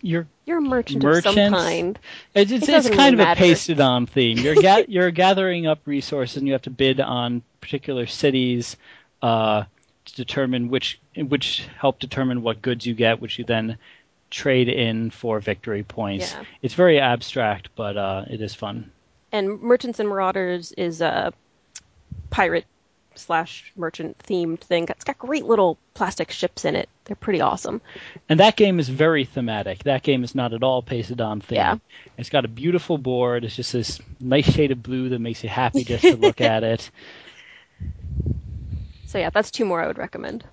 you're 0.02 0.26
you're 0.44 0.58
a 0.58 0.62
merchant 0.62 1.02
merchants. 1.02 1.26
of 1.26 1.34
some 1.34 1.52
kind. 1.52 1.98
It's, 2.34 2.50
it's, 2.50 2.68
it 2.68 2.74
it's 2.74 2.88
kind 2.88 3.18
really 3.18 3.30
of 3.30 3.36
a 3.36 3.40
pasted 3.40 3.80
on 3.80 4.06
theme. 4.06 4.38
You're 4.38 4.56
ga- 4.56 4.84
you're 4.88 5.10
gathering 5.10 5.66
up 5.66 5.80
resources 5.86 6.36
and 6.36 6.46
you 6.46 6.54
have 6.54 6.62
to 6.62 6.70
bid 6.70 7.00
on 7.00 7.42
particular 7.60 8.06
cities 8.06 8.76
uh, 9.22 9.64
to 10.04 10.14
determine 10.16 10.68
which 10.68 11.00
which 11.16 11.66
help 11.78 12.00
determine 12.00 12.42
what 12.42 12.60
goods 12.60 12.84
you 12.84 12.94
get, 12.94 13.20
which 13.20 13.38
you 13.38 13.44
then 13.44 13.78
trade 14.30 14.68
in 14.68 15.10
for 15.10 15.40
victory 15.40 15.82
points. 15.82 16.32
Yeah. 16.32 16.44
It's 16.62 16.74
very 16.74 17.00
abstract, 17.00 17.70
but 17.74 17.96
uh, 17.96 18.24
it 18.28 18.40
is 18.40 18.54
fun. 18.54 18.90
And 19.32 19.60
Merchants 19.60 20.00
and 20.00 20.08
Marauders 20.08 20.72
is 20.72 21.00
a 21.00 21.32
pirate 22.30 22.64
slash 23.14 23.72
merchant 23.76 24.18
themed 24.18 24.60
thing. 24.60 24.86
It's 24.88 25.04
got 25.04 25.18
great 25.18 25.44
little 25.44 25.78
plastic 25.94 26.30
ships 26.30 26.64
in 26.64 26.76
it. 26.76 26.88
They're 27.04 27.16
pretty 27.16 27.40
awesome. 27.40 27.80
And 28.28 28.40
that 28.40 28.56
game 28.56 28.78
is 28.78 28.88
very 28.88 29.24
thematic. 29.24 29.84
That 29.84 30.02
game 30.02 30.24
is 30.24 30.34
not 30.34 30.52
at 30.52 30.62
all 30.62 30.82
pasted 30.82 31.20
on 31.20 31.40
theme. 31.40 31.56
Yeah. 31.56 31.76
It's 32.16 32.30
got 32.30 32.44
a 32.44 32.48
beautiful 32.48 32.98
board. 32.98 33.44
It's 33.44 33.56
just 33.56 33.72
this 33.72 34.00
nice 34.18 34.50
shade 34.50 34.70
of 34.70 34.82
blue 34.82 35.10
that 35.10 35.18
makes 35.18 35.42
you 35.42 35.48
happy 35.48 35.84
just 35.84 36.02
to 36.02 36.16
look 36.16 36.40
at 36.40 36.64
it. 36.64 36.90
So 39.06 39.18
yeah, 39.18 39.30
that's 39.30 39.50
two 39.50 39.64
more 39.64 39.82
I 39.82 39.86
would 39.86 39.98
recommend. 39.98 40.44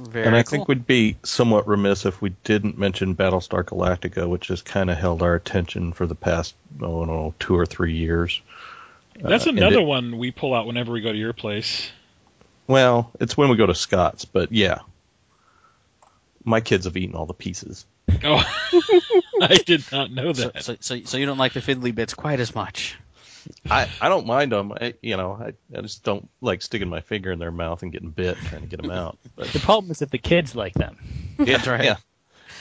Very 0.00 0.26
and 0.26 0.36
I 0.36 0.42
cool. 0.44 0.50
think 0.50 0.68
we'd 0.68 0.86
be 0.86 1.16
somewhat 1.24 1.66
remiss 1.66 2.06
if 2.06 2.22
we 2.22 2.30
didn't 2.44 2.78
mention 2.78 3.16
Battlestar 3.16 3.64
Galactica, 3.64 4.28
which 4.28 4.46
has 4.48 4.62
kind 4.62 4.90
of 4.90 4.96
held 4.96 5.22
our 5.22 5.34
attention 5.34 5.92
for 5.92 6.06
the 6.06 6.14
past, 6.14 6.54
oh 6.80 7.04
no, 7.04 7.34
two 7.40 7.56
or 7.56 7.66
three 7.66 7.94
years. 7.96 8.40
That's 9.20 9.46
Uh, 9.48 9.50
another 9.50 9.80
it- 9.80 9.84
one 9.86 10.16
we 10.18 10.30
pull 10.30 10.54
out 10.54 10.66
whenever 10.66 10.92
we 10.92 11.00
go 11.00 11.10
to 11.10 11.18
your 11.18 11.32
place. 11.32 11.90
Well, 12.68 13.10
it's 13.18 13.36
when 13.36 13.48
we 13.48 13.56
go 13.56 13.66
to 13.66 13.74
Scott's, 13.74 14.24
but 14.24 14.52
yeah. 14.52 14.78
My 16.44 16.60
kids 16.60 16.84
have 16.84 16.96
eaten 16.96 17.16
all 17.16 17.26
the 17.26 17.34
pieces. 17.34 17.84
Oh, 18.24 18.42
I 19.42 19.56
did 19.66 19.84
not 19.90 20.10
know 20.12 20.32
so, 20.32 20.48
that. 20.50 20.62
so, 20.62 20.76
so, 20.80 21.00
so 21.04 21.16
you 21.16 21.26
don't 21.26 21.38
like 21.38 21.52
the 21.54 21.60
fiddly 21.60 21.94
bits 21.94 22.14
quite 22.14 22.40
as 22.40 22.54
much. 22.54 22.96
I, 23.70 23.88
I 24.00 24.08
don't 24.08 24.26
mind 24.26 24.52
them. 24.52 24.72
I, 24.72 24.94
you 25.02 25.16
know, 25.16 25.32
I, 25.32 25.52
I 25.76 25.80
just 25.82 26.04
don't 26.04 26.28
like 26.40 26.62
sticking 26.62 26.88
my 26.88 27.00
finger 27.00 27.30
in 27.32 27.38
their 27.38 27.50
mouth 27.52 27.82
and 27.82 27.92
getting 27.92 28.10
bit 28.10 28.36
trying 28.46 28.62
to 28.62 28.66
get 28.68 28.80
them 28.80 28.90
out. 28.90 29.18
But 29.36 29.52
The 29.52 29.60
problem 29.60 29.90
is 29.90 29.98
that 30.00 30.10
the 30.10 30.18
kids 30.18 30.54
like 30.56 30.74
them. 30.74 30.96
yeah, 31.38 31.44
That's 31.46 31.66
right. 31.68 31.84
Yeah, 31.84 31.96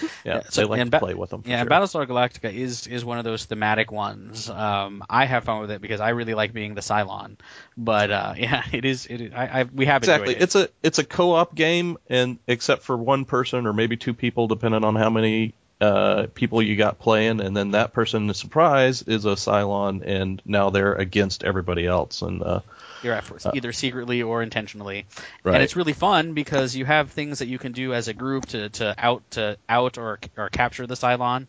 yeah, 0.02 0.08
Yeah, 0.26 0.42
so- 0.50 0.62
they 0.62 0.68
like 0.68 0.80
and 0.82 0.92
to 0.92 0.98
ba- 0.98 1.00
play 1.00 1.14
with 1.14 1.30
them. 1.32 1.42
For 1.44 1.50
Yeah, 1.50 1.62
sure. 1.62 1.70
Battlestar 1.70 2.06
Galactica 2.08 2.54
is 2.54 2.86
is 2.88 3.04
one 3.06 3.18
of 3.18 3.24
those 3.24 3.46
thematic 3.46 3.92
ones. 3.92 4.50
Um, 4.50 5.04
I 5.10 5.26
have 5.26 5.44
fun 5.46 5.62
with 5.62 5.72
it 5.72 5.82
because 5.82 6.00
I 6.02 6.10
really 6.10 6.34
like 6.34 6.54
being 6.54 6.76
the 6.76 6.82
Cylon. 6.82 7.38
But 7.78 8.12
uh, 8.12 8.34
yeah, 8.38 8.64
it 8.72 8.86
is. 8.86 9.06
It 9.08 9.22
is, 9.22 9.34
I, 9.34 9.62
I 9.62 9.64
we 9.64 9.86
have 9.86 10.04
exactly. 10.04 10.36
it. 10.36 10.42
It's 10.42 10.56
a 10.56 10.70
it's 10.84 11.00
a 11.00 11.04
co-op 11.04 11.56
game, 11.56 11.98
and 12.10 12.38
except 12.48 12.84
for 12.84 12.96
one 12.98 13.26
person 13.26 13.66
or 13.66 13.74
maybe 13.74 13.98
two 13.98 14.14
people, 14.14 14.48
depending 14.48 14.84
on 14.84 14.96
how 14.96 15.10
many 15.10 15.54
uh, 15.80 16.28
people 16.34 16.62
you 16.62 16.76
got 16.76 17.00
playing, 17.00 17.40
and 17.40 17.56
then 17.56 17.72
that 17.72 17.94
person, 17.94 18.28
the 18.28 18.34
surprise, 18.34 19.04
is 19.04 19.26
a 19.26 19.36
Cylon, 19.36 20.02
and 20.06 20.42
now 20.46 20.70
they're 20.70 20.94
against 20.94 21.44
everybody 21.44 21.86
else. 21.86 22.22
And 22.22 22.42
uh, 22.42 22.62
your 23.04 23.14
efforts, 23.14 23.46
either 23.46 23.72
secretly 23.72 24.24
or 24.24 24.42
intentionally. 24.42 25.06
Right. 25.44 25.56
And 25.56 25.64
it's 25.64 25.76
really 25.76 25.94
fun 25.94 26.34
because 26.34 26.76
you 26.76 26.86
have 26.86 27.12
things 27.12 27.40
that 27.40 27.48
you 27.48 27.60
can 27.60 27.74
do 27.74 27.94
as 27.94 28.08
a 28.08 28.14
group 28.14 28.48
to, 28.48 28.70
to 28.70 28.96
out 28.98 29.24
to 29.32 29.58
out 29.70 29.98
or 29.98 30.20
or 30.36 30.50
capture 30.50 30.88
the 30.88 30.96
Cylon. 30.96 31.48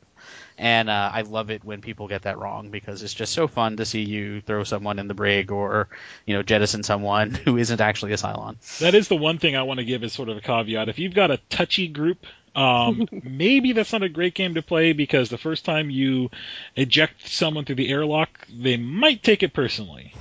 And 0.58 0.90
uh, 0.90 1.10
I 1.14 1.22
love 1.22 1.50
it 1.50 1.64
when 1.64 1.80
people 1.80 2.08
get 2.08 2.22
that 2.22 2.38
wrong 2.38 2.70
because 2.70 3.04
it's 3.04 3.14
just 3.14 3.32
so 3.32 3.46
fun 3.46 3.76
to 3.76 3.86
see 3.86 4.02
you 4.02 4.40
throw 4.40 4.64
someone 4.64 4.98
in 4.98 5.06
the 5.06 5.14
brig 5.14 5.52
or 5.52 5.88
you 6.26 6.34
know 6.34 6.42
jettison 6.42 6.82
someone 6.82 7.30
who 7.44 7.56
isn't 7.56 7.80
actually 7.80 8.12
a 8.12 8.16
Cylon. 8.16 8.56
That 8.80 8.94
is 8.94 9.08
the 9.08 9.16
one 9.16 9.38
thing 9.38 9.56
I 9.56 9.62
want 9.62 9.78
to 9.78 9.84
give 9.84 10.02
as 10.02 10.12
sort 10.12 10.28
of 10.28 10.36
a 10.36 10.40
caveat. 10.40 10.88
If 10.88 10.98
you've 10.98 11.14
got 11.14 11.30
a 11.30 11.38
touchy 11.48 11.88
group, 11.88 12.26
um, 12.54 13.08
maybe 13.10 13.72
that's 13.72 13.92
not 13.92 14.02
a 14.02 14.08
great 14.08 14.34
game 14.34 14.54
to 14.54 14.62
play 14.62 14.92
because 14.92 15.28
the 15.28 15.38
first 15.38 15.64
time 15.64 15.90
you 15.90 16.30
eject 16.76 17.28
someone 17.28 17.64
through 17.64 17.76
the 17.76 17.90
airlock, 17.90 18.46
they 18.48 18.76
might 18.76 19.22
take 19.22 19.42
it 19.42 19.52
personally. 19.52 20.14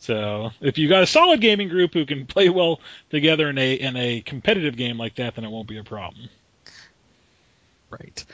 So 0.00 0.50
if 0.60 0.76
you've 0.76 0.90
got 0.90 1.02
a 1.02 1.06
solid 1.06 1.40
gaming 1.40 1.68
group 1.68 1.94
who 1.94 2.04
can 2.04 2.26
play 2.26 2.50
well 2.50 2.80
together 3.10 3.48
in 3.48 3.56
a 3.56 3.72
in 3.74 3.96
a 3.96 4.20
competitive 4.20 4.76
game 4.76 4.98
like 4.98 5.14
that, 5.14 5.34
then 5.34 5.44
it 5.44 5.50
won't 5.50 5.68
be 5.68 5.78
a 5.78 5.84
problem. 5.84 6.28
Right. 7.90 8.24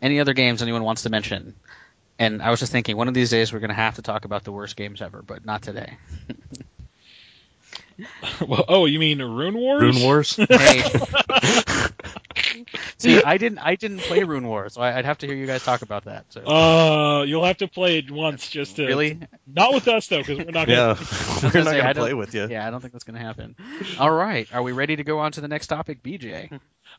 Any 0.00 0.20
other 0.20 0.32
games 0.32 0.62
anyone 0.62 0.84
wants 0.84 1.02
to 1.02 1.10
mention? 1.10 1.54
And 2.20 2.42
I 2.42 2.50
was 2.50 2.60
just 2.60 2.70
thinking, 2.70 2.96
one 2.96 3.08
of 3.08 3.14
these 3.14 3.30
days 3.30 3.52
we're 3.52 3.60
going 3.60 3.70
to 3.70 3.74
have 3.74 3.96
to 3.96 4.02
talk 4.02 4.26
about 4.26 4.44
the 4.44 4.52
worst 4.52 4.76
games 4.76 5.02
ever, 5.02 5.22
but 5.22 5.44
not 5.44 5.62
today. 5.62 5.96
well, 8.46 8.64
oh, 8.68 8.86
you 8.86 8.98
mean 8.98 9.20
Rune 9.20 9.56
Wars? 9.56 9.82
Rune 9.82 10.02
Wars. 10.02 10.38
Hey. 10.50 10.82
See, 12.98 13.22
I 13.22 13.38
didn't, 13.38 13.58
I 13.58 13.76
didn't 13.76 13.98
play 14.00 14.22
Rune 14.24 14.46
Wars, 14.46 14.74
so 14.74 14.82
I- 14.82 14.98
I'd 14.98 15.04
have 15.04 15.18
to 15.18 15.26
hear 15.26 15.34
you 15.34 15.46
guys 15.46 15.62
talk 15.64 15.82
about 15.82 16.04
that. 16.04 16.26
So. 16.30 16.42
Uh, 16.46 17.22
you'll 17.22 17.44
have 17.44 17.58
to 17.58 17.68
play 17.68 17.98
it 17.98 18.10
once 18.10 18.48
just 18.48 18.76
to. 18.76 18.86
really? 18.86 19.18
Not 19.46 19.72
with 19.72 19.88
us 19.88 20.06
though, 20.08 20.18
because 20.18 20.38
we're 20.38 20.50
not. 20.50 20.68
yeah, 20.68 20.94
Gonna, 20.94 20.98
we're 21.42 21.50
gonna 21.50 21.64
not 21.64 21.70
say, 21.70 21.80
gonna 21.80 21.94
play 21.94 22.14
with 22.14 22.34
you. 22.34 22.46
Yeah, 22.48 22.66
I 22.66 22.70
don't 22.70 22.80
think 22.80 22.92
that's 22.92 23.04
going 23.04 23.18
to 23.18 23.24
happen. 23.24 23.56
All 23.98 24.10
right, 24.10 24.46
are 24.54 24.62
we 24.62 24.72
ready 24.72 24.96
to 24.96 25.04
go 25.04 25.18
on 25.18 25.32
to 25.32 25.40
the 25.40 25.48
next 25.48 25.68
topic, 25.68 26.02
BJ? 26.02 26.52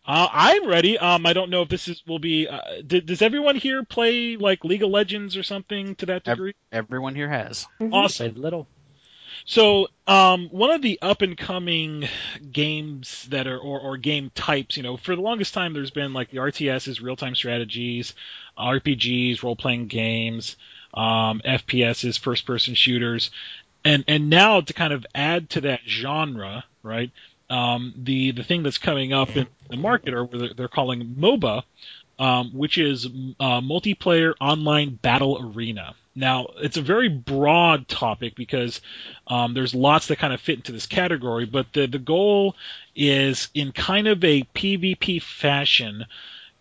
Uh, 0.05 0.27
I'm 0.31 0.67
ready. 0.67 0.97
Um, 0.97 1.25
I 1.25 1.33
don't 1.33 1.49
know 1.49 1.61
if 1.61 1.69
this 1.69 1.87
is 1.87 2.01
will 2.07 2.19
be. 2.19 2.47
Uh, 2.47 2.59
d- 2.85 3.01
does 3.01 3.21
everyone 3.21 3.55
here 3.55 3.83
play 3.83 4.37
like 4.37 4.63
League 4.63 4.83
of 4.83 4.89
Legends 4.89 5.37
or 5.37 5.43
something 5.43 5.95
to 5.95 6.07
that 6.07 6.27
Ev- 6.27 6.37
degree? 6.37 6.53
Everyone 6.71 7.13
here 7.13 7.29
has. 7.29 7.67
Awesome. 7.79 8.31
Played 8.33 8.37
little. 8.41 8.67
So, 9.45 9.87
um, 10.07 10.49
one 10.49 10.71
of 10.71 10.81
the 10.81 10.99
up 11.01 11.21
and 11.21 11.37
coming 11.37 12.07
games 12.51 13.27
that 13.29 13.47
are, 13.47 13.57
or, 13.57 13.79
or 13.79 13.97
game 13.97 14.31
types, 14.35 14.77
you 14.77 14.83
know, 14.83 14.97
for 14.97 15.15
the 15.15 15.21
longest 15.21 15.53
time, 15.53 15.73
there's 15.73 15.91
been 15.91 16.13
like 16.13 16.31
the 16.31 16.37
RTSs, 16.37 17.01
real 17.01 17.15
time 17.15 17.35
strategies, 17.35 18.13
RPGs, 18.57 19.41
role 19.43 19.55
playing 19.55 19.87
games, 19.87 20.57
um, 20.93 21.41
FPSs, 21.45 22.19
first 22.19 22.45
person 22.45 22.75
shooters. 22.75 23.31
And, 23.83 24.03
and 24.07 24.29
now 24.29 24.61
to 24.61 24.73
kind 24.73 24.93
of 24.93 25.05
add 25.15 25.49
to 25.51 25.61
that 25.61 25.81
genre, 25.87 26.63
right? 26.83 27.11
Um, 27.49 27.93
the, 27.97 28.31
the 28.31 28.43
thing 28.43 28.63
that's 28.63 28.77
coming 28.77 29.11
up 29.11 29.35
in 29.35 29.47
the 29.69 29.77
market 29.77 30.13
or 30.13 30.27
they're, 30.31 30.53
they're 30.53 30.67
calling 30.67 31.15
MOBA, 31.19 31.63
um, 32.21 32.51
which 32.51 32.77
is 32.77 33.07
uh, 33.07 33.61
multiplayer 33.61 34.35
online 34.39 34.93
battle 34.93 35.51
arena. 35.55 35.95
Now, 36.13 36.49
it's 36.57 36.77
a 36.77 36.81
very 36.81 37.09
broad 37.09 37.87
topic 37.87 38.35
because 38.35 38.79
um, 39.25 39.55
there's 39.55 39.73
lots 39.73 40.07
that 40.07 40.19
kind 40.19 40.31
of 40.31 40.39
fit 40.39 40.57
into 40.57 40.71
this 40.71 40.85
category, 40.85 41.45
but 41.45 41.73
the, 41.73 41.87
the 41.87 41.97
goal 41.97 42.55
is 42.95 43.49
in 43.55 43.71
kind 43.71 44.07
of 44.07 44.23
a 44.23 44.43
PvP 44.53 45.19
fashion. 45.19 46.05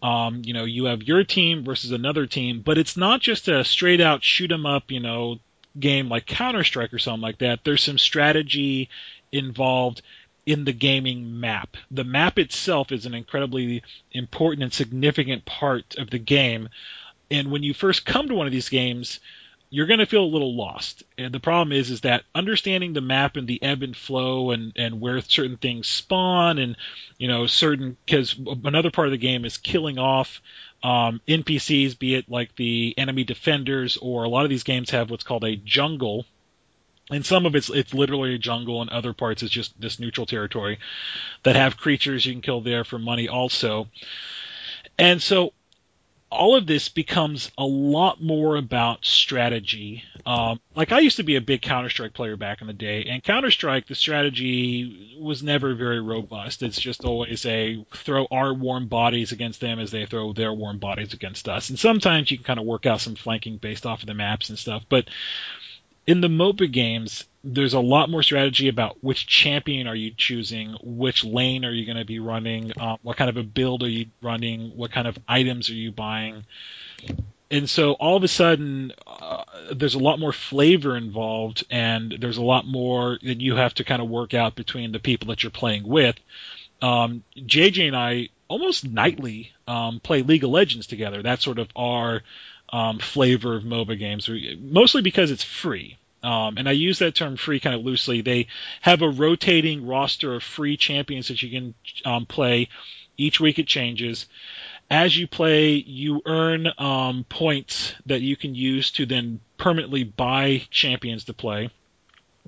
Um, 0.02 0.40
you 0.46 0.54
know, 0.54 0.64
you 0.64 0.86
have 0.86 1.02
your 1.02 1.24
team 1.24 1.62
versus 1.62 1.92
another 1.92 2.26
team, 2.26 2.62
but 2.64 2.78
it's 2.78 2.96
not 2.96 3.20
just 3.20 3.48
a 3.48 3.62
straight 3.62 4.00
out 4.00 4.24
shoot 4.24 4.50
'em 4.50 4.64
up, 4.64 4.90
you 4.90 5.00
know, 5.00 5.40
game 5.78 6.08
like 6.08 6.24
Counter 6.24 6.64
Strike 6.64 6.94
or 6.94 6.98
something 6.98 7.20
like 7.20 7.38
that. 7.38 7.64
There's 7.64 7.82
some 7.82 7.98
strategy 7.98 8.88
involved 9.30 10.00
in 10.50 10.64
the 10.64 10.72
gaming 10.72 11.38
map. 11.38 11.76
The 11.90 12.04
map 12.04 12.38
itself 12.38 12.90
is 12.90 13.06
an 13.06 13.14
incredibly 13.14 13.82
important 14.10 14.64
and 14.64 14.72
significant 14.72 15.44
part 15.44 15.94
of 15.96 16.10
the 16.10 16.18
game. 16.18 16.68
And 17.30 17.52
when 17.52 17.62
you 17.62 17.72
first 17.72 18.04
come 18.04 18.28
to 18.28 18.34
one 18.34 18.48
of 18.48 18.52
these 18.52 18.68
games, 18.68 19.20
you're 19.72 19.86
going 19.86 20.00
to 20.00 20.06
feel 20.06 20.24
a 20.24 20.34
little 20.34 20.56
lost. 20.56 21.04
And 21.16 21.32
the 21.32 21.38
problem 21.38 21.70
is, 21.70 21.90
is 21.90 22.00
that 22.00 22.24
understanding 22.34 22.92
the 22.92 23.00
map 23.00 23.36
and 23.36 23.46
the 23.46 23.62
ebb 23.62 23.84
and 23.84 23.96
flow 23.96 24.50
and, 24.50 24.72
and 24.74 25.00
where 25.00 25.20
certain 25.20 25.56
things 25.56 25.88
spawn 25.88 26.58
and, 26.58 26.76
you 27.18 27.28
know, 27.28 27.46
certain, 27.46 27.96
because 28.04 28.34
another 28.64 28.90
part 28.90 29.06
of 29.06 29.12
the 29.12 29.18
game 29.18 29.44
is 29.44 29.56
killing 29.56 29.98
off 29.98 30.40
um, 30.82 31.20
NPCs, 31.28 31.96
be 31.96 32.16
it 32.16 32.28
like 32.28 32.56
the 32.56 32.94
enemy 32.98 33.22
defenders 33.22 33.96
or 33.98 34.24
a 34.24 34.28
lot 34.28 34.42
of 34.42 34.50
these 34.50 34.64
games 34.64 34.90
have 34.90 35.10
what's 35.10 35.22
called 35.22 35.44
a 35.44 35.54
jungle 35.54 36.26
and 37.10 37.24
some 37.24 37.46
of 37.46 37.54
it's 37.54 37.70
it's 37.70 37.94
literally 37.94 38.34
a 38.34 38.38
jungle, 38.38 38.80
and 38.80 38.90
other 38.90 39.12
parts 39.12 39.42
is 39.42 39.50
just 39.50 39.78
this 39.80 39.98
neutral 39.98 40.26
territory 40.26 40.78
that 41.42 41.56
have 41.56 41.76
creatures 41.76 42.24
you 42.24 42.32
can 42.32 42.42
kill 42.42 42.60
there 42.60 42.84
for 42.84 42.98
money 42.98 43.28
also. 43.28 43.88
And 44.98 45.22
so 45.22 45.52
all 46.30 46.54
of 46.54 46.66
this 46.66 46.88
becomes 46.88 47.50
a 47.58 47.64
lot 47.64 48.22
more 48.22 48.54
about 48.56 49.04
strategy. 49.04 50.04
Um, 50.24 50.60
like 50.76 50.92
I 50.92 51.00
used 51.00 51.16
to 51.16 51.24
be 51.24 51.34
a 51.34 51.40
big 51.40 51.60
Counter 51.60 51.88
Strike 51.88 52.14
player 52.14 52.36
back 52.36 52.60
in 52.60 52.68
the 52.68 52.72
day, 52.72 53.06
and 53.06 53.22
Counter 53.22 53.50
Strike, 53.50 53.88
the 53.88 53.96
strategy 53.96 55.18
was 55.20 55.42
never 55.42 55.74
very 55.74 56.00
robust. 56.00 56.62
It's 56.62 56.80
just 56.80 57.04
always 57.04 57.44
a 57.46 57.84
throw 57.94 58.28
our 58.30 58.54
warm 58.54 58.86
bodies 58.86 59.32
against 59.32 59.60
them 59.60 59.80
as 59.80 59.90
they 59.90 60.06
throw 60.06 60.32
their 60.32 60.52
warm 60.52 60.78
bodies 60.78 61.14
against 61.14 61.48
us. 61.48 61.70
And 61.70 61.78
sometimes 61.78 62.30
you 62.30 62.36
can 62.36 62.44
kind 62.44 62.60
of 62.60 62.66
work 62.66 62.86
out 62.86 63.00
some 63.00 63.16
flanking 63.16 63.56
based 63.56 63.84
off 63.84 64.02
of 64.02 64.06
the 64.06 64.14
maps 64.14 64.50
and 64.50 64.58
stuff, 64.58 64.84
but 64.88 65.08
in 66.06 66.20
the 66.20 66.28
MOBA 66.28 66.70
games, 66.70 67.24
there's 67.42 67.74
a 67.74 67.80
lot 67.80 68.10
more 68.10 68.22
strategy 68.22 68.68
about 68.68 69.02
which 69.02 69.26
champion 69.26 69.86
are 69.86 69.94
you 69.94 70.12
choosing, 70.16 70.76
which 70.82 71.24
lane 71.24 71.64
are 71.64 71.72
you 71.72 71.86
going 71.86 71.98
to 71.98 72.04
be 72.04 72.18
running, 72.18 72.72
uh, 72.78 72.96
what 73.02 73.16
kind 73.16 73.30
of 73.30 73.36
a 73.36 73.42
build 73.42 73.82
are 73.82 73.88
you 73.88 74.06
running, 74.20 74.76
what 74.76 74.92
kind 74.92 75.06
of 75.06 75.18
items 75.26 75.70
are 75.70 75.74
you 75.74 75.92
buying. 75.92 76.44
And 77.50 77.68
so 77.68 77.92
all 77.92 78.16
of 78.16 78.22
a 78.22 78.28
sudden, 78.28 78.92
uh, 79.06 79.44
there's 79.74 79.94
a 79.94 79.98
lot 79.98 80.20
more 80.20 80.32
flavor 80.32 80.96
involved, 80.96 81.64
and 81.70 82.16
there's 82.20 82.36
a 82.36 82.42
lot 82.42 82.66
more 82.66 83.18
that 83.22 83.40
you 83.40 83.56
have 83.56 83.74
to 83.74 83.84
kind 83.84 84.00
of 84.00 84.08
work 84.08 84.34
out 84.34 84.54
between 84.54 84.92
the 84.92 85.00
people 85.00 85.28
that 85.28 85.42
you're 85.42 85.50
playing 85.50 85.86
with. 85.86 86.16
Um, 86.80 87.24
JJ 87.36 87.88
and 87.88 87.96
I 87.96 88.28
almost 88.48 88.84
nightly 88.84 89.52
um, 89.66 90.00
play 90.00 90.22
League 90.22 90.44
of 90.44 90.50
Legends 90.50 90.86
together. 90.86 91.22
That's 91.22 91.44
sort 91.44 91.58
of 91.58 91.68
our 91.74 92.22
um, 92.72 92.98
flavor 92.98 93.56
of 93.56 93.64
MOBA 93.64 93.98
games, 93.98 94.28
mostly 94.60 95.02
because 95.02 95.30
it's 95.30 95.44
free. 95.44 95.96
Um, 96.22 96.58
and 96.58 96.68
I 96.68 96.72
use 96.72 96.98
that 96.98 97.14
term 97.14 97.36
free 97.36 97.60
kind 97.60 97.74
of 97.74 97.82
loosely. 97.82 98.20
They 98.20 98.48
have 98.82 99.02
a 99.02 99.08
rotating 99.08 99.86
roster 99.86 100.34
of 100.34 100.42
free 100.42 100.76
champions 100.76 101.28
that 101.28 101.42
you 101.42 101.50
can 101.50 101.74
um, 102.04 102.26
play. 102.26 102.68
Each 103.16 103.40
week 103.40 103.58
it 103.58 103.66
changes. 103.66 104.26
As 104.90 105.16
you 105.16 105.26
play, 105.26 105.74
you 105.74 106.20
earn 106.26 106.68
um, 106.78 107.24
points 107.28 107.94
that 108.06 108.20
you 108.20 108.36
can 108.36 108.54
use 108.54 108.90
to 108.92 109.06
then 109.06 109.40
permanently 109.56 110.04
buy 110.04 110.62
champions 110.70 111.24
to 111.24 111.32
play 111.32 111.70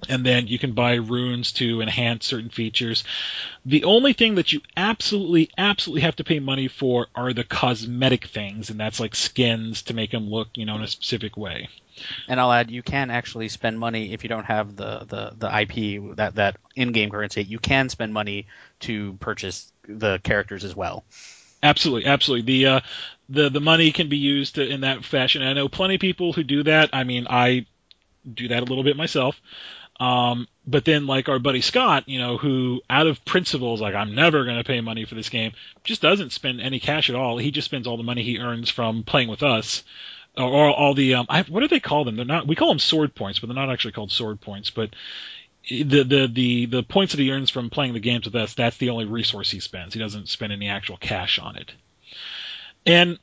and 0.09 0.25
then 0.27 0.47
you 0.47 0.59
can 0.59 0.73
buy 0.73 0.95
runes 0.95 1.53
to 1.53 1.81
enhance 1.81 2.27
certain 2.27 2.51
features. 2.51 3.05
The 3.65 3.85
only 3.85 4.13
thing 4.13 4.37
that 4.37 4.53
you 4.53 4.61
absolutely, 4.77 5.51
absolutely 5.57 6.03
have 6.03 6.17
to 6.17 6.25
pay 6.25 6.41
money 6.41 6.69
for 6.69 7.07
are 7.15 7.33
the 7.33 7.45
cosmetic 7.45 8.27
things, 8.27 8.71
and 8.71 8.81
that's 8.81 9.01
like 9.01 9.15
skins 9.15 9.83
to 9.83 9.95
make 9.95 10.11
them 10.11 10.29
look, 10.29 10.49
you 10.55 10.67
know, 10.67 10.77
in 10.77 10.83
a 10.83 10.89
specific 10.89 11.37
way. 11.37 11.69
And 12.27 12.41
I'll 12.41 12.53
add, 12.53 12.71
you 12.71 12.83
can 12.83 13.11
actually 13.11 13.49
spend 13.49 13.79
money 13.79 14.13
if 14.13 14.23
you 14.25 14.29
don't 14.29 14.45
have 14.47 14.77
the, 14.77 15.05
the, 15.07 15.33
the 15.39 15.61
IP, 15.61 16.17
that, 16.17 16.37
that 16.37 16.57
in-game 16.75 17.11
currency, 17.11 17.45
you 17.45 17.59
can 17.59 17.89
spend 17.89 18.13
money 18.13 18.47
to 18.81 19.13
purchase 19.15 19.71
the 19.87 20.19
characters 20.19 20.65
as 20.65 20.75
well. 20.75 21.05
Absolutely, 21.63 22.07
absolutely. 22.09 22.45
The 22.45 22.67
uh, 22.67 22.81
the 23.29 23.49
the 23.49 23.61
money 23.61 23.93
can 23.93 24.09
be 24.09 24.17
used 24.17 24.59
in 24.59 24.81
that 24.81 25.05
fashion. 25.05 25.43
I 25.43 25.53
know 25.53 25.69
plenty 25.69 25.95
of 25.95 26.01
people 26.01 26.33
who 26.33 26.43
do 26.43 26.65
that. 26.65 26.91
I 26.93 27.05
mean, 27.05 27.29
I 27.31 27.67
do 28.33 28.49
that 28.49 28.63
a 28.63 28.67
little 28.67 28.85
bit 28.85 28.97
myself. 28.97 29.41
Um, 30.03 30.49
but 30.67 30.85
then 30.85 31.07
like 31.07 31.29
our 31.29 31.39
buddy 31.39 31.61
Scott, 31.61 32.09
you 32.09 32.19
know, 32.19 32.37
who 32.37 32.83
out 32.91 33.07
of 33.07 33.25
principle 33.25 33.73
is 33.75 33.81
like, 33.81 33.95
I'm 33.95 34.17
never 34.17 34.45
going 34.45 34.57
to 34.57 34.65
pay 34.65 34.81
money 34.81 35.05
for 35.05 35.15
this 35.15 35.29
game, 35.29 35.53
just 35.85 36.03
doesn't 36.03 36.33
spend 36.33 36.61
any 36.61 36.81
cash 36.81 37.09
at 37.09 37.15
all. 37.15 37.39
He 37.39 37.53
just 37.53 37.67
spends 37.67 37.87
all 37.87 37.97
the 37.97 38.03
money 38.03 38.25
he 38.25 38.39
earns 38.39 38.69
from 38.69 39.05
playing 39.05 39.29
with 39.29 39.45
us. 39.45 39.85
Or, 40.37 40.49
or 40.49 40.71
all 40.71 40.95
the 40.95 41.15
um, 41.15 41.27
I, 41.29 41.43
what 41.43 41.61
do 41.61 41.69
they 41.69 41.79
call 41.79 42.05
them? 42.05 42.17
They're 42.17 42.25
not. 42.25 42.49
We 42.49 42.57
call 42.57 42.69
them 42.69 42.81
sword 42.81 43.15
points, 43.15 43.39
but 43.39 43.47
they're 43.47 43.55
not 43.55 43.71
actually 43.71 43.93
called 43.93 44.11
sword 44.11 44.41
points. 44.41 44.71
But 44.71 44.91
the 45.69 46.03
the 46.03 46.27
the 46.27 46.67
the 46.67 46.83
points 46.83 47.13
that 47.13 47.21
he 47.21 47.31
earns 47.31 47.51
from 47.51 47.71
playing 47.71 47.93
the 47.93 48.01
games 48.01 48.25
with 48.25 48.35
us, 48.35 48.55
that's 48.55 48.79
the 48.79 48.91
only 48.91 49.05
resource 49.05 49.53
he 49.53 49.61
spends. 49.61 49.95
He 49.95 50.01
doesn't 50.01 50.29
spend 50.29 50.53
any 50.53 50.69
actual 50.69 50.97
cash 50.97 51.39
on 51.39 51.57
it. 51.57 51.71
And 52.87 53.21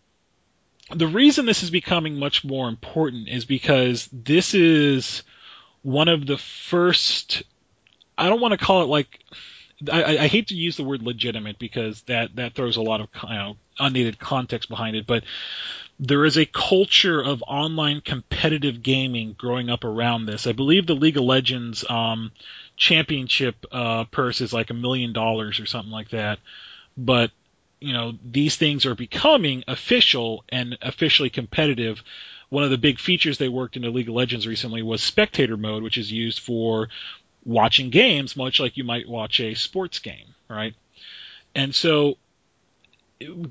the 0.96 1.08
reason 1.08 1.46
this 1.46 1.64
is 1.64 1.72
becoming 1.72 2.18
much 2.18 2.46
more 2.46 2.70
important 2.70 3.28
is 3.28 3.44
because 3.44 4.08
this 4.14 4.54
is 4.54 5.24
one 5.82 6.08
of 6.08 6.26
the 6.26 6.38
first. 6.38 7.44
I 8.18 8.28
don't 8.30 8.42
want 8.42 8.52
to 8.52 8.64
call 8.64 8.84
it 8.84 8.88
like. 8.88 9.20
I, 9.92 10.18
I 10.18 10.28
hate 10.28 10.48
to 10.48 10.56
use 10.56 10.76
the 10.76 10.84
word 10.84 11.02
legitimate 11.02 11.58
because 11.58 12.02
that 12.04 12.36
that 12.36 12.54
throws 12.54 12.76
a 12.76 12.82
lot 12.82 13.00
of 13.00 13.08
you 13.24 13.30
know, 13.30 13.56
unneeded 13.80 14.20
context 14.20 14.68
behind 14.68 14.98
it, 14.98 15.08
but 15.08 15.24
there 16.00 16.26
is 16.26 16.38
a 16.38 16.46
culture 16.46 17.22
of 17.22 17.44
online 17.48 18.02
competitive 18.02 18.84
gaming 18.84 19.36
growing 19.38 19.70
up 19.70 19.84
around 19.84 20.26
this. 20.26 20.48
I 20.48 20.54
believe 20.54 20.86
the 20.86 20.96
League 20.96 21.18
of 21.18 21.24
Legends 21.24 21.86
um, 21.90 22.32
championship 22.78 23.66
uh, 23.72 24.06
purse 24.06 24.42
is 24.42 24.54
like 24.54 24.70
a 24.70 24.74
million 24.74 25.14
dollars 25.14 25.60
or 25.60 25.66
something 25.66 25.92
like 25.92 26.10
that. 26.10 26.40
But 26.98 27.32
you 27.80 27.94
know 27.94 28.14
these 28.30 28.56
things 28.56 28.86
are 28.86 28.96
becoming 28.96 29.64
official 29.68 30.44
and 30.50 30.78
officially 30.82 31.30
competitive 31.30 32.04
one 32.50 32.64
of 32.64 32.70
the 32.70 32.78
big 32.78 33.00
features 33.00 33.38
they 33.38 33.50
worked 33.50 33.76
into 33.76 33.89
League 33.89 34.10
of 34.10 34.16
Legends 34.16 34.47
recently 34.47 34.82
was 34.82 35.02
spectator 35.04 35.58
mode, 35.58 35.84
which 35.84 35.97
is 35.97 36.12
used 36.12 36.39
for 36.39 36.89
watching 37.45 37.89
games, 37.89 38.36
much 38.36 38.60
like 38.60 38.78
you 38.78 38.84
might 38.84 39.08
watch 39.08 39.39
a 39.39 39.54
sports 39.54 40.00
game, 40.00 40.34
right? 40.50 40.74
And 41.56 41.74
so 41.74 42.18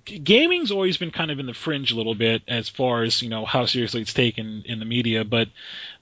gaming's 0.04 0.70
always 0.70 0.96
been 0.96 1.10
kind 1.10 1.30
of 1.30 1.38
in 1.38 1.44
the 1.44 1.52
fringe 1.52 1.92
a 1.92 1.94
little 1.94 2.14
bit 2.14 2.42
as 2.48 2.70
far 2.70 3.02
as 3.02 3.20
you 3.20 3.28
know 3.28 3.44
how 3.44 3.66
seriously 3.66 4.00
it's 4.00 4.14
taken 4.14 4.62
in 4.64 4.78
the 4.78 4.86
media, 4.86 5.24
but 5.24 5.48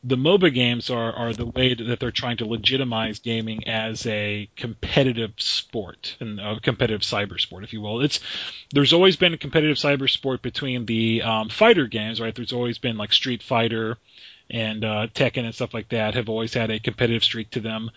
the 0.05 0.17
MOBA 0.17 0.55
games 0.55 0.89
are 0.89 1.13
are 1.13 1.33
the 1.33 1.47
way 1.47 1.75
that 1.75 1.99
they're 1.99 2.13
trying 2.13 2.37
to 2.37 2.47
legitimize 2.47 3.19
gaming 3.19 3.67
as 3.67 4.07
a 4.07 4.49
competitive 4.57 5.33
sport 5.39 6.17
and 6.21 6.39
a 6.39 6.61
competitive 6.61 7.01
cyber 7.01 7.41
sport, 7.41 7.65
if 7.65 7.73
you 7.73 7.81
will. 7.81 8.03
It's 8.03 8.21
there's 8.73 8.93
always 8.93 9.17
been 9.17 9.35
a 9.35 9.39
competitive 9.39 9.79
cyber 9.79 10.09
sport 10.09 10.43
between 10.43 10.87
the 10.87 11.23
um, 11.23 11.49
fighter 11.49 11.89
games, 11.89 12.21
right? 12.21 12.35
There's 12.35 12.53
always 12.53 12.79
been 12.79 12.97
like 12.97 13.13
Street 13.13 13.43
Fighter 13.43 13.99
and 14.49 14.85
uh, 14.85 15.09
Tekken 15.13 15.45
and 15.45 15.55
stuff 15.55 15.75
like 15.75 15.89
that 15.89 16.15
have 16.15 16.29
always 16.29 16.55
had 16.55 16.71
a 16.71 16.79
competitive 16.79 17.25
streak 17.25 17.51
to 17.51 17.61
them. 17.61 17.91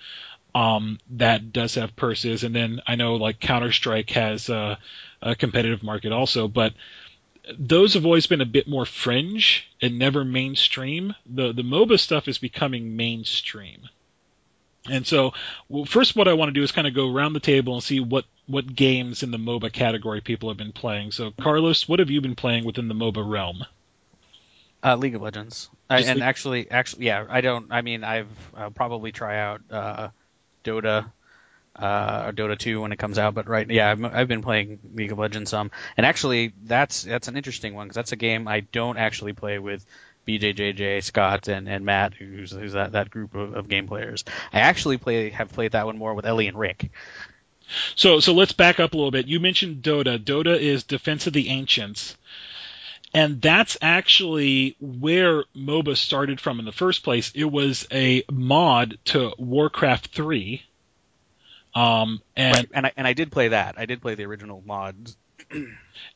Um, 0.55 0.99
that 1.11 1.53
does 1.53 1.75
have 1.75 1.95
purses, 1.95 2.43
and 2.43 2.55
then 2.55 2.81
I 2.87 2.95
know 2.95 3.15
like 3.15 3.39
Counter 3.39 3.71
Strike 3.71 4.09
has. 4.11 4.49
Uh, 4.49 4.77
a 5.21 5.35
competitive 5.35 5.83
market 5.83 6.11
also, 6.11 6.47
but 6.47 6.73
those 7.57 7.93
have 7.95 8.05
always 8.05 8.27
been 8.27 8.41
a 8.41 8.45
bit 8.45 8.67
more 8.67 8.85
fringe 8.85 9.69
and 9.81 9.97
never 9.97 10.23
mainstream. 10.23 11.15
The 11.25 11.51
the 11.51 11.63
MOBA 11.63 11.99
stuff 11.99 12.27
is 12.27 12.37
becoming 12.37 12.95
mainstream. 12.95 13.89
And 14.89 15.05
so, 15.05 15.33
well, 15.67 15.85
first, 15.85 16.15
what 16.15 16.27
I 16.27 16.33
want 16.33 16.49
to 16.49 16.53
do 16.53 16.63
is 16.63 16.71
kind 16.71 16.87
of 16.87 16.93
go 16.93 17.13
around 17.13 17.33
the 17.33 17.41
table 17.41 17.73
and 17.73 17.83
see 17.83 17.99
what, 17.99 18.23
what 18.47 18.73
games 18.73 19.23
in 19.23 19.29
the 19.29 19.37
MOBA 19.37 19.73
category 19.73 20.21
people 20.21 20.49
have 20.49 20.57
been 20.57 20.71
playing. 20.71 21.11
So, 21.11 21.31
Carlos, 21.31 21.87
what 21.87 21.99
have 21.99 22.09
you 22.09 22.21
been 22.21 22.35
playing 22.35 22.63
within 22.63 22.87
the 22.87 22.95
MOBA 22.95 23.29
realm? 23.29 23.65
Uh, 24.81 24.95
League 24.95 25.15
of 25.15 25.21
Legends, 25.21 25.69
I, 25.89 25.99
and 26.03 26.23
actually, 26.23 26.71
actually, 26.71 27.07
yeah, 27.07 27.25
I 27.29 27.41
don't. 27.41 27.67
I 27.71 27.81
mean, 27.81 28.05
I've 28.05 28.29
I'll 28.55 28.71
probably 28.71 29.11
try 29.11 29.37
out 29.37 29.61
uh, 29.69 30.09
Dota 30.63 31.11
uh, 31.75 32.23
or 32.27 32.33
Dota 32.33 32.57
2 32.57 32.81
when 32.81 32.91
it 32.91 32.97
comes 32.97 33.17
out. 33.17 33.33
But 33.33 33.47
right, 33.47 33.69
yeah, 33.69 33.91
I've, 33.91 34.03
I've 34.03 34.27
been 34.27 34.41
playing 34.41 34.79
League 34.93 35.11
of 35.11 35.19
Legends 35.19 35.49
some, 35.49 35.71
and 35.97 36.05
actually 36.05 36.53
that's 36.63 37.03
that's 37.03 37.27
an 37.27 37.37
interesting 37.37 37.73
one 37.73 37.87
because 37.87 37.95
that's 37.95 38.11
a 38.11 38.17
game 38.17 38.47
I 38.47 38.61
don't 38.61 38.97
actually 38.97 39.33
play 39.33 39.59
with 39.59 39.85
BJJJ, 40.27 41.03
Scott, 41.03 41.47
and, 41.47 41.67
and 41.67 41.85
Matt, 41.85 42.13
who's, 42.13 42.51
who's 42.51 42.73
that, 42.73 42.91
that 42.91 43.09
group 43.09 43.33
of, 43.33 43.55
of 43.55 43.67
game 43.67 43.87
players. 43.87 44.25
I 44.53 44.59
actually 44.59 44.97
play 44.97 45.29
have 45.31 45.49
played 45.49 45.71
that 45.71 45.87
one 45.87 45.97
more 45.97 46.13
with 46.13 46.25
Ellie 46.25 46.47
and 46.47 46.59
Rick. 46.59 46.91
So 47.95 48.19
so 48.19 48.33
let's 48.33 48.53
back 48.53 48.79
up 48.79 48.93
a 48.93 48.97
little 48.97 49.11
bit. 49.11 49.27
You 49.27 49.39
mentioned 49.39 49.83
Dota. 49.83 50.17
Dota 50.17 50.57
is 50.57 50.83
Defense 50.83 51.27
of 51.27 51.33
the 51.33 51.49
Ancients. 51.49 52.15
And 53.13 53.41
that's 53.41 53.77
actually 53.81 54.75
where 54.79 55.43
MOBA 55.55 55.97
started 55.97 56.39
from 56.39 56.59
in 56.59 56.65
the 56.65 56.71
first 56.71 57.03
place. 57.03 57.31
It 57.33 57.45
was 57.45 57.87
a 57.91 58.23
mod 58.29 58.99
to 59.05 59.33
Warcraft 59.37 60.07
3 60.07 60.63
um, 61.73 62.21
and 62.35 62.55
right. 62.55 62.69
and 62.73 62.85
I 62.85 62.91
and 62.97 63.07
I 63.07 63.13
did 63.13 63.31
play 63.31 63.49
that. 63.49 63.75
I 63.77 63.85
did 63.85 64.01
play 64.01 64.15
the 64.15 64.25
original 64.25 64.63
mods. 64.65 65.15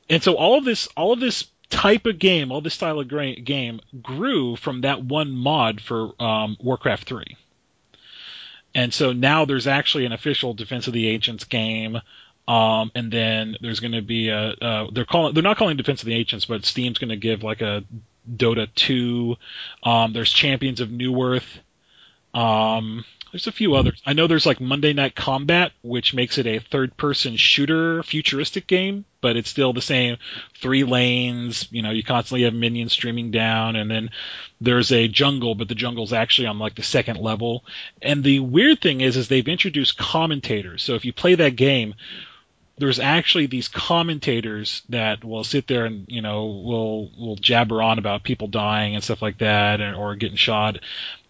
and 0.09 0.23
so 0.23 0.35
all 0.35 0.57
of 0.57 0.65
this, 0.65 0.87
all 0.97 1.13
of 1.13 1.19
this 1.19 1.45
type 1.69 2.05
of 2.05 2.19
game, 2.19 2.51
all 2.51 2.61
this 2.61 2.73
style 2.73 2.99
of 2.99 3.07
gra- 3.07 3.35
game 3.35 3.79
grew 4.01 4.55
from 4.55 4.81
that 4.81 5.03
one 5.03 5.31
mod 5.31 5.81
for 5.81 6.21
um, 6.21 6.57
Warcraft 6.59 7.05
3. 7.07 7.23
And 8.75 8.93
so 8.93 9.13
now 9.13 9.45
there's 9.45 9.67
actually 9.67 10.05
an 10.05 10.11
official 10.11 10.53
Defense 10.53 10.87
of 10.87 10.93
the 10.93 11.09
Ancients 11.09 11.45
game. 11.45 11.99
Um, 12.47 12.91
and 12.93 13.11
then 13.11 13.55
there's 13.61 13.79
going 13.79 13.93
to 13.93 14.01
be 14.01 14.29
a, 14.29 14.49
uh, 14.49 14.87
they're 14.91 15.05
calling, 15.05 15.33
they're 15.33 15.43
not 15.43 15.57
calling 15.57 15.77
Defense 15.77 16.01
of 16.01 16.07
the 16.07 16.15
Ancients, 16.15 16.45
but 16.45 16.65
Steam's 16.65 16.97
going 16.97 17.09
to 17.09 17.15
give 17.15 17.43
like 17.43 17.61
a 17.61 17.83
Dota 18.29 18.67
2. 18.75 19.35
Um, 19.83 20.13
there's 20.13 20.31
Champions 20.31 20.81
of 20.81 20.89
Newerth. 20.89 21.59
Um, 22.33 23.05
there's 23.33 23.47
a 23.47 23.51
few 23.51 23.73
others. 23.73 23.99
I 24.05 24.13
know 24.13 24.27
there's 24.27 24.45
like 24.45 24.61
Monday 24.61 24.93
Night 24.93 25.15
Combat, 25.15 25.71
which 25.81 26.13
makes 26.13 26.37
it 26.37 26.45
a 26.45 26.59
third-person 26.59 27.35
shooter, 27.35 28.03
futuristic 28.03 28.67
game, 28.67 29.05
but 29.21 29.35
it's 29.35 29.49
still 29.49 29.73
the 29.73 29.81
same 29.81 30.17
three 30.61 30.83
lanes. 30.83 31.67
You 31.71 31.81
know, 31.81 31.89
you 31.89 32.03
constantly 32.03 32.43
have 32.43 32.53
minions 32.53 32.93
streaming 32.93 33.31
down, 33.31 33.75
and 33.75 33.89
then 33.89 34.11
there's 34.61 34.91
a 34.91 35.07
jungle, 35.07 35.55
but 35.55 35.67
the 35.67 35.73
jungle's 35.73 36.13
actually 36.13 36.47
on 36.47 36.59
like 36.59 36.75
the 36.75 36.83
second 36.83 37.17
level. 37.17 37.65
And 38.03 38.23
the 38.23 38.39
weird 38.39 38.81
thing 38.81 39.01
is, 39.01 39.17
is 39.17 39.29
they've 39.29 39.47
introduced 39.47 39.97
commentators. 39.97 40.83
So 40.83 40.93
if 40.93 41.03
you 41.03 41.11
play 41.11 41.33
that 41.33 41.55
game, 41.55 41.95
there's 42.77 42.99
actually 42.99 43.45
these 43.45 43.67
commentators 43.67 44.81
that 44.89 45.23
will 45.23 45.43
sit 45.43 45.67
there 45.67 45.85
and 45.85 46.05
you 46.07 46.21
know 46.21 46.45
will 46.45 47.11
will 47.17 47.35
jabber 47.35 47.81
on 47.81 47.99
about 47.99 48.23
people 48.23 48.47
dying 48.47 48.95
and 48.95 49.03
stuff 49.03 49.21
like 49.21 49.37
that 49.37 49.79
and, 49.79 49.95
or 49.95 50.15
getting 50.15 50.37
shot. 50.37 50.79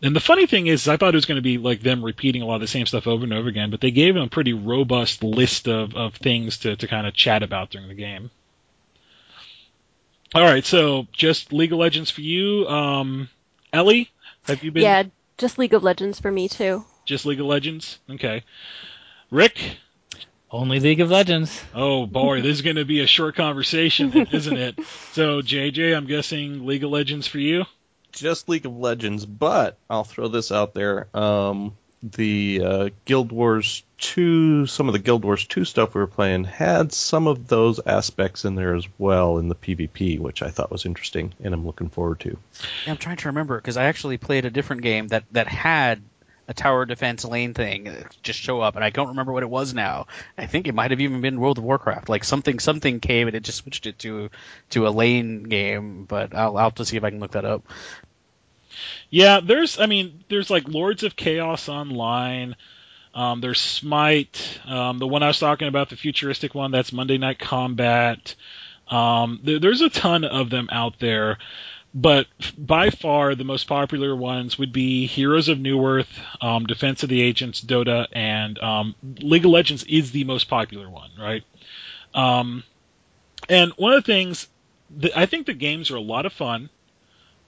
And 0.02 0.16
the 0.16 0.22
funny 0.22 0.46
thing 0.46 0.68
is 0.68 0.88
i 0.88 0.98
thought 0.98 1.14
it 1.14 1.18
was 1.18 1.26
going 1.26 1.38
to 1.38 1.42
be 1.42 1.58
like 1.58 1.82
them 1.82 2.04
repeating 2.04 2.42
a 2.42 2.46
lot 2.46 2.56
of 2.56 2.62
the 2.62 2.68
same 2.68 2.86
stuff 2.86 3.08
over 3.08 3.24
and 3.24 3.34
over 3.34 3.50
again 3.50 3.72
but 3.72 3.82
they 3.82 3.92
gave 3.92 4.14
them 4.14 4.24
a 4.24 4.30
pretty 4.30 4.54
robust 4.54 5.24
list 5.24 5.68
of, 5.68 5.96
of 5.96 6.16
things 6.16 6.60
to, 6.60 6.76
to 6.78 6.88
kind 6.88 7.08
of 7.08 7.14
chat 7.14 7.44
about 7.44 7.70
during 7.72 7.88
the 7.88 7.94
game. 7.94 8.32
All 10.34 10.44
right 10.44 10.66
so 10.66 11.08
just 11.12 11.52
league 11.54 11.74
of 11.74 11.80
legends 11.80 12.10
for 12.10 12.22
you. 12.22 12.68
Um 12.68 13.30
ellie 13.72 14.10
have 14.44 14.64
you 14.64 14.72
been 14.72 14.84
Yeah, 14.84 15.04
just 15.38 15.58
League 15.58 15.74
of 15.74 15.84
Legends 15.84 16.20
for 16.20 16.32
me 16.32 16.48
too. 16.48 16.84
just 17.06 17.26
league 17.26 17.40
of 17.40 17.46
legends? 17.46 18.00
Okay. 18.10 18.44
Rick 19.32 19.78
Only 20.54 20.80
League 20.80 21.02
of 21.02 21.10
Legends. 21.10 21.64
Oh 21.74 22.06
boy, 22.06 22.42
this 22.44 22.52
is 22.52 22.62
going 22.62 22.76
to 22.76 22.86
be 22.86 23.00
a 23.00 23.08
short 23.08 23.36
conversation, 23.36 24.16
isn't 24.32 24.56
it? 24.56 24.80
So 25.14 25.42
JJ, 25.42 25.98
I'm 25.98 26.06
guessing 26.06 26.68
League 26.68 26.84
of 26.84 26.92
Legends 26.92 27.26
for 27.26 27.40
you. 27.40 27.66
just 28.12 28.48
League 28.48 28.68
of 28.68 28.78
Legends, 28.78 29.26
but 29.26 29.80
I'll 29.90 30.04
throw 30.04 30.28
this 30.28 30.52
out 30.52 30.76
there. 30.76 31.08
Um, 31.18 31.76
the 32.04 32.62
uh, 32.64 32.90
Guild 33.06 33.32
Wars 33.32 33.82
2, 33.98 34.68
some 34.68 34.88
of 34.90 34.94
the 34.94 35.00
Guild 35.00 35.24
Wars 35.24 35.48
2 35.48 35.66
stuff 35.66 35.96
we 35.96 36.02
were 36.02 36.08
playing 36.08 36.44
had 36.44 36.92
some 36.92 37.26
of 37.28 37.48
those 37.48 37.80
aspects 37.84 38.46
in 38.46 38.54
there 38.54 38.76
as 38.76 38.86
well 39.00 39.40
in 39.40 39.48
the 39.48 39.56
PvP, 39.56 40.20
which 40.20 40.44
I 40.44 40.50
thought 40.50 40.70
was 40.70 40.86
interesting 40.86 41.34
and 41.44 41.54
I'm 41.54 41.66
looking 41.66 41.90
forward 41.90 42.20
to. 42.20 42.38
Yeah, 42.86 42.92
I'm 42.92 42.98
trying 42.98 43.18
to 43.18 43.30
remember 43.30 43.56
because 43.56 43.78
I 43.78 43.86
actually 43.86 44.18
played 44.18 44.46
a 44.46 44.52
different 44.52 44.84
game 44.84 45.08
that 45.08 45.24
that 45.32 45.48
had 45.48 46.04
a 46.48 46.54
tower 46.54 46.86
defense 46.86 47.24
lane 47.26 47.54
thing 47.54 48.06
just 48.22 48.40
show 48.40 48.62
up, 48.62 48.76
and 48.76 48.84
I 48.84 48.90
don't 48.90 49.10
remember 49.10 49.32
what 49.32 49.44
it 49.44 49.50
was 49.50 49.74
now. 49.74 50.08
I 50.38 50.46
think 50.46 50.68
it 50.68 50.76
might 50.76 50.92
have 50.92 51.02
even 51.02 51.22
been 51.22 51.40
World 51.40 51.58
of 51.58 51.64
Warcraft. 51.64 52.10
Like 52.10 52.24
something 52.24 52.60
something 52.60 53.00
came 53.00 53.28
and 53.28 53.36
it 53.36 53.44
just 53.44 53.60
switched 53.60 53.86
it 53.86 54.00
to 54.00 54.30
to 54.72 54.88
a 54.88 54.90
lane 54.90 55.44
game. 55.44 56.06
But 56.06 56.36
I'll, 56.36 56.58
I'll 56.58 56.66
have 56.66 56.76
to 56.76 56.86
see 56.86 56.98
if 56.98 57.04
I 57.04 57.10
can 57.10 57.20
look 57.20 57.32
that 57.32 57.46
up. 57.46 57.64
Yeah, 59.10 59.42
there's, 59.42 59.80
I 59.80 59.86
mean, 59.86 60.24
there's 60.30 60.50
like 60.50 60.68
Lords 60.68 61.04
of 61.04 61.16
Chaos 61.16 61.70
Online. 61.70 62.56
Um, 63.14 63.42
there's 63.42 63.62
Smite. 63.62 64.60
Um, 64.66 64.98
the 64.98 65.08
one 65.08 65.22
I 65.22 65.28
was 65.28 65.40
talking 65.40 65.68
about, 65.68 65.90
the 65.90 65.96
futuristic 65.96 66.56
one, 66.56 66.72
that's 66.72 66.92
Monday 66.92 67.20
Night 67.20 67.38
Combat. 67.38 68.36
Um, 68.88 69.40
there, 69.44 69.60
there's 69.60 69.82
a 69.82 69.90
ton 69.90 70.24
of 70.24 70.50
them 70.50 70.68
out 70.72 71.00
there, 71.00 71.38
but 71.94 72.28
by 72.58 72.90
far 72.90 73.36
the 73.36 73.44
most 73.44 73.68
popular 73.68 74.16
ones 74.16 74.58
would 74.58 74.74
be 74.74 75.06
Heroes 75.06 75.50
of 75.50 75.60
Newerth, 75.60 76.08
um, 76.42 76.66
Defense 76.66 77.04
of 77.04 77.10
the 77.10 77.22
Ancients, 77.22 77.62
Dota, 77.62 78.08
and 78.12 78.58
um, 78.60 78.96
League 79.20 79.46
of 79.46 79.52
Legends 79.52 79.84
is 79.84 80.12
the 80.12 80.24
most 80.24 80.50
popular 80.50 80.90
one, 80.90 81.12
right? 81.20 81.44
Um, 82.14 82.64
and 83.48 83.72
one 83.74 83.94
of 83.94 84.04
the 84.04 84.12
things, 84.12 84.48
that 84.98 85.18
I 85.18 85.26
think 85.26 85.46
the 85.46 85.54
games 85.54 85.92
are 85.92 85.96
a 85.96 86.02
lot 86.02 86.26
of 86.26 86.34
fun. 86.34 86.70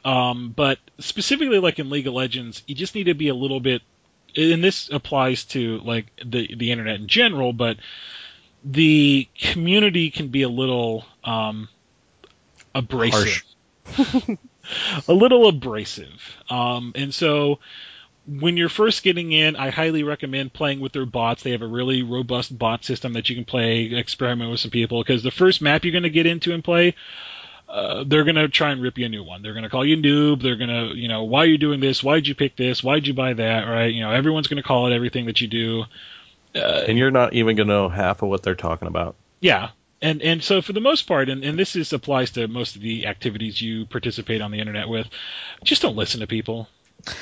Um, 0.03 0.53
but 0.55 0.77
specifically, 0.99 1.57
like 1.57 1.79
in 1.79 1.89
League 1.89 2.05
of 2.05 2.13
Legends, 2.13 2.61
you 2.67 2.75
just 2.75 2.93
need 2.93 3.05
to 3.05 3.15
be 3.15 3.29
a 3.29 3.33
little 3.33 3.59
bit, 3.59 3.81
and 4.35 4.63
this 4.63 4.89
applies 4.91 5.45
to 5.45 5.79
like 5.79 6.05
the 6.23 6.55
the 6.55 6.71
internet 6.71 6.99
in 6.99 7.07
general, 7.07 7.53
but 7.53 7.77
the 8.63 9.27
community 9.35 10.11
can 10.11 10.27
be 10.27 10.43
a 10.43 10.49
little 10.49 11.05
um, 11.23 11.69
abrasive, 12.75 13.43
a 15.07 15.13
little 15.13 15.47
abrasive, 15.47 16.35
um, 16.49 16.91
and 16.95 17.13
so 17.13 17.59
when 18.27 18.57
you're 18.57 18.69
first 18.69 19.03
getting 19.03 19.31
in, 19.31 19.55
I 19.55 19.69
highly 19.69 20.03
recommend 20.03 20.53
playing 20.53 20.79
with 20.79 20.93
their 20.93 21.05
bots. 21.05 21.43
They 21.43 21.51
have 21.51 21.61
a 21.61 21.67
really 21.67 22.03
robust 22.03 22.57
bot 22.57 22.83
system 22.83 23.13
that 23.13 23.29
you 23.29 23.35
can 23.35 23.45
play, 23.45 23.83
experiment 23.93 24.49
with 24.49 24.59
some 24.59 24.71
people. 24.71 25.01
Because 25.01 25.23
the 25.23 25.31
first 25.31 25.61
map 25.61 25.85
you're 25.85 25.91
going 25.91 26.03
to 26.03 26.09
get 26.09 26.25
into 26.25 26.51
and 26.51 26.63
play, 26.63 26.95
uh, 27.69 28.03
they're 28.05 28.23
going 28.23 28.35
to 28.35 28.47
try 28.47 28.71
and 28.71 28.81
rip 28.81 28.97
you 28.97 29.05
a 29.05 29.09
new 29.09 29.23
one. 29.23 29.41
They're 29.41 29.53
going 29.53 29.63
to 29.63 29.69
call 29.69 29.85
you 29.85 29.97
noob. 29.97 30.41
They're 30.41 30.55
going 30.55 30.69
to, 30.69 30.97
you 30.97 31.07
know, 31.07 31.23
why 31.23 31.41
are 31.41 31.45
you 31.45 31.57
doing 31.57 31.79
this? 31.79 32.03
Why'd 32.03 32.25
you 32.25 32.33
pick 32.33 32.55
this? 32.55 32.83
Why'd 32.83 33.05
you 33.05 33.13
buy 33.13 33.33
that? 33.33 33.65
Right? 33.65 33.93
You 33.93 34.01
know, 34.01 34.11
everyone's 34.11 34.47
going 34.47 34.61
to 34.61 34.67
call 34.67 34.87
it 34.87 34.95
everything 34.95 35.27
that 35.27 35.39
you 35.39 35.47
do. 35.47 35.83
Uh, 36.55 36.85
And 36.87 36.97
you're 36.97 37.11
not 37.11 37.33
even 37.33 37.55
going 37.55 37.67
to 37.67 37.73
know 37.73 37.89
half 37.89 38.21
of 38.23 38.29
what 38.29 38.41
they're 38.41 38.55
talking 38.55 38.87
about. 38.87 39.15
yeah. 39.41 39.69
And 40.01 40.21
and 40.21 40.43
so 40.43 40.61
for 40.61 40.73
the 40.73 40.81
most 40.81 41.07
part, 41.07 41.29
and, 41.29 41.43
and 41.43 41.57
this 41.57 41.75
is 41.75 41.93
applies 41.93 42.31
to 42.31 42.47
most 42.47 42.75
of 42.75 42.81
the 42.81 43.07
activities 43.07 43.61
you 43.61 43.85
participate 43.85 44.41
on 44.41 44.51
the 44.51 44.59
internet 44.59 44.89
with, 44.89 45.07
just 45.63 45.81
don't 45.81 45.95
listen 45.95 46.19
to 46.19 46.27
people. 46.27 46.67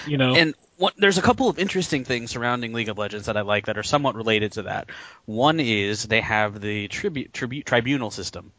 You 0.07 0.17
know. 0.17 0.36
And 0.36 0.55
what, 0.78 0.93
there's 0.97 1.17
a 1.17 1.21
couple 1.21 1.49
of 1.49 1.59
interesting 1.59 2.03
things 2.03 2.32
surrounding 2.32 2.74
League 2.74 2.89
of 2.89 2.97
Legends 2.97 3.28
that 3.28 3.38
I 3.38 3.41
like 3.41 3.67
that 3.67 3.78
are 3.78 3.84
somewhat 3.84 4.15
related 4.15 4.53
to 4.53 4.63
that. 4.63 4.89
One 5.26 5.59
is 5.59 6.03
they 6.03 6.21
have 6.21 6.59
the 6.59 6.88
tribute, 6.88 7.34
tribunal 7.34 8.11
system. 8.11 8.51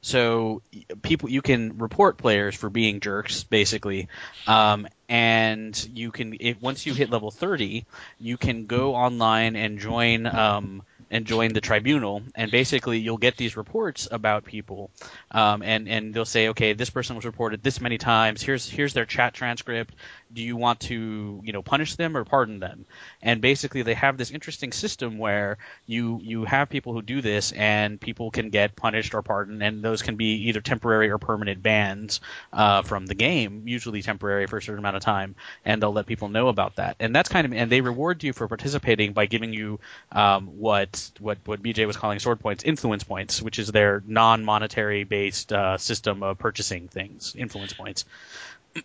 So 0.00 0.62
people, 1.02 1.28
you 1.28 1.42
can 1.42 1.78
report 1.78 2.18
players 2.18 2.54
for 2.54 2.70
being 2.70 3.00
jerks, 3.00 3.42
basically, 3.42 4.08
um, 4.46 4.86
and 5.08 5.88
you 5.92 6.12
can 6.12 6.36
if, 6.38 6.60
once 6.62 6.86
you 6.86 6.94
hit 6.94 7.10
level 7.10 7.32
30, 7.32 7.84
you 8.20 8.36
can 8.36 8.66
go 8.66 8.94
online 8.94 9.56
and 9.56 9.78
join 9.78 10.26
um, 10.26 10.82
and 11.10 11.26
join 11.26 11.52
the 11.52 11.60
tribunal, 11.60 12.22
and 12.34 12.50
basically 12.50 12.98
you'll 12.98 13.18
get 13.18 13.36
these 13.36 13.56
reports 13.56 14.08
about 14.10 14.44
people, 14.44 14.90
um, 15.30 15.62
and 15.62 15.88
and 15.88 16.12
they'll 16.12 16.24
say, 16.24 16.48
okay, 16.48 16.72
this 16.72 16.90
person 16.90 17.16
was 17.16 17.24
reported 17.24 17.62
this 17.62 17.80
many 17.80 17.98
times. 17.98 18.42
Here's 18.42 18.68
here's 18.68 18.92
their 18.92 19.06
chat 19.06 19.34
transcript. 19.34 19.94
Do 20.32 20.42
you 20.42 20.56
want 20.56 20.80
to 20.80 21.40
you 21.44 21.52
know 21.52 21.62
punish 21.62 21.96
them 21.96 22.16
or 22.16 22.24
pardon 22.24 22.58
them? 22.60 22.86
And 23.22 23.40
basically 23.40 23.82
they 23.82 23.94
have 23.94 24.16
this 24.16 24.30
interesting 24.30 24.72
system 24.72 25.18
where 25.18 25.58
you 25.86 26.20
you 26.22 26.44
have 26.44 26.68
people 26.68 26.92
who 26.92 27.02
do 27.02 27.20
this, 27.20 27.52
and 27.52 28.00
people 28.00 28.30
can 28.30 28.50
get 28.50 28.76
punished 28.76 29.14
or 29.14 29.22
pardoned, 29.22 29.62
and 29.62 29.82
those 29.82 30.02
can 30.02 30.16
be 30.16 30.48
either 30.48 30.60
temporary 30.60 31.10
or 31.10 31.18
permanent 31.18 31.62
bans 31.62 32.20
uh, 32.52 32.82
from 32.82 33.06
the 33.06 33.14
game, 33.14 33.62
usually 33.66 34.02
temporary 34.02 34.46
for 34.46 34.58
a 34.58 34.62
certain 34.62 34.78
amount 34.78 34.96
of 34.96 35.02
time, 35.02 35.34
and 35.64 35.82
they'll 35.82 35.92
let 35.92 36.06
people 36.06 36.28
know 36.28 36.48
about 36.48 36.76
that. 36.76 36.96
And 37.00 37.14
that's 37.14 37.28
kind 37.28 37.46
of 37.46 37.52
and 37.52 37.70
they 37.70 37.80
reward 37.80 38.22
you 38.22 38.32
for 38.32 38.48
participating 38.48 39.12
by 39.12 39.26
giving 39.26 39.52
you 39.52 39.80
um, 40.12 40.58
what 40.58 41.10
what 41.18 41.38
what 41.44 41.62
BJ 41.62 41.86
was 41.86 41.96
calling 41.96 42.18
sword 42.18 42.40
points, 42.40 42.64
influence 42.64 43.04
points, 43.04 43.42
which 43.42 43.58
is 43.58 43.68
their 43.68 44.02
non-monetary 44.06 45.04
based 45.04 45.52
uh, 45.52 45.78
system 45.78 46.22
of 46.22 46.38
purchasing 46.38 46.88
things, 46.88 47.34
influence 47.36 47.72
points. 47.72 48.04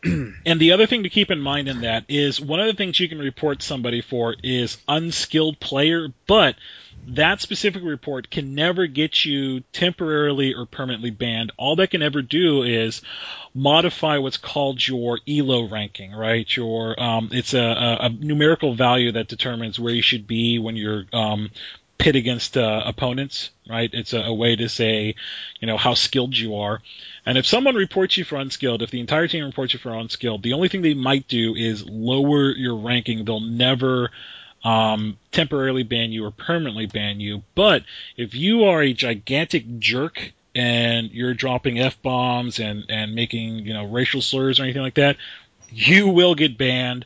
And 0.45 0.59
the 0.59 0.73
other 0.73 0.87
thing 0.87 1.03
to 1.03 1.09
keep 1.09 1.31
in 1.31 1.39
mind 1.39 1.67
in 1.67 1.81
that 1.81 2.05
is 2.09 2.39
one 2.39 2.59
of 2.59 2.67
the 2.67 2.73
things 2.73 2.99
you 2.99 3.09
can 3.09 3.19
report 3.19 3.61
somebody 3.61 4.01
for 4.01 4.35
is 4.43 4.77
unskilled 4.87 5.59
player, 5.59 6.09
but 6.27 6.55
that 7.07 7.41
specific 7.41 7.83
report 7.83 8.29
can 8.29 8.55
never 8.55 8.87
get 8.87 9.25
you 9.25 9.61
temporarily 9.71 10.53
or 10.53 10.65
permanently 10.65 11.11
banned. 11.11 11.51
All 11.57 11.75
that 11.77 11.91
can 11.91 12.01
ever 12.01 12.21
do 12.21 12.63
is 12.63 13.01
modify 13.53 14.17
what's 14.17 14.37
called 14.37 14.85
your 14.85 15.19
ELO 15.27 15.69
ranking, 15.69 16.11
right? 16.11 16.47
Your 16.55 17.01
um, 17.01 17.29
it's 17.31 17.53
a, 17.53 17.97
a, 18.01 18.09
numerical 18.09 18.75
value 18.75 19.11
that 19.13 19.27
determines 19.27 19.79
where 19.79 19.93
you 19.93 20.01
should 20.01 20.27
be 20.27 20.59
when 20.59 20.75
you're 20.75 21.05
um, 21.13 21.51
pit 21.97 22.15
against 22.15 22.57
uh, 22.57 22.83
opponents, 22.85 23.51
right? 23.69 23.89
It's 23.93 24.13
a, 24.13 24.21
a 24.21 24.33
way 24.33 24.55
to 24.55 24.67
say, 24.67 25.15
you 25.59 25.67
know, 25.67 25.77
how 25.77 25.93
skilled 25.93 26.37
you 26.37 26.57
are. 26.57 26.81
And 27.25 27.37
if 27.37 27.45
someone 27.45 27.75
reports 27.75 28.17
you 28.17 28.25
for 28.25 28.35
unskilled, 28.35 28.81
if 28.81 28.91
the 28.91 28.99
entire 28.99 29.27
team 29.27 29.45
reports 29.45 29.73
you 29.73 29.79
for 29.79 29.93
unskilled, 29.93 30.43
the 30.43 30.53
only 30.53 30.67
thing 30.67 30.81
they 30.81 30.93
might 30.93 31.27
do 31.27 31.55
is 31.55 31.85
lower 31.87 32.51
your 32.51 32.75
ranking. 32.75 33.23
They'll 33.23 33.39
never 33.39 34.09
um, 34.63 35.17
temporarily 35.31 35.83
ban 35.83 36.11
you 36.11 36.25
or 36.25 36.31
permanently 36.31 36.85
ban 36.85 37.19
you. 37.19 37.43
But 37.55 37.83
if 38.17 38.33
you 38.35 38.65
are 38.65 38.81
a 38.81 38.93
gigantic 38.93 39.79
jerk 39.79 40.33
and 40.55 41.11
you're 41.11 41.33
dropping 41.33 41.79
f 41.79 42.01
bombs 42.01 42.59
and 42.59 42.85
and 42.89 43.15
making 43.15 43.59
you 43.59 43.73
know 43.73 43.85
racial 43.85 44.21
slurs 44.21 44.59
or 44.59 44.63
anything 44.63 44.81
like 44.81 44.95
that, 44.95 45.17
you 45.69 46.09
will 46.09 46.35
get 46.35 46.57
banned. 46.57 47.05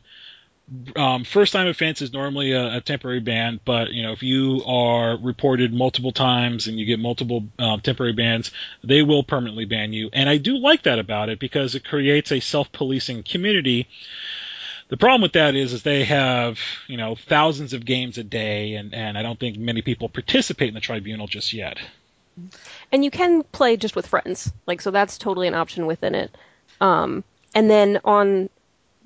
Um, 0.96 1.24
first 1.24 1.54
time 1.54 1.66
offense 1.66 2.02
is 2.02 2.12
normally 2.12 2.52
a, 2.52 2.76
a 2.76 2.80
temporary 2.82 3.20
ban, 3.20 3.58
but 3.64 3.92
you 3.92 4.02
know 4.02 4.12
if 4.12 4.22
you 4.22 4.62
are 4.66 5.16
reported 5.16 5.72
multiple 5.72 6.12
times 6.12 6.66
and 6.66 6.78
you 6.78 6.84
get 6.84 6.98
multiple 6.98 7.48
um, 7.58 7.80
temporary 7.80 8.12
bans, 8.12 8.50
they 8.84 9.02
will 9.02 9.22
permanently 9.22 9.64
ban 9.64 9.94
you. 9.94 10.10
And 10.12 10.28
I 10.28 10.36
do 10.36 10.58
like 10.58 10.82
that 10.82 10.98
about 10.98 11.30
it 11.30 11.38
because 11.38 11.74
it 11.74 11.84
creates 11.84 12.32
a 12.32 12.40
self-policing 12.40 13.22
community. 13.22 13.88
The 14.88 14.98
problem 14.98 15.22
with 15.22 15.32
that 15.32 15.54
is, 15.54 15.72
is 15.72 15.82
they 15.82 16.04
have 16.04 16.58
you 16.86 16.98
know 16.98 17.14
thousands 17.14 17.72
of 17.72 17.86
games 17.86 18.18
a 18.18 18.24
day, 18.24 18.74
and 18.74 18.92
and 18.92 19.16
I 19.16 19.22
don't 19.22 19.40
think 19.40 19.56
many 19.56 19.80
people 19.80 20.10
participate 20.10 20.68
in 20.68 20.74
the 20.74 20.80
tribunal 20.80 21.26
just 21.26 21.54
yet. 21.54 21.78
And 22.92 23.04
you 23.04 23.10
can 23.10 23.42
play 23.42 23.78
just 23.78 23.96
with 23.96 24.06
friends, 24.06 24.52
like 24.66 24.82
so 24.82 24.90
that's 24.90 25.16
totally 25.16 25.48
an 25.48 25.54
option 25.54 25.86
within 25.86 26.14
it. 26.14 26.36
Um, 26.80 27.24
and 27.54 27.70
then 27.70 28.00
on 28.04 28.50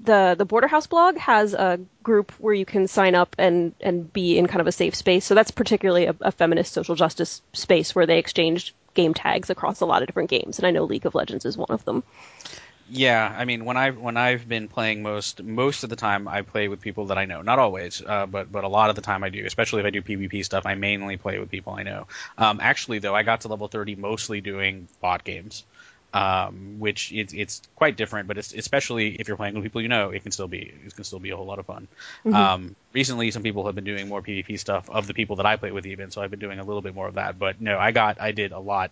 the 0.03 0.35
the 0.37 0.45
Border 0.45 0.67
House 0.67 0.87
blog 0.87 1.17
has 1.17 1.55
a 1.55 1.81
group 2.03 2.33
where 2.33 2.55
you 2.55 2.65
can 2.65 2.89
sign 2.89 3.15
up 3.15 3.37
and 3.39 3.75
and 3.81 4.13
be 4.13 4.39
in 4.39 4.47
kind 4.47 4.61
of 4.61 4.67
a 4.67 4.73
safe 4.73 4.95
space. 4.95 5.25
So 5.25 5.35
that's 5.35 5.51
particularly 5.51 6.07
a, 6.07 6.17
a 6.21 6.33
feminist 6.33 6.73
social 6.73 6.95
justice 6.95 7.43
space 7.53 7.95
where 7.95 8.07
they 8.07 8.19
exchange 8.19 8.75
game 8.95 9.15
tags 9.15 9.49
across 9.49 9.81
a 9.81 9.87
lot 9.87 10.03
of 10.03 10.09
different 10.09 10.31
games, 10.31 10.59
and 10.59 10.67
I 10.67 10.71
know 10.71 10.85
League 10.85 11.07
of 11.07 11.15
Legends 11.15 11.45
is 11.45 11.57
one 11.57 11.71
of 11.71 11.85
them. 11.85 12.03
Yeah, 12.91 13.35
I 13.39 13.45
mean 13.45 13.65
when 13.65 13.77
I 13.77 13.91
when 13.91 14.17
I've 14.17 14.47
been 14.47 14.69
playing 14.69 15.03
most 15.03 15.43
most 15.43 15.85
of 15.85 15.89
the 15.89 15.97
time 15.97 16.29
I 16.29 16.43
play 16.43 16.69
with 16.69 16.81
people 16.81 17.07
that 17.07 17.17
I 17.17 17.25
know. 17.25 17.41
Not 17.41 17.59
always, 17.59 18.03
uh, 18.05 18.27
but 18.27 18.51
but 18.51 18.65
a 18.65 18.69
lot 18.69 18.91
of 18.91 18.97
the 18.97 19.03
time 19.03 19.25
I 19.25 19.31
do. 19.31 19.47
Especially 19.47 19.81
if 19.81 19.87
I 19.87 19.91
do 19.91 20.03
PvP 20.03 20.45
stuff, 20.45 20.67
I 20.67 20.75
mainly 20.75 21.17
play 21.17 21.39
with 21.39 21.51
people 21.51 21.73
I 21.73 21.85
know. 21.85 22.07
Um, 22.37 22.59
actually, 22.61 22.99
though, 22.99 23.15
I 23.15 23.23
got 23.23 23.43
to 23.43 23.49
level 23.49 23.69
30 23.69 23.95
mostly 23.95 24.41
doing 24.41 24.89
bot 25.01 25.25
games, 25.25 25.65
um, 26.13 26.77
which 26.79 27.13
it's 27.13 27.33
it's 27.33 27.63
quite 27.77 27.97
different. 27.97 28.29
But 28.29 28.39
it's 28.39 28.53
especially 28.53 29.17
if 29.21 29.29
you're 29.29 29.37
playing 29.37 29.55
with 29.55 29.63
people 29.63 29.81
you 29.81 29.89
know, 29.89 30.11
it 30.11 30.23
can 30.23 30.33
still 30.33 30.49
be 30.49 30.73
it 30.87 30.95
can 30.95 31.05
still 31.05 31.21
be 31.21 31.31
a 31.31 31.37
whole 31.37 31.47
lot 31.47 31.59
of 31.59 31.67
fun. 31.67 31.89
Mhm. 32.25 32.35
Um, 32.35 32.77
recently, 32.93 33.31
some 33.31 33.43
people 33.43 33.67
have 33.67 33.75
been 33.75 33.85
doing 33.85 34.09
more 34.09 34.23
PvP 34.23 34.59
stuff 34.59 34.89
of 34.91 35.07
the 35.07 35.15
people 35.15 35.37
that 35.37 35.47
I 35.47 35.57
play 35.57 35.71
with 35.73 35.87
even, 35.87 36.11
so 36.11 36.23
I've 36.23 36.31
been 36.31 36.41
doing 36.41 36.59
a 36.59 36.65
little 36.65 36.83
bit 36.83 36.95
more 36.95 37.09
of 37.09 37.15
that. 37.15 37.39
But 37.39 37.61
no, 37.61 37.79
I 37.79 37.93
got 37.93 38.21
I 38.21 38.33
did 38.33 38.53
a 38.53 38.59
lot 38.59 38.91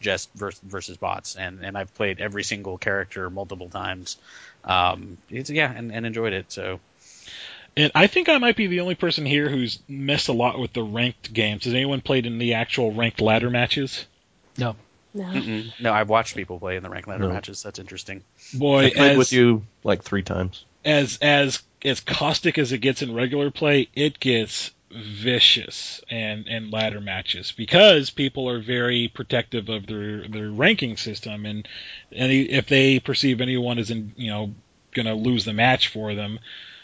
just 0.00 0.32
versus, 0.34 0.60
versus 0.62 0.96
bots, 0.96 1.36
and 1.36 1.64
and 1.64 1.76
I've 1.76 1.94
played 1.94 2.20
every 2.20 2.44
single 2.44 2.78
character 2.78 3.28
multiple 3.30 3.68
times. 3.68 4.16
Um, 4.64 5.18
it's 5.30 5.50
yeah, 5.50 5.72
and, 5.72 5.92
and 5.92 6.06
enjoyed 6.06 6.32
it. 6.32 6.52
So 6.52 6.80
And 7.76 7.92
I 7.94 8.06
think 8.08 8.28
I 8.28 8.38
might 8.38 8.56
be 8.56 8.66
the 8.66 8.80
only 8.80 8.94
person 8.94 9.24
here 9.24 9.48
who's 9.48 9.78
messed 9.88 10.28
a 10.28 10.32
lot 10.32 10.58
with 10.58 10.72
the 10.72 10.82
ranked 10.82 11.32
games. 11.32 11.64
Has 11.64 11.74
anyone 11.74 12.00
played 12.00 12.26
in 12.26 12.38
the 12.38 12.54
actual 12.54 12.92
ranked 12.92 13.20
ladder 13.20 13.50
matches? 13.50 14.06
No. 14.58 14.76
No. 15.12 15.24
mm-mm. 15.24 15.72
no, 15.80 15.92
I've 15.92 16.08
watched 16.08 16.36
people 16.36 16.58
play 16.58 16.76
in 16.76 16.82
the 16.82 16.90
rank 16.90 17.06
ladder 17.06 17.24
No. 17.26 17.32
matches. 17.32 17.62
That's 17.62 17.78
interesting. 17.78 18.22
Boy, 18.54 18.86
I 18.86 18.90
played 18.90 19.12
as, 19.12 19.18
with 19.18 19.32
you 19.32 19.64
like 19.82 20.02
three 20.02 20.22
times. 20.22 20.64
as 20.84 21.18
as 21.20 21.62
as 21.84 22.00
caustic 22.00 22.58
as 22.58 22.72
it 22.72 22.78
gets 22.78 23.02
in 23.02 23.14
regular 23.14 23.50
play, 23.50 23.88
it 23.94 24.20
gets 24.20 24.70
vicious 24.92 26.00
and 26.10 26.48
and 26.48 26.72
ladder 26.72 27.00
matches 27.00 27.52
because 27.56 28.10
people 28.10 28.48
are 28.50 28.60
very 28.60 29.08
protective 29.08 29.68
of 29.68 29.86
their 29.86 30.26
their 30.26 30.50
ranking 30.50 30.96
system 30.96 31.46
and 31.46 31.68
any 32.12 32.42
if 32.42 32.66
they 32.66 32.98
perceive 32.98 33.40
anyone 33.40 33.78
as 33.78 33.90
in 33.90 34.12
you 34.16 34.30
know 34.30 34.52
going 34.92 35.06
to 35.06 35.14
lose 35.14 35.44
the 35.44 35.52
match 35.52 35.86
for 35.88 36.16
them 36.16 36.40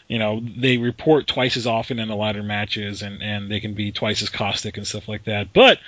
you 0.07 0.21
know 0.21 0.41
they 0.41 0.79
report 0.79 1.27
twice 1.27 1.57
as 1.57 1.67
often 1.67 1.99
in 1.99 2.07
the 2.07 2.15
ladder 2.15 2.45
matches 2.45 3.03
and 3.03 3.23
and 3.25 3.51
they 3.51 3.59
can 3.59 3.75
be 3.75 3.91
twice 3.91 4.23
as 4.23 4.31
caustic 4.31 4.77
and 4.77 4.87
stuff 4.87 5.09
like 5.09 5.25
that 5.25 5.53
but 5.53 5.79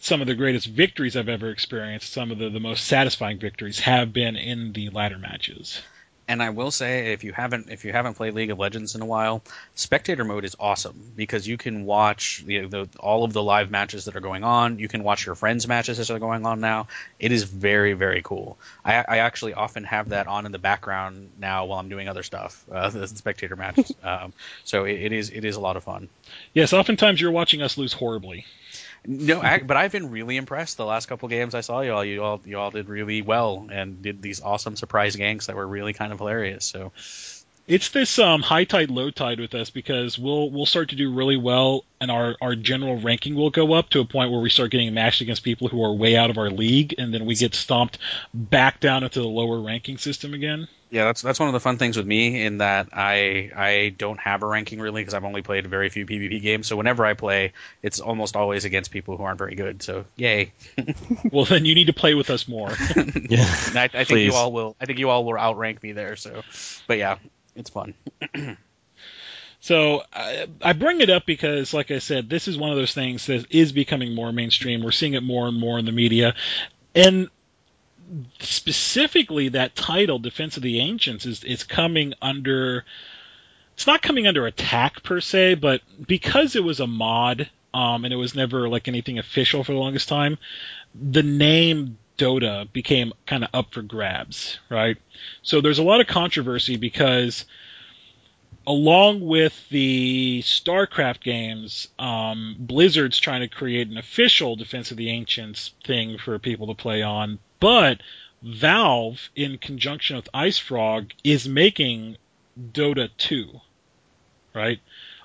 some 0.00 0.20
of 0.20 0.26
the 0.26 0.34
greatest 0.34 0.66
victories 0.66 1.16
I've 1.16 1.28
ever 1.28 1.50
experienced, 1.50 2.12
some 2.12 2.30
of 2.30 2.38
the, 2.38 2.50
the 2.50 2.60
most 2.60 2.84
satisfying 2.84 3.38
victories 3.38 3.80
have 3.80 4.12
been 4.12 4.36
in 4.36 4.72
the 4.72 4.90
ladder 4.90 5.18
matches. 5.18 5.80
And 6.30 6.42
I 6.42 6.50
will 6.50 6.70
say, 6.70 7.14
if 7.14 7.24
you 7.24 7.32
haven't 7.32 7.70
if 7.70 7.86
you 7.86 7.92
haven't 7.92 8.14
played 8.14 8.34
League 8.34 8.50
of 8.50 8.58
Legends 8.58 8.94
in 8.94 9.00
a 9.00 9.06
while, 9.06 9.42
spectator 9.74 10.24
mode 10.24 10.44
is 10.44 10.54
awesome 10.60 11.12
because 11.16 11.48
you 11.48 11.56
can 11.56 11.86
watch 11.86 12.44
know, 12.46 12.68
the, 12.68 12.88
all 13.00 13.24
of 13.24 13.32
the 13.32 13.42
live 13.42 13.70
matches 13.70 14.04
that 14.04 14.14
are 14.14 14.20
going 14.20 14.44
on. 14.44 14.78
You 14.78 14.88
can 14.88 15.04
watch 15.04 15.24
your 15.24 15.34
friends' 15.34 15.66
matches 15.66 15.98
as 15.98 16.08
they're 16.08 16.18
going 16.18 16.44
on 16.44 16.60
now. 16.60 16.88
It 17.18 17.32
is 17.32 17.44
very 17.44 17.94
very 17.94 18.20
cool. 18.22 18.58
I, 18.84 18.96
I 19.08 19.18
actually 19.18 19.54
often 19.54 19.84
have 19.84 20.10
that 20.10 20.26
on 20.26 20.44
in 20.44 20.52
the 20.52 20.58
background 20.58 21.30
now 21.38 21.64
while 21.64 21.78
I'm 21.78 21.88
doing 21.88 22.10
other 22.10 22.22
stuff, 22.22 22.62
uh, 22.70 22.90
the 22.90 23.08
spectator 23.08 23.56
matches. 23.56 23.94
um, 24.02 24.34
so 24.64 24.84
it, 24.84 25.00
it 25.00 25.12
is 25.14 25.30
it 25.30 25.46
is 25.46 25.56
a 25.56 25.60
lot 25.60 25.78
of 25.78 25.84
fun. 25.84 26.10
Yes, 26.52 26.74
oftentimes 26.74 27.22
you're 27.22 27.30
watching 27.30 27.62
us 27.62 27.78
lose 27.78 27.94
horribly. 27.94 28.44
No, 29.06 29.40
I, 29.40 29.58
but 29.58 29.76
I've 29.76 29.92
been 29.92 30.10
really 30.10 30.36
impressed 30.36 30.76
the 30.76 30.84
last 30.84 31.06
couple 31.06 31.28
games 31.28 31.54
I 31.54 31.60
saw 31.60 31.80
you 31.80 31.94
all. 31.94 32.04
You 32.04 32.22
all 32.22 32.40
you 32.44 32.58
all 32.58 32.70
did 32.70 32.88
really 32.88 33.22
well 33.22 33.68
and 33.70 34.02
did 34.02 34.20
these 34.20 34.40
awesome 34.42 34.76
surprise 34.76 35.16
ganks 35.16 35.46
that 35.46 35.56
were 35.56 35.66
really 35.66 35.92
kind 35.92 36.12
of 36.12 36.18
hilarious. 36.18 36.64
So 36.64 36.92
It's 37.68 37.90
this 37.90 38.18
um, 38.18 38.40
high 38.40 38.64
tide, 38.64 38.90
low 38.90 39.10
tide 39.10 39.40
with 39.40 39.54
us 39.54 39.68
because 39.68 40.18
we'll 40.18 40.50
we'll 40.50 40.64
start 40.64 40.88
to 40.88 40.96
do 40.96 41.12
really 41.12 41.36
well, 41.36 41.84
and 42.00 42.10
our 42.10 42.34
our 42.40 42.56
general 42.56 42.98
ranking 42.98 43.34
will 43.34 43.50
go 43.50 43.74
up 43.74 43.90
to 43.90 44.00
a 44.00 44.06
point 44.06 44.30
where 44.30 44.40
we 44.40 44.48
start 44.48 44.70
getting 44.70 44.94
matched 44.94 45.20
against 45.20 45.42
people 45.42 45.68
who 45.68 45.84
are 45.84 45.92
way 45.92 46.16
out 46.16 46.30
of 46.30 46.38
our 46.38 46.50
league, 46.50 46.94
and 46.96 47.12
then 47.12 47.26
we 47.26 47.34
get 47.34 47.54
stomped 47.54 47.98
back 48.32 48.80
down 48.80 49.04
into 49.04 49.20
the 49.20 49.28
lower 49.28 49.60
ranking 49.60 49.98
system 49.98 50.32
again. 50.32 50.66
yeah, 50.90 51.04
that's 51.04 51.20
that's 51.20 51.38
one 51.38 51.48
of 51.48 51.52
the 51.52 51.60
fun 51.60 51.76
things 51.76 51.98
with 51.98 52.06
me 52.06 52.42
in 52.42 52.58
that 52.58 52.88
I 52.94 53.50
I 53.54 53.94
don't 53.98 54.18
have 54.18 54.42
a 54.42 54.46
ranking 54.46 54.80
really 54.80 55.02
because 55.02 55.12
I've 55.12 55.24
only 55.24 55.42
played 55.42 55.66
very 55.66 55.90
few 55.90 56.06
PvP 56.06 56.40
games. 56.40 56.66
So 56.66 56.76
whenever 56.76 57.04
I 57.04 57.12
play, 57.12 57.52
it's 57.82 58.00
almost 58.00 58.34
always 58.34 58.64
against 58.64 58.90
people 58.90 59.18
who 59.18 59.24
aren't 59.24 59.38
very 59.38 59.54
good. 59.54 59.82
So 59.82 60.06
yay! 60.16 60.52
well, 61.30 61.44
then 61.44 61.66
you 61.66 61.74
need 61.74 61.88
to 61.88 61.92
play 61.92 62.14
with 62.14 62.30
us 62.30 62.48
more. 62.48 62.70
Yeah. 63.28 63.54
And 63.68 63.76
I, 63.78 63.84
I 63.84 63.88
think 63.88 64.08
Please. 64.08 64.26
you 64.26 64.34
all 64.34 64.52
will. 64.52 64.74
I 64.80 64.86
think 64.86 64.98
you 64.98 65.10
all 65.10 65.24
will 65.24 65.36
outrank 65.36 65.82
me 65.82 65.92
there. 65.92 66.16
So, 66.16 66.42
but 66.86 66.96
yeah, 66.96 67.18
it's 67.58 67.70
fun. 67.70 67.94
So 69.60 70.02
I, 70.12 70.46
I 70.62 70.72
bring 70.72 71.00
it 71.00 71.10
up 71.10 71.26
because, 71.26 71.74
like 71.74 71.90
I 71.90 71.98
said, 71.98 72.30
this 72.30 72.46
is 72.46 72.56
one 72.56 72.70
of 72.70 72.76
those 72.76 72.94
things 72.94 73.26
that 73.26 73.46
is 73.50 73.72
becoming 73.72 74.14
more 74.14 74.32
mainstream. 74.32 74.82
We're 74.82 74.92
seeing 74.92 75.14
it 75.14 75.22
more 75.22 75.48
and 75.48 75.58
more 75.58 75.78
in 75.78 75.84
the 75.84 75.92
media, 75.92 76.34
and 76.94 77.28
specifically 78.38 79.48
that 79.50 79.74
title, 79.74 80.20
"Defense 80.20 80.56
of 80.56 80.62
the 80.62 80.80
Ancients," 80.80 81.26
is 81.26 81.42
is 81.42 81.64
coming 81.64 82.14
under. 82.22 82.84
It's 83.74 83.86
not 83.86 84.02
coming 84.02 84.26
under 84.26 84.46
attack 84.46 85.02
per 85.02 85.20
se, 85.20 85.54
but 85.54 85.82
because 86.06 86.56
it 86.56 86.64
was 86.64 86.80
a 86.80 86.86
mod 86.86 87.50
um, 87.74 88.04
and 88.04 88.12
it 88.12 88.16
was 88.16 88.34
never 88.34 88.68
like 88.68 88.88
anything 88.88 89.18
official 89.18 89.62
for 89.64 89.72
the 89.72 89.78
longest 89.78 90.08
time, 90.08 90.38
the 90.94 91.22
name 91.22 91.98
Dota 92.18 92.70
became 92.70 93.12
kind 93.26 93.44
of 93.44 93.50
up 93.54 93.72
for 93.72 93.80
grabs, 93.80 94.58
right? 94.68 94.98
So 95.42 95.60
there's 95.60 95.78
a 95.78 95.84
lot 95.84 96.00
of 96.00 96.06
controversy 96.06 96.76
because 96.76 97.46
along 98.66 99.22
with 99.22 99.66
the 99.70 100.42
StarCraft 100.44 101.20
games, 101.20 101.88
um, 101.98 102.56
Blizzard's 102.58 103.18
trying 103.18 103.40
to 103.40 103.48
create 103.48 103.88
an 103.88 103.96
official 103.96 104.56
Defense 104.56 104.90
of 104.90 104.98
the 104.98 105.08
Ancients 105.08 105.72
thing 105.86 106.18
for 106.18 106.38
people 106.38 106.66
to 106.66 106.74
play 106.74 107.02
on, 107.02 107.38
but 107.60 108.02
Valve, 108.42 109.30
in 109.34 109.58
conjunction 109.58 110.16
with 110.16 110.28
IceFrog, 110.34 111.12
is 111.24 111.48
making 111.48 112.18
Dota 112.60 113.08
2, 113.16 113.60
right? 114.54 114.78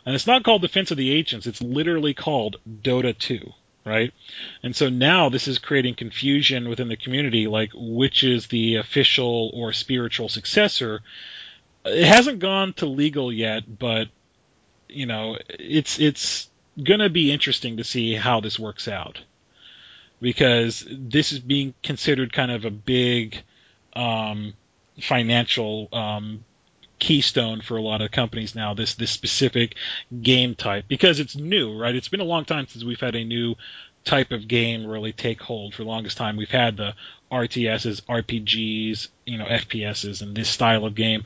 And 0.05 0.15
it's 0.15 0.27
not 0.27 0.43
called 0.43 0.61
Defense 0.61 0.91
of 0.91 0.97
the 0.97 1.11
Ancients, 1.11 1.45
it's 1.45 1.61
literally 1.61 2.13
called 2.13 2.57
Dota 2.81 3.17
2, 3.17 3.53
right? 3.85 4.13
And 4.61 4.75
so 4.75 4.89
now 4.89 5.29
this 5.29 5.47
is 5.47 5.59
creating 5.59 5.95
confusion 5.95 6.69
within 6.69 6.87
the 6.87 6.97
community, 6.97 7.47
like 7.47 7.71
which 7.73 8.23
is 8.23 8.47
the 8.47 8.75
official 8.75 9.51
or 9.53 9.73
spiritual 9.73 10.29
successor 10.29 11.01
it 11.85 12.05
hasn't 12.05 12.39
gone 12.39 12.73
to 12.73 12.85
legal 12.85 13.31
yet, 13.31 13.63
but 13.79 14.07
you 14.87 15.05
know, 15.05 15.37
it's 15.49 15.99
it's 15.99 16.49
gonna 16.81 17.09
be 17.09 17.31
interesting 17.31 17.77
to 17.77 17.83
see 17.83 18.13
how 18.15 18.39
this 18.39 18.59
works 18.59 18.87
out 18.87 19.21
because 20.21 20.85
this 20.89 21.31
is 21.31 21.39
being 21.39 21.73
considered 21.83 22.31
kind 22.31 22.51
of 22.51 22.65
a 22.65 22.71
big 22.71 23.43
um, 23.93 24.53
financial 25.01 25.89
um, 25.91 26.45
keystone 27.03 27.59
for 27.59 27.75
a 27.75 27.81
lot 27.81 28.01
of 28.01 28.11
companies 28.11 28.55
now. 28.55 28.73
This 28.73 28.95
this 28.95 29.11
specific 29.11 29.75
game 30.21 30.55
type 30.55 30.85
because 30.87 31.19
it's 31.19 31.35
new, 31.35 31.77
right? 31.77 31.93
It's 31.93 32.07
been 32.07 32.21
a 32.21 32.25
long 32.25 32.45
time 32.45 32.65
since 32.67 32.83
we've 32.85 32.99
had 32.99 33.15
a 33.15 33.23
new 33.25 33.55
type 34.05 34.31
of 34.31 34.47
game 34.47 34.85
really 34.87 35.11
take 35.11 35.41
hold. 35.41 35.73
For 35.73 35.83
the 35.83 35.89
longest 35.89 36.17
time, 36.17 36.37
we've 36.37 36.49
had 36.49 36.77
the 36.77 36.93
RTSs, 37.31 38.03
RPGs, 38.03 39.07
you 39.25 39.37
know, 39.37 39.45
FPSs, 39.45 40.21
and 40.21 40.35
this 40.35 40.47
style 40.49 40.85
of 40.85 40.95
game 40.95 41.23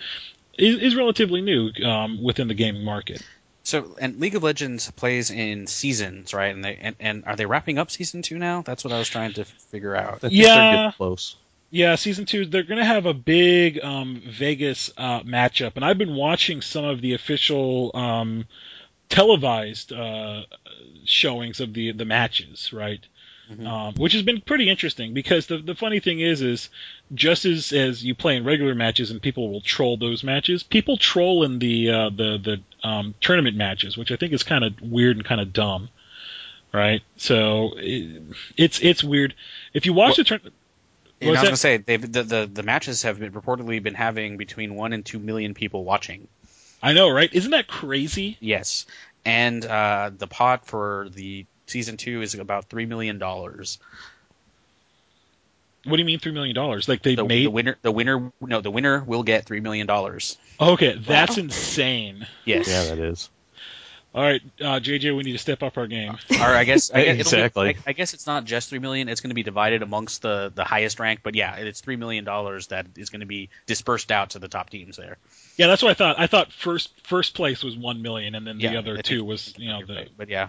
is, 0.58 0.80
is 0.80 0.96
relatively 0.96 1.42
new 1.42 1.70
um, 1.86 2.24
within 2.24 2.48
the 2.48 2.54
gaming 2.56 2.84
market. 2.84 3.22
So, 3.64 3.96
and 4.00 4.20
League 4.20 4.36
of 4.36 4.44
Legends 4.44 4.90
plays 4.92 5.30
in 5.30 5.68
seasons, 5.68 6.34
right? 6.34 6.56
And 6.56 6.64
they 6.64 6.76
and, 6.82 6.96
and 7.00 7.24
are 7.26 7.36
they 7.36 7.46
wrapping 7.46 7.78
up 7.78 7.92
season 7.92 8.24
two 8.24 8.40
now? 8.40 8.62
That's 8.64 8.84
what 8.84 8.94
I 8.94 8.98
was 8.98 9.10
trying 9.10 9.34
to 9.34 9.46
figure 9.46 9.96
out. 9.96 10.14
I 10.16 10.18
think 10.18 10.34
Yeah. 10.34 10.54
they're 10.56 10.72
getting 10.72 10.92
close. 10.94 11.36
Yeah, 11.70 11.96
season 11.96 12.26
two, 12.26 12.46
they're 12.46 12.64
going 12.64 12.78
to 12.80 12.86
have 12.86 13.06
a 13.06 13.14
big 13.14 13.84
um, 13.84 14.22
Vegas 14.26 14.92
uh, 14.98 15.22
matchup, 15.22 15.74
and 15.76 15.84
I've 15.84 15.98
been 15.98 16.16
watching 16.16 16.62
some 16.62 16.86
of 16.86 17.02
the 17.02 17.14
official 17.14 17.92
um, 17.94 18.46
televised 19.10 19.92
uh, 19.92 20.44
showings 21.06 21.60
of 21.60 21.74
the 21.74 21.92
the 21.92 22.06
matches, 22.06 22.72
right? 22.72 23.06
Mhm. 23.52 23.66
Um, 23.66 23.94
which 23.96 24.12
has 24.14 24.24
been 24.24 24.42
pretty 24.42 24.70
interesting 24.70 25.14
because 25.14 25.48
the 25.48 25.58
the 25.58 25.74
funny 25.76 26.00
thing 26.02 26.20
is 26.20 26.42
is 26.42 26.70
just 27.14 27.46
as 27.46 27.72
as 27.72 28.04
you 28.04 28.14
play 28.14 28.36
in 28.36 28.44
regular 28.44 28.76
matches 28.76 29.10
and 29.10 29.22
people 29.22 29.50
will 29.50 29.62
troll 29.62 29.96
those 29.98 30.22
matches, 30.24 30.64
people 30.64 30.98
troll 30.98 31.44
in 31.44 31.60
the 31.60 31.90
uh, 31.90 32.10
the 32.10 32.38
the 32.84 32.88
um, 32.88 33.14
tournament 33.22 33.56
matches, 33.58 33.98
which 33.98 34.12
I 34.12 34.16
think 34.18 34.32
is 34.34 34.44
kind 34.44 34.64
of 34.66 34.74
weird 34.82 35.16
and 35.18 35.26
kind 35.26 35.40
of 35.42 35.54
dumb, 35.54 35.88
right? 36.74 37.02
So 37.18 37.72
it, 37.78 38.22
it's 38.58 38.80
it's 38.80 39.04
weird. 39.04 39.34
If 39.74 39.86
you 39.86 39.92
watch 39.94 40.12
Well- 40.12 40.16
the 40.18 40.24
tournament. 40.26 40.54
And 41.20 41.30
I 41.30 41.32
Was 41.32 41.40
was 41.40 41.48
gonna 41.48 41.58
say 41.58 41.78
they've, 41.78 42.12
the, 42.12 42.24
the 42.24 42.50
the 42.54 42.64
matches 42.64 43.04
have 43.04 43.20
been 43.20 43.32
reportedly 43.32 43.82
been 43.82 43.96
having 43.96 44.38
between 44.38 44.76
one 44.76 44.94
and 44.94 45.06
two 45.06 45.20
million 45.20 45.54
people 45.54 45.84
watching. 45.84 46.28
I 46.82 46.94
know, 46.94 47.10
right? 47.10 47.34
Isn't 47.34 47.52
that 47.52 47.68
crazy? 47.68 48.38
Yes, 48.40 48.86
and 49.26 49.66
uh, 49.66 50.12
the 50.16 50.28
pot 50.28 50.68
for 50.68 51.08
the 51.12 51.46
season 51.66 51.98
two 51.98 52.22
is 52.22 52.36
about 52.36 52.66
three 52.66 52.86
million 52.86 53.18
dollars. 53.18 53.80
What 55.86 55.96
do 55.96 56.02
you 56.02 56.06
mean 56.06 56.20
three 56.20 56.34
million 56.34 56.54
dollars? 56.54 56.88
Like 56.88 57.02
they 57.02 57.16
The, 57.16 57.24
made? 57.24 57.46
the 57.46 57.52
winner, 57.52 57.78
the 57.82 57.92
winner, 57.92 58.32
no, 58.42 58.62
the 58.62 58.72
winner 58.72 59.04
will 59.04 59.24
get 59.24 59.46
three 59.46 59.60
million 59.62 59.88
dollars. 59.88 60.38
okay, 60.60 60.98
that's 60.98 61.38
Wow. 61.38 61.44
insane. 61.44 62.28
Yes. 62.46 62.68
Yeah, 62.68 62.96
that 62.96 63.00
is. 63.00 63.30
All 64.18 64.24
right, 64.24 64.42
uh, 64.60 64.80
JJ, 64.80 65.16
we 65.16 65.22
need 65.22 65.34
to 65.34 65.38
step 65.38 65.62
up 65.62 65.78
our 65.78 65.86
game. 65.86 66.18
Or 66.32 66.38
I 66.48 66.64
guess, 66.64 66.90
I 66.92 67.04
guess 67.04 67.20
it'll 67.32 67.38
be- 67.38 67.44
Exactly. 67.44 67.70
I, 67.70 67.76
I 67.92 67.94
guess 67.94 68.16
it's 68.16 68.26
not 68.26 68.46
just 68.46 68.70
three 68.70 68.80
million. 68.80 69.10
It's 69.10 69.22
going 69.22 69.30
to 69.30 69.36
be 69.36 69.44
divided 69.44 69.84
amongst 69.84 70.24
the 70.24 70.52
the 70.54 70.64
highest 70.64 71.00
rank. 71.00 71.20
But 71.22 71.36
yeah, 71.36 71.56
it's 71.58 71.82
three 71.82 71.98
million 71.98 72.24
dollars 72.26 72.68
that 72.68 72.88
is 72.98 73.12
going 73.12 73.20
to 73.20 73.28
be 73.28 73.50
dispersed 73.68 74.12
out 74.12 74.32
to 74.32 74.40
the 74.40 74.48
top 74.48 74.72
teams 74.72 74.98
there. 74.98 75.18
Yeah, 75.56 75.68
that's 75.68 75.84
what 75.84 75.92
I 75.92 75.94
thought. 75.94 76.20
I 76.20 76.26
thought 76.26 76.52
first 76.52 76.90
first 77.06 77.36
place 77.36 77.64
was 77.64 77.78
one 77.78 78.02
million, 78.02 78.34
and 78.34 78.46
then 78.48 78.58
the 78.58 78.64
Yeah, 78.64 78.80
other 78.80 78.96
think- 78.96 79.06
two 79.06 79.24
was 79.24 79.54
you 79.58 79.70
know 79.70 79.86
the. 79.86 80.08
But 80.18 80.30
yeah, 80.30 80.48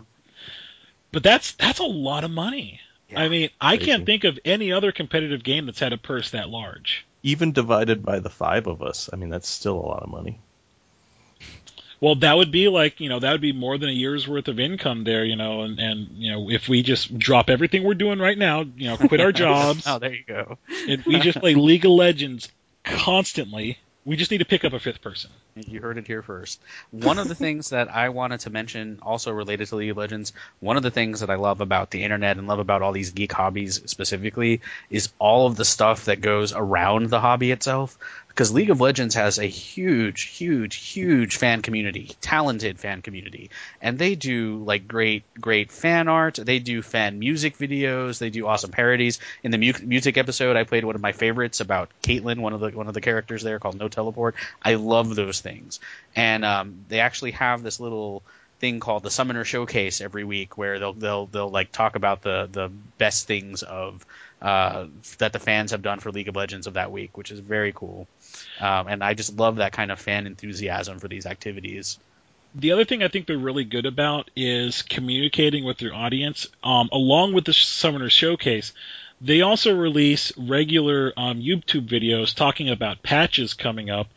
But 1.13 1.23
that's 1.23 1.53
that's 1.53 1.81
a 1.81 1.85
lot 1.85 2.25
of 2.25 2.31
money. 2.31 2.81
Yeah. 3.11 3.21
I 3.21 3.29
mean, 3.29 3.51
I 3.61 3.77
Crazy. 3.77 3.91
can't 3.91 4.07
think 4.07 4.25
of 4.25 4.39
any 4.47 4.73
other 4.73 4.93
competitive 4.93 5.43
game 5.43 5.67
that's 5.67 5.81
had 5.81 5.93
a 5.93 5.99
purse 5.99 6.31
that 6.31 6.49
large. 6.49 7.07
Even 7.23 7.53
divided 7.53 8.03
by 8.05 8.21
the 8.21 8.31
five 8.31 8.67
of 8.67 8.81
us, 8.83 9.11
I 9.13 9.17
mean, 9.17 9.29
that's 9.31 9.49
still 9.49 9.75
a 9.77 9.87
lot 9.87 10.03
of 10.03 10.09
money. 10.11 10.41
Well, 12.01 12.15
that 12.17 12.37
would 12.37 12.53
be 12.53 12.69
like 12.69 13.01
you 13.01 13.09
know 13.09 13.19
that 13.19 13.33
would 13.33 13.41
be 13.41 13.53
more 13.53 13.77
than 13.79 13.89
a 13.89 13.93
year's 13.93 14.29
worth 14.29 14.49
of 14.49 14.61
income 14.61 15.05
there, 15.05 15.25
you 15.25 15.37
know, 15.37 15.63
and 15.63 15.79
and 15.79 16.09
you 16.17 16.31
know 16.31 16.51
if 16.51 16.69
we 16.69 16.83
just 16.83 17.19
drop 17.19 17.51
everything 17.51 17.83
we're 17.83 17.95
doing 17.95 18.19
right 18.19 18.39
now, 18.39 18.65
you 18.77 18.89
know, 18.89 18.97
quit 18.97 19.21
our 19.21 19.33
jobs, 19.47 19.85
oh, 19.87 19.99
there 19.99 20.15
you 20.15 20.25
go. 20.27 20.59
and 20.89 21.05
we 21.05 21.19
just 21.19 21.39
play 21.39 21.55
League 21.55 21.85
of 21.85 21.93
Legends 21.93 22.49
constantly. 22.85 23.79
We 24.05 24.17
just 24.17 24.31
need 24.31 24.39
to 24.39 24.47
pick 24.47 24.65
up 24.65 24.73
a 24.73 24.81
fifth 24.81 25.03
person. 25.03 25.31
You 25.55 25.83
heard 25.83 25.99
it 25.99 26.07
here 26.07 26.23
first. 26.23 26.63
One 26.93 27.19
of 27.19 27.29
the 27.29 27.35
things 27.35 27.71
that 27.71 27.95
I 27.95 28.09
wanted 28.09 28.41
to 28.41 28.51
mention, 28.51 29.01
also 29.03 29.33
related 29.33 29.69
to 29.69 29.77
League 29.77 29.91
of 29.91 29.99
Legends, 29.99 30.33
one 30.61 30.79
of 30.79 30.83
the 30.83 30.91
things 30.91 31.21
that 31.21 31.29
I 31.29 31.35
love 31.35 31.61
about 31.61 31.91
the 31.91 32.05
internet 32.05 32.39
and 32.39 32.47
love 32.47 32.59
about 32.59 32.81
all 32.81 32.93
these 32.93 33.11
geek 33.11 33.33
hobbies 33.33 33.83
specifically 33.85 34.63
is 34.89 35.11
all 35.19 35.47
of 35.47 35.57
the 35.57 35.65
stuff 35.65 36.07
that 36.07 36.23
goes 36.23 36.55
around 36.55 37.11
the 37.11 37.21
hobby 37.21 37.51
itself. 37.51 37.99
Because 38.39 38.53
League 38.53 38.71
of 38.71 38.81
Legends 38.81 39.17
has 39.17 39.41
a 39.41 39.47
huge, 39.47 40.23
huge, 40.23 40.77
huge 40.77 41.39
fan 41.39 41.61
community, 41.61 42.13
talented 42.21 42.79
fan 42.79 43.03
community, 43.03 43.51
and 43.83 43.99
they 43.99 44.15
do 44.15 44.59
like 44.59 44.87
great, 44.87 45.25
great 45.41 45.73
fan 45.73 46.07
art. 46.07 46.39
They 46.41 46.61
do 46.61 46.81
fan 46.81 47.19
music 47.19 47.59
videos. 47.59 48.21
They 48.21 48.31
do 48.31 48.47
awesome 48.47 48.71
parodies. 48.71 49.19
In 49.43 49.51
the 49.51 49.59
mu- 49.59 49.85
music 49.85 50.17
episode, 50.17 50.57
I 50.57 50.63
played 50.63 50.85
one 50.85 50.95
of 50.95 51.01
my 51.01 51.11
favorites 51.11 51.59
about 51.59 51.91
Caitlyn, 52.01 52.39
one 52.39 52.53
of 52.53 52.61
the 52.61 52.71
one 52.71 52.87
of 52.87 52.95
the 52.95 53.01
characters 53.01 53.43
there 53.43 53.59
called 53.59 53.77
No 53.77 53.89
Teleport. 53.89 54.37
I 54.63 54.75
love 54.75 55.17
those 55.17 55.41
things, 55.41 55.81
and 56.15 56.45
um, 56.45 56.85
they 56.89 57.01
actually 57.01 57.33
have 57.33 57.65
this 57.65 57.81
little 57.81 58.23
thing 58.61 58.79
called 58.79 59.03
the 59.03 59.11
Summoner 59.11 59.45
Showcase 59.45 60.01
every 60.01 60.23
week, 60.23 60.57
where 60.57 60.79
they'll 60.79 60.93
they'll 60.93 61.27
they'll 61.27 61.51
like 61.51 61.73
talk 61.73 61.97
about 61.97 62.23
the 62.23 62.49
the 62.53 62.71
best 62.99 63.27
things 63.27 63.65
of 63.65 64.07
uh, 64.41 64.87
that 65.19 65.33
the 65.33 65.39
fans 65.39 65.73
have 65.73 65.83
done 65.83 65.99
for 65.99 66.13
League 66.13 66.29
of 66.29 66.37
Legends 66.37 66.67
of 66.67 66.75
that 66.75 66.93
week, 66.93 67.17
which 67.17 67.31
is 67.31 67.41
very 67.41 67.73
cool. 67.73 68.07
Um, 68.61 68.89
and 68.89 69.05
I 69.05 69.15
just 69.15 69.37
love 69.37 69.57
that 69.57 69.73
kind 69.73 69.91
of 69.91 70.01
fan 70.01 70.27
enthusiasm 70.27 70.99
for 70.99 71.09
these 71.09 71.27
activities. 71.27 71.99
The 72.55 72.73
other 72.73 72.85
thing 72.85 73.03
I 73.03 73.09
think 73.09 73.27
they're 73.27 73.39
really 73.39 73.65
good 73.65 73.87
about 73.87 74.31
is 74.35 74.83
communicating 74.83 75.65
with 75.65 75.79
their 75.79 75.95
audience. 75.95 76.47
Um, 76.65 76.89
along 76.93 77.35
with 77.35 77.45
the 77.45 77.53
Summoner 77.53 78.11
Showcase, 78.11 78.73
they 79.21 79.43
also 79.43 79.77
release 79.77 80.33
regular 80.37 81.13
um, 81.17 81.41
YouTube 81.41 81.89
videos 81.89 82.35
talking 82.35 82.71
about 82.71 83.03
patches 83.03 83.55
coming 83.55 83.91
up, 83.91 84.09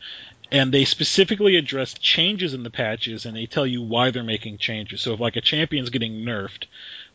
and 0.50 0.72
they 0.72 0.84
specifically 0.84 1.56
address 1.56 1.94
changes 1.94 2.54
in 2.54 2.62
the 2.62 2.70
patches, 2.70 3.26
and 3.26 3.36
they 3.36 3.46
tell 3.46 3.66
you 3.66 3.82
why 3.82 4.10
they're 4.10 4.22
making 4.22 4.58
changes. 4.58 5.00
So 5.00 5.14
if 5.14 5.20
like 5.20 5.36
a 5.36 5.40
champion's 5.40 5.90
getting 5.90 6.24
nerfed, 6.24 6.64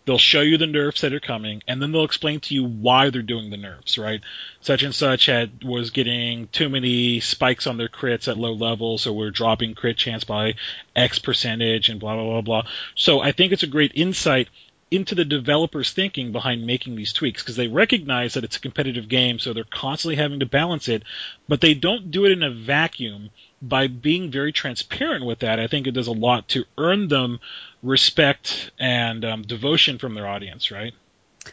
they'll 0.08 0.18
show 0.18 0.40
you 0.40 0.58
the 0.58 0.66
nerfs 0.66 1.02
that 1.02 1.14
are 1.14 1.20
coming, 1.20 1.62
and 1.68 1.82
then 1.82 1.92
they'll 1.92 2.06
explain 2.06 2.40
to 2.40 2.56
you 2.56 2.64
why 2.64 3.10
they're 3.10 3.22
doing 3.22 3.50
the 3.50 3.58
nerfs, 3.58 3.98
right? 3.98 4.22
Such 4.62 4.82
and 4.82 4.96
such 4.96 5.26
had 5.26 5.64
was 5.64 5.92
getting 5.92 6.48
too 6.48 6.70
many 6.70 7.20
spikes 7.20 7.68
on 7.68 7.78
their 7.78 7.90
crits 7.90 8.30
at 8.30 8.38
low 8.38 8.54
levels, 8.54 9.02
so 9.04 9.12
we're 9.14 9.32
dropping 9.32 9.76
crit 9.76 9.98
chance 9.98 10.24
by 10.24 10.56
X 10.96 11.20
percentage 11.20 11.90
and 11.90 12.00
blah 12.00 12.16
blah 12.16 12.24
blah 12.24 12.42
blah. 12.42 12.72
So 12.96 13.20
I 13.20 13.34
think 13.34 13.52
it's 13.52 13.64
a 13.64 13.68
great 13.68 13.92
insight 13.96 14.48
into 14.90 15.14
the 15.14 15.26
developers' 15.26 15.92
thinking 15.92 16.32
behind 16.32 16.66
making 16.66 16.96
these 16.96 17.12
tweaks 17.12 17.44
because 17.44 17.58
they 17.58 17.68
recognize 17.68 18.36
that 18.36 18.46
it's 18.46 18.56
a 18.56 18.62
competitive 18.62 19.10
game, 19.10 19.38
so 19.40 19.52
they're 19.52 19.66
constantly 19.66 20.16
having 20.16 20.40
to 20.40 20.46
balance 20.46 20.88
it, 20.88 21.04
but 21.50 21.60
they 21.60 21.74
don't 21.74 22.10
do 22.12 22.26
it 22.26 22.32
in 22.32 22.44
a 22.44 22.50
vacuum. 22.50 23.30
By 23.62 23.88
being 23.88 24.30
very 24.30 24.52
transparent 24.52 25.26
with 25.26 25.40
that, 25.40 25.60
I 25.60 25.68
think 25.68 25.88
it 25.88 25.92
does 25.92 26.08
a 26.08 26.12
lot 26.12 26.48
to 26.50 26.66
earn 26.78 27.08
them 27.08 27.40
respect 27.82 28.72
and 28.80 29.26
um, 29.26 29.42
devotion 29.42 29.98
from 29.98 30.14
their 30.14 30.28
audience, 30.28 30.70
right? 30.70 30.94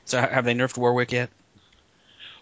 So 0.04 0.20
have 0.20 0.44
they 0.44 0.54
nerfed 0.54 0.76
Warwick 0.76 1.12
yet? 1.12 1.30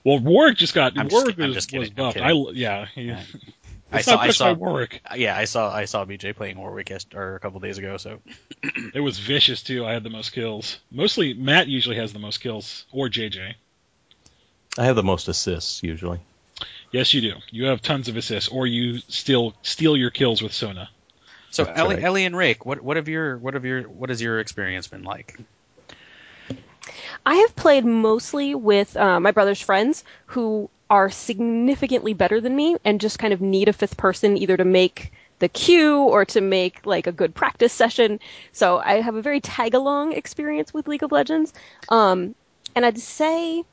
Well, 0.04 0.18
Warwick 0.18 0.56
just 0.56 0.74
got 0.74 0.98
I'm 0.98 1.08
Warwick 1.08 1.36
kid- 1.36 1.42
I'm 1.42 1.48
was, 1.50 1.54
just 1.56 1.72
was 1.72 1.88
kidding, 1.90 2.04
I'm 2.04 2.12
buffed. 2.12 2.20
I 2.20 2.32
yeah, 2.54 2.86
he, 2.94 3.02
Yeah. 3.02 3.22
I 3.94 4.00
saw 4.00 4.16
I 4.16 4.30
saw 4.30 4.54
Warwick. 4.54 5.02
yeah 5.16 5.36
I 5.36 5.44
saw 5.44 5.70
I 5.72 5.84
saw 5.84 6.06
BJ 6.06 6.34
playing 6.34 6.58
Warwick 6.58 6.88
yes, 6.88 7.04
or 7.14 7.34
a 7.36 7.40
couple 7.40 7.60
days 7.60 7.76
ago. 7.78 7.98
So 7.98 8.20
It 8.94 9.00
was 9.00 9.18
vicious 9.18 9.62
too. 9.62 9.84
I 9.84 9.92
had 9.92 10.02
the 10.02 10.10
most 10.10 10.32
kills. 10.32 10.78
Mostly 10.90 11.34
Matt 11.34 11.68
usually 11.68 11.96
has 11.96 12.12
the 12.12 12.18
most 12.18 12.38
kills, 12.38 12.86
or 12.90 13.08
JJ. 13.08 13.54
I 14.78 14.84
have 14.86 14.96
the 14.96 15.02
most 15.02 15.28
assists 15.28 15.82
usually. 15.82 16.20
Yes, 16.93 17.14
you 17.14 17.22
do. 17.22 17.34
You 17.51 17.66
have 17.66 17.80
tons 17.80 18.09
of 18.09 18.16
assists, 18.16 18.51
or 18.51 18.66
you 18.66 18.99
still 19.09 19.55
steal 19.62 19.97
your 19.97 20.11
kills 20.11 20.43
with 20.43 20.53
Sona. 20.53 20.90
so 21.51 21.64
That's 21.64 21.78
Ellie, 21.78 21.97
right. 21.97 22.05
Ellie 22.05 22.24
and 22.26 22.36
Rake, 22.36 22.66
what 22.66 22.82
what 22.82 22.97
have 22.97 23.09
your 23.09 23.38
what 23.38 23.55
have 23.55 23.64
your 23.64 23.82
what 23.84 24.11
has 24.11 24.20
your 24.20 24.38
experience 24.38 24.86
been 24.88 25.03
like? 25.03 25.38
I 27.24 27.36
have 27.36 27.57
played 27.57 27.84
mostly 27.84 28.55
with 28.55 28.97
uh, 28.97 29.20
my 29.20 29.30
brother's 29.30 29.61
friends 29.61 30.05
who 30.26 30.68
are 30.90 31.09
significantly 31.09 32.12
better 32.12 32.40
than 32.40 32.55
me 32.55 32.76
and 32.84 33.01
just 33.01 33.18
kind 33.18 33.32
of 33.32 33.40
need 33.40 33.68
a 33.68 33.72
fifth 33.72 33.97
person 33.97 34.36
either 34.36 34.57
to 34.59 34.64
make 34.64 35.12
the 35.38 35.49
queue 35.49 35.99
or 36.03 36.26
to 36.26 36.40
make 36.40 36.84
like 36.84 37.07
a 37.07 37.12
good 37.12 37.34
practice 37.34 37.72
session. 37.72 38.20
So 38.53 38.78
I 38.78 39.01
have 39.01 39.14
a 39.14 39.22
very 39.22 39.40
tag 39.40 39.72
along 39.74 40.12
experience 40.12 40.74
with 40.74 40.88
League 40.88 41.03
of 41.03 41.11
Legends. 41.11 41.55
Um, 41.88 42.34
and 42.74 42.84
I'd 42.84 42.99
say 42.99 43.64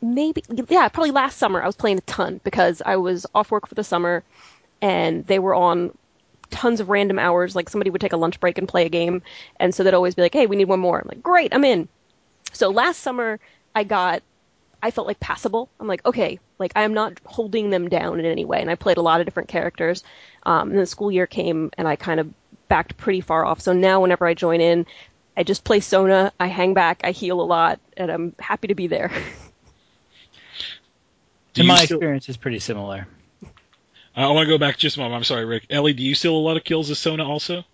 maybe, 0.00 0.42
yeah, 0.68 0.88
probably 0.88 1.10
last 1.10 1.38
summer 1.38 1.62
I 1.62 1.66
was 1.66 1.76
playing 1.76 1.98
a 1.98 2.02
ton 2.02 2.40
because 2.44 2.82
I 2.84 2.96
was 2.96 3.26
off 3.34 3.50
work 3.50 3.66
for 3.66 3.74
the 3.74 3.84
summer 3.84 4.22
and 4.80 5.26
they 5.26 5.38
were 5.38 5.54
on 5.54 5.96
tons 6.50 6.80
of 6.80 6.88
random 6.88 7.18
hours. 7.18 7.54
Like 7.56 7.68
somebody 7.68 7.90
would 7.90 8.00
take 8.00 8.12
a 8.12 8.16
lunch 8.16 8.40
break 8.40 8.58
and 8.58 8.68
play 8.68 8.86
a 8.86 8.88
game. 8.88 9.22
And 9.58 9.74
so 9.74 9.82
they'd 9.82 9.94
always 9.94 10.14
be 10.14 10.22
like, 10.22 10.34
hey, 10.34 10.46
we 10.46 10.56
need 10.56 10.66
one 10.66 10.80
more. 10.80 10.98
I'm 10.98 11.08
like, 11.08 11.22
great, 11.22 11.54
I'm 11.54 11.64
in. 11.64 11.88
So 12.52 12.70
last 12.70 13.00
summer, 13.00 13.38
I 13.74 13.84
got, 13.84 14.22
I 14.82 14.90
felt 14.90 15.06
like 15.06 15.20
passable. 15.20 15.68
I'm 15.80 15.88
like, 15.88 16.04
okay, 16.06 16.38
like 16.58 16.72
I 16.76 16.82
am 16.82 16.94
not 16.94 17.20
holding 17.24 17.70
them 17.70 17.88
down 17.88 18.20
in 18.20 18.26
any 18.26 18.44
way. 18.44 18.60
And 18.60 18.70
I 18.70 18.74
played 18.74 18.96
a 18.96 19.02
lot 19.02 19.20
of 19.20 19.26
different 19.26 19.48
characters. 19.48 20.04
Um, 20.44 20.70
and 20.70 20.78
the 20.78 20.86
school 20.86 21.10
year 21.10 21.26
came, 21.26 21.70
and 21.76 21.86
I 21.86 21.96
kind 21.96 22.20
of 22.20 22.32
backed 22.68 22.96
pretty 22.96 23.20
far 23.20 23.44
off. 23.44 23.60
So 23.60 23.72
now, 23.72 24.00
whenever 24.00 24.26
I 24.26 24.34
join 24.34 24.60
in, 24.60 24.86
I 25.36 25.42
just 25.42 25.64
play 25.64 25.80
Sona. 25.80 26.32
I 26.38 26.46
hang 26.46 26.74
back, 26.74 27.00
I 27.04 27.10
heal 27.10 27.40
a 27.40 27.42
lot, 27.42 27.80
and 27.96 28.10
I'm 28.10 28.34
happy 28.38 28.68
to 28.68 28.74
be 28.74 28.86
there. 28.86 29.10
Do 31.58 31.62
And 31.62 31.66
you 31.66 31.74
my 31.74 31.84
still- 31.84 31.96
experience 31.98 32.28
is 32.28 32.36
pretty 32.36 32.60
similar. 32.60 33.08
I 34.14 34.26
want 34.28 34.46
to 34.46 34.52
go 34.52 34.58
back 34.58 34.76
just 34.78 34.96
a 34.96 35.00
moment. 35.00 35.16
I'm 35.16 35.24
sorry, 35.24 35.44
Rick. 35.44 35.66
Ellie, 35.70 35.92
do 35.92 36.02
you 36.04 36.14
steal 36.14 36.34
a 36.34 36.38
lot 36.38 36.56
of 36.56 36.62
kills 36.64 36.88
as 36.90 36.98
Sona 36.98 37.28
also? 37.28 37.64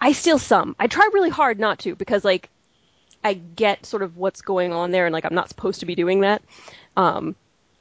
I 0.00 0.12
steal 0.12 0.38
some. 0.38 0.76
I 0.78 0.86
try 0.88 1.08
really 1.12 1.30
hard 1.30 1.58
not 1.58 1.78
to 1.80 1.94
because 1.94 2.24
like 2.24 2.48
I 3.24 3.34
get 3.34 3.86
sort 3.86 4.02
of 4.02 4.16
what's 4.16 4.40
going 4.42 4.72
on 4.72 4.90
there, 4.90 5.06
and 5.06 5.12
like 5.12 5.24
I'm 5.24 5.34
not 5.34 5.48
supposed 5.48 5.80
to 5.80 5.86
be 5.86 5.94
doing 5.94 6.20
that. 6.20 6.42
Um, 6.96 7.34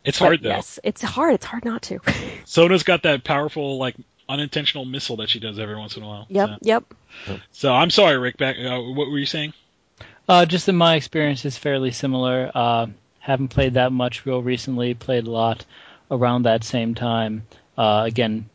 It's 0.04 0.18
hard 0.20 0.42
though. 0.42 0.50
Yes, 0.50 0.80
it's 0.84 1.02
hard. 1.02 1.34
It's 1.36 1.46
hard 1.46 1.66
not 1.66 1.82
to. 1.84 2.00
Sona's 2.46 2.84
got 2.84 3.04
that 3.04 3.24
powerful 3.24 3.78
like 3.78 3.96
unintentional 4.30 4.86
missile 4.86 5.18
that 5.18 5.30
she 5.30 5.40
does 5.40 5.60
every 5.60 5.76
once 5.76 5.98
in 5.98 6.04
a 6.04 6.08
while. 6.08 6.26
yep, 6.30 6.50
So, 6.50 6.58
yep. 6.62 6.84
so 7.52 7.74
I'm 7.74 7.90
sorry, 7.92 8.18
Rick. 8.18 8.38
Back. 8.38 8.56
Uh, 8.58 8.82
what 8.82 9.10
were 9.12 9.20
you 9.20 9.26
saying? 9.28 9.54
Uh, 10.28 10.46
just 10.48 10.66
that 10.66 10.74
my 10.74 10.96
experience 10.96 11.46
is 11.46 11.58
fairly 11.58 11.92
similar. 11.92 12.50
Uh, 12.56 12.88
haven't 13.26 13.48
played 13.48 13.74
that 13.74 13.92
much 13.92 14.24
real 14.28 14.44
recently. 14.44 14.94
Played 14.94 15.26
a 15.26 15.32
lot 15.32 15.66
around 16.12 16.44
that 16.44 16.64
same 16.64 16.94
time. 16.94 17.48
Uh, 17.76 18.04
again, 18.06 18.48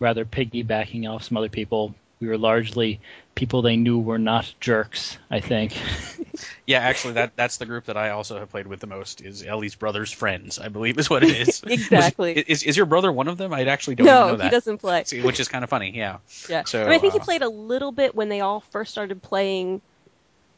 rather 0.00 0.24
piggybacking 0.24 1.08
off 1.08 1.22
some 1.22 1.36
other 1.36 1.48
people. 1.48 1.94
We 2.18 2.26
were 2.26 2.36
largely 2.36 3.00
people 3.36 3.62
they 3.62 3.76
knew 3.76 4.00
were 4.00 4.18
not 4.18 4.52
jerks. 4.58 5.18
I 5.30 5.40
think. 5.40 5.78
Yeah, 6.66 6.80
actually, 6.80 7.14
that 7.14 7.34
that's 7.34 7.56
the 7.56 7.64
group 7.64 7.86
that 7.86 7.96
I 7.96 8.10
also 8.10 8.38
have 8.38 8.50
played 8.50 8.66
with 8.66 8.78
the 8.78 8.86
most. 8.86 9.22
Is 9.22 9.42
Ellie's 9.42 9.74
brother's 9.74 10.12
friends, 10.12 10.58
I 10.58 10.68
believe, 10.68 10.98
is 10.98 11.08
what 11.08 11.24
it 11.24 11.30
is. 11.30 11.62
Exactly. 11.66 12.34
Was- 12.34 12.44
is 12.44 12.62
is 12.62 12.76
your 12.76 12.84
brother 12.84 13.10
one 13.10 13.26
of 13.26 13.38
them? 13.38 13.54
I 13.54 13.64
actually 13.64 13.94
don't 13.94 14.06
even 14.06 14.16
know 14.16 14.30
no, 14.32 14.36
that. 14.36 14.44
he 14.44 14.50
doesn't 14.50 14.78
play. 14.78 15.02
See, 15.04 15.22
which 15.22 15.40
is 15.40 15.48
kind 15.48 15.64
of 15.64 15.70
funny. 15.70 15.96
Yeah. 15.96 16.18
Yeah. 16.48 16.64
So, 16.64 16.82
I, 16.82 16.84
mean, 16.84 16.94
I 16.94 16.98
think 16.98 17.14
he 17.14 17.20
uh, 17.20 17.24
played 17.24 17.40
a 17.40 17.48
little 17.48 17.90
bit 17.90 18.14
when 18.14 18.28
they 18.28 18.40
all 18.40 18.60
first 18.60 18.92
started 18.92 19.22
playing 19.22 19.80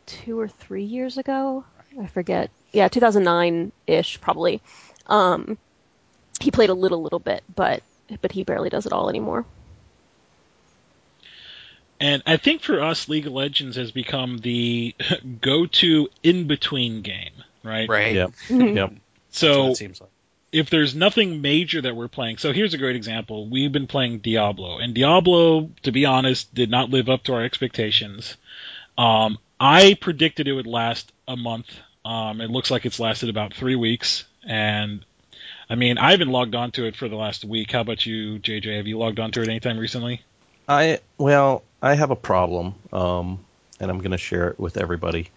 two 0.07 0.39
or 0.39 0.49
three 0.49 0.83
years 0.83 1.17
ago. 1.17 1.65
I 1.99 2.07
forget. 2.07 2.51
Yeah, 2.73 2.89
2009 2.89 3.73
ish, 3.87 4.21
probably. 4.21 4.61
Um, 5.07 5.59
he 6.41 6.51
played 6.51 6.71
a 6.71 6.75
little, 6.75 7.03
little 7.03 7.19
bit, 7.19 7.43
but 7.55 7.83
but 8.21 8.33
he 8.33 8.43
barely 8.45 8.69
does 8.71 8.87
it 8.87 8.93
all 8.93 9.09
anymore. 9.09 9.45
And 12.01 12.23
I 12.27 12.39
think 12.39 12.63
for 12.63 12.83
us, 12.83 13.09
League 13.09 13.27
of 13.27 13.33
Legends 13.33 13.77
has 13.77 13.93
become 13.93 14.39
the 14.39 14.95
go-to 15.41 16.09
in-between 16.23 17.03
game, 17.03 17.33
right? 17.63 17.89
Right. 17.89 18.15
Yep. 18.15 18.31
Mhm. 18.49 18.77
Yep. 18.77 18.93
So 19.31 19.69
it 19.69 19.77
seems 19.77 20.01
like. 20.01 20.11
if 20.51 20.71
there's 20.71 20.95
nothing 20.95 21.43
major 21.43 21.83
that 21.83 21.95
we're 21.95 22.09
playing, 22.09 22.39
so 22.39 22.53
here's 22.53 22.75
a 22.75 22.79
great 22.79 22.97
example. 22.97 23.49
We've 23.49 23.71
been 23.71 23.87
playing 23.87 24.21
Diablo, 24.21 24.79
and 24.79 24.95
Diablo, 24.95 25.71
to 25.83 25.93
be 25.93 26.07
honest, 26.07 26.53
did 26.55 26.71
not 26.71 26.91
live 26.91 27.09
up 27.09 27.25
to 27.25 27.35
our 27.35 27.45
expectations. 27.45 28.37
Um, 28.97 29.39
I 29.61 29.95
predicted 29.95 30.49
it 30.49 30.53
would 30.53 30.67
last 30.67 31.13
a 31.31 31.37
month. 31.37 31.69
Um, 32.05 32.41
it 32.41 32.51
looks 32.51 32.71
like 32.71 32.85
it's 32.85 32.99
lasted 32.99 33.29
about 33.29 33.55
three 33.55 33.77
weeks, 33.77 34.25
and 34.45 35.05
I 35.69 35.77
mean, 35.77 35.97
I 35.97 36.11
haven't 36.11 36.29
logged 36.29 36.55
onto 36.55 36.85
it 36.85 36.97
for 36.97 37.09
the 37.09 37.17
last 37.17 37.45
week. 37.45 37.71
How 37.73 37.83
about 37.83 38.05
you, 38.05 38.39
JJ? 38.41 38.77
Have 38.77 38.87
you 38.87 38.99
logged 38.99 39.21
onto 39.21 39.41
it 39.41 39.49
anytime 39.49 39.79
recently? 39.79 40.23
I 40.69 40.99
well, 41.19 41.63
I 41.81 41.95
have 41.95 42.11
a 42.11 42.17
problem, 42.17 42.75
um, 42.93 43.39
and 43.79 43.91
I'm 43.91 43.99
going 43.99 44.11
to 44.11 44.19
share 44.19 44.49
it 44.49 44.59
with 44.59 44.77
everybody. 44.77 45.29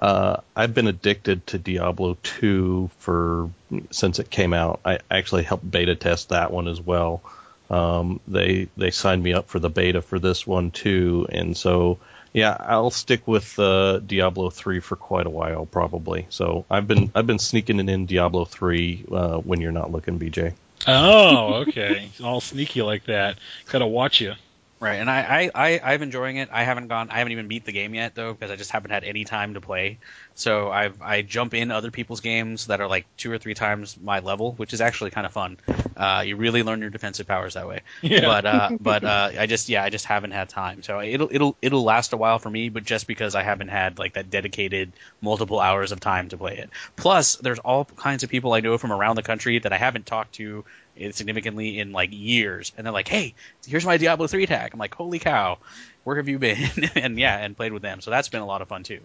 Uh, 0.00 0.36
I've 0.54 0.72
been 0.72 0.86
addicted 0.86 1.46
to 1.48 1.58
Diablo 1.58 2.16
2 2.22 2.90
for 2.98 3.50
since 3.90 4.18
it 4.18 4.30
came 4.30 4.52
out. 4.54 4.80
I 4.84 5.00
actually 5.10 5.42
helped 5.42 5.68
beta 5.68 5.96
test 5.96 6.28
that 6.28 6.52
one 6.52 6.68
as 6.68 6.80
well. 6.80 7.22
Um, 7.68 8.20
they 8.28 8.68
they 8.76 8.90
signed 8.92 9.22
me 9.22 9.32
up 9.32 9.48
for 9.48 9.58
the 9.58 9.70
beta 9.70 10.00
for 10.00 10.18
this 10.18 10.46
one 10.46 10.70
too, 10.70 11.26
and 11.30 11.56
so 11.56 11.98
yeah, 12.32 12.56
I'll 12.58 12.90
stick 12.90 13.26
with 13.26 13.58
uh, 13.58 13.98
Diablo 13.98 14.50
3 14.50 14.80
for 14.80 14.96
quite 14.96 15.26
a 15.26 15.30
while 15.30 15.66
probably. 15.66 16.26
So 16.30 16.64
I've 16.70 16.86
been 16.86 17.10
I've 17.14 17.26
been 17.26 17.38
sneaking 17.38 17.80
it 17.80 17.88
in 17.88 18.06
Diablo 18.06 18.44
3 18.44 19.04
uh, 19.10 19.38
when 19.38 19.60
you're 19.60 19.72
not 19.72 19.90
looking, 19.90 20.18
BJ. 20.18 20.54
Oh, 20.86 21.64
okay. 21.66 22.10
All 22.22 22.40
sneaky 22.40 22.82
like 22.82 23.04
that. 23.04 23.38
Gotta 23.70 23.86
watch 23.86 24.20
you. 24.20 24.34
Right, 24.80 24.94
and 24.94 25.10
I, 25.10 25.50
I, 25.54 25.72
I, 25.74 25.92
I'm 25.92 26.02
enjoying 26.02 26.38
it. 26.38 26.48
I 26.50 26.64
haven't 26.64 26.88
gone, 26.88 27.10
I 27.10 27.18
haven't 27.18 27.32
even 27.32 27.48
beat 27.48 27.66
the 27.66 27.72
game 27.72 27.94
yet 27.94 28.14
though, 28.14 28.32
because 28.32 28.50
I 28.50 28.56
just 28.56 28.70
haven't 28.70 28.92
had 28.92 29.04
any 29.04 29.24
time 29.24 29.52
to 29.52 29.60
play. 29.60 29.98
So 30.34 30.70
I've, 30.70 31.02
I 31.02 31.20
jump 31.20 31.52
in 31.52 31.70
other 31.70 31.90
people's 31.90 32.20
games 32.20 32.68
that 32.68 32.80
are 32.80 32.88
like 32.88 33.04
two 33.18 33.30
or 33.30 33.36
three 33.36 33.52
times 33.52 33.98
my 34.02 34.20
level, 34.20 34.52
which 34.52 34.72
is 34.72 34.80
actually 34.80 35.10
kind 35.10 35.26
of 35.26 35.34
fun. 35.34 35.58
Uh, 35.94 36.24
you 36.26 36.36
really 36.36 36.62
learn 36.62 36.80
your 36.80 36.88
defensive 36.88 37.26
powers 37.26 37.54
that 37.54 37.68
way. 37.68 37.82
Yeah. 38.00 38.22
But, 38.22 38.46
uh, 38.46 38.70
but, 38.80 39.04
uh, 39.04 39.30
I 39.38 39.46
just, 39.46 39.68
yeah, 39.68 39.84
I 39.84 39.90
just 39.90 40.06
haven't 40.06 40.30
had 40.30 40.48
time. 40.48 40.82
So 40.82 41.02
it'll, 41.02 41.28
it'll, 41.30 41.56
it'll 41.60 41.84
last 41.84 42.14
a 42.14 42.16
while 42.16 42.38
for 42.38 42.48
me, 42.48 42.70
but 42.70 42.82
just 42.84 43.06
because 43.06 43.34
I 43.34 43.42
haven't 43.42 43.68
had 43.68 43.98
like 43.98 44.14
that 44.14 44.30
dedicated 44.30 44.92
multiple 45.20 45.60
hours 45.60 45.92
of 45.92 46.00
time 46.00 46.30
to 46.30 46.38
play 46.38 46.56
it. 46.56 46.70
Plus, 46.96 47.36
there's 47.36 47.58
all 47.58 47.84
kinds 47.84 48.22
of 48.22 48.30
people 48.30 48.54
I 48.54 48.60
know 48.60 48.78
from 48.78 48.92
around 48.92 49.16
the 49.16 49.22
country 49.22 49.58
that 49.58 49.74
I 49.74 49.76
haven't 49.76 50.06
talked 50.06 50.36
to 50.36 50.64
significantly 51.12 51.78
in 51.78 51.92
like 51.92 52.10
years, 52.12 52.72
and 52.76 52.84
they're 52.84 52.92
like, 52.92 53.08
"Hey, 53.08 53.34
here's 53.66 53.86
my 53.86 53.96
Diablo 53.96 54.26
3 54.26 54.46
tag." 54.46 54.72
I'm 54.72 54.78
like, 54.78 54.94
"Holy 54.94 55.18
cow, 55.18 55.58
where 56.04 56.16
have 56.16 56.28
you 56.28 56.38
been?" 56.38 56.70
and 56.94 57.18
yeah, 57.18 57.36
and 57.36 57.56
played 57.56 57.72
with 57.72 57.82
them. 57.82 58.00
So 58.00 58.10
that's 58.10 58.28
been 58.28 58.42
a 58.42 58.46
lot 58.46 58.62
of 58.62 58.68
fun 58.68 58.82
too. 58.82 59.00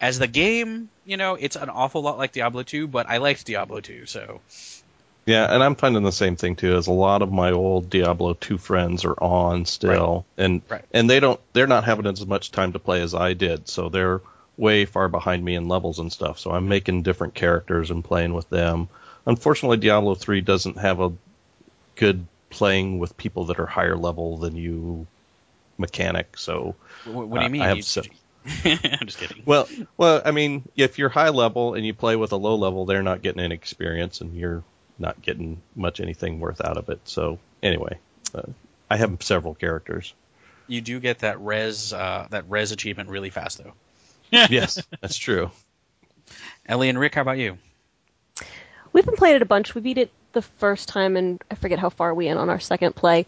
As 0.00 0.18
the 0.18 0.28
game, 0.28 0.88
you 1.04 1.16
know, 1.16 1.34
it's 1.34 1.56
an 1.56 1.70
awful 1.70 2.02
lot 2.02 2.18
like 2.18 2.32
Diablo 2.32 2.62
2, 2.62 2.86
but 2.86 3.08
I 3.08 3.18
liked 3.18 3.44
Diablo 3.44 3.80
2, 3.80 4.06
so 4.06 4.40
Yeah, 5.26 5.52
and 5.52 5.62
I'm 5.62 5.74
finding 5.74 6.04
the 6.04 6.12
same 6.12 6.36
thing 6.36 6.56
too. 6.56 6.76
As 6.76 6.86
a 6.86 6.92
lot 6.92 7.22
of 7.22 7.32
my 7.32 7.50
old 7.50 7.90
Diablo 7.90 8.34
2 8.34 8.58
friends 8.58 9.04
are 9.04 9.20
on 9.20 9.64
still, 9.64 10.24
and 10.36 10.62
Right. 10.68 10.84
and 10.92 11.10
they 11.10 11.20
don't 11.20 11.40
they're 11.52 11.66
not 11.66 11.84
having 11.84 12.06
as 12.06 12.24
much 12.24 12.52
time 12.52 12.72
to 12.72 12.78
play 12.78 13.02
as 13.02 13.14
I 13.14 13.34
did, 13.34 13.68
so 13.68 13.88
they're 13.88 14.20
way 14.58 14.84
far 14.84 15.08
behind 15.08 15.44
me 15.44 15.54
in 15.54 15.68
levels 15.68 15.98
and 16.00 16.12
stuff. 16.12 16.38
So 16.38 16.50
I'm 16.50 16.62
mm-hmm. 16.62 16.68
making 16.68 17.02
different 17.02 17.34
characters 17.34 17.90
and 17.90 18.04
playing 18.04 18.34
with 18.34 18.50
them. 18.50 18.88
Unfortunately, 19.28 19.76
Diablo 19.76 20.14
3 20.16 20.40
doesn't 20.40 20.78
have 20.78 21.00
a 21.00 21.12
good 21.96 22.26
playing 22.50 22.98
with 22.98 23.16
people 23.16 23.44
that 23.44 23.60
are 23.60 23.66
higher 23.66 23.96
level 23.96 24.38
than 24.38 24.56
you 24.56 25.06
mechanic. 25.76 26.36
So 26.38 26.74
what, 27.04 27.28
what 27.28 27.38
do 27.38 27.42
you 27.44 27.46
Uh, 27.46 27.50
mean? 27.50 27.62
I 27.62 27.68
have 27.68 27.76
You- 27.76 27.82
so- 27.82 28.02
I'm 28.64 29.06
just 29.06 29.18
kidding. 29.18 29.42
well, 29.44 29.68
well, 29.98 30.22
I 30.24 30.30
mean, 30.30 30.66
if 30.74 30.98
you're 30.98 31.10
high 31.10 31.28
level 31.28 31.74
and 31.74 31.84
you 31.84 31.92
play 31.92 32.16
with 32.16 32.32
a 32.32 32.36
low 32.36 32.54
level, 32.56 32.86
they're 32.86 33.02
not 33.02 33.20
getting 33.20 33.42
any 33.42 33.54
experience, 33.54 34.22
and 34.22 34.34
you're 34.34 34.64
not 34.98 35.20
getting 35.20 35.60
much 35.76 36.00
anything 36.00 36.40
worth 36.40 36.60
out 36.64 36.78
of 36.78 36.88
it. 36.88 37.00
So 37.04 37.38
anyway, 37.62 37.98
uh, 38.34 38.42
I 38.88 38.96
have 38.96 39.22
several 39.22 39.54
characters. 39.54 40.14
You 40.66 40.80
do 40.80 40.98
get 41.00 41.18
that 41.18 41.40
res, 41.40 41.92
uh, 41.92 42.26
that 42.30 42.48
res 42.48 42.72
achievement 42.72 43.10
really 43.10 43.28
fast 43.30 43.58
though. 43.62 43.74
Yes, 44.30 44.82
that's 45.02 45.18
true. 45.18 45.50
Ellie 46.66 46.88
and 46.88 46.98
Rick, 46.98 47.14
how 47.16 47.22
about 47.22 47.38
you? 47.38 47.58
We've 48.98 49.06
been 49.06 49.14
playing 49.14 49.36
it 49.36 49.42
a 49.42 49.46
bunch. 49.46 49.76
We 49.76 49.80
beat 49.80 49.98
it 49.98 50.10
the 50.32 50.42
first 50.42 50.88
time, 50.88 51.16
and 51.16 51.40
I 51.48 51.54
forget 51.54 51.78
how 51.78 51.88
far 51.88 52.12
we 52.12 52.26
in 52.26 52.36
on 52.36 52.50
our 52.50 52.58
second 52.58 52.96
play. 52.96 53.26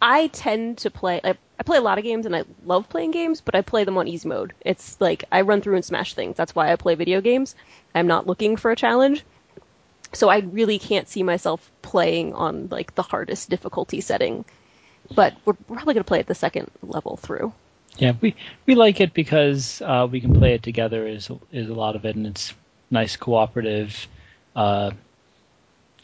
I 0.00 0.28
tend 0.28 0.78
to 0.78 0.92
play. 0.92 1.20
I, 1.24 1.34
I 1.58 1.64
play 1.64 1.78
a 1.78 1.80
lot 1.80 1.98
of 1.98 2.04
games, 2.04 2.24
and 2.24 2.36
I 2.36 2.44
love 2.64 2.88
playing 2.88 3.10
games, 3.10 3.40
but 3.40 3.56
I 3.56 3.62
play 3.62 3.82
them 3.82 3.98
on 3.98 4.06
easy 4.06 4.28
mode. 4.28 4.52
It's 4.60 5.00
like 5.00 5.24
I 5.32 5.40
run 5.40 5.60
through 5.60 5.74
and 5.74 5.84
smash 5.84 6.14
things. 6.14 6.36
That's 6.36 6.54
why 6.54 6.70
I 6.70 6.76
play 6.76 6.94
video 6.94 7.20
games. 7.20 7.56
I'm 7.96 8.06
not 8.06 8.28
looking 8.28 8.56
for 8.56 8.70
a 8.70 8.76
challenge, 8.76 9.24
so 10.12 10.28
I 10.28 10.38
really 10.38 10.78
can't 10.78 11.08
see 11.08 11.24
myself 11.24 11.68
playing 11.82 12.34
on 12.34 12.68
like 12.70 12.94
the 12.94 13.02
hardest 13.02 13.50
difficulty 13.50 14.00
setting. 14.00 14.44
But 15.12 15.34
we're 15.44 15.54
probably 15.54 15.94
gonna 15.94 16.04
play 16.04 16.20
it 16.20 16.28
the 16.28 16.36
second 16.36 16.70
level 16.84 17.16
through. 17.16 17.52
Yeah, 17.98 18.12
we 18.20 18.36
we 18.66 18.76
like 18.76 19.00
it 19.00 19.14
because 19.14 19.82
uh, 19.82 20.06
we 20.08 20.20
can 20.20 20.32
play 20.32 20.54
it 20.54 20.62
together. 20.62 21.08
Is 21.08 21.28
is 21.50 21.70
a 21.70 21.74
lot 21.74 21.96
of 21.96 22.04
it, 22.04 22.14
and 22.14 22.28
it's 22.28 22.54
nice 22.88 23.16
cooperative 23.16 24.06
uh, 24.56 24.90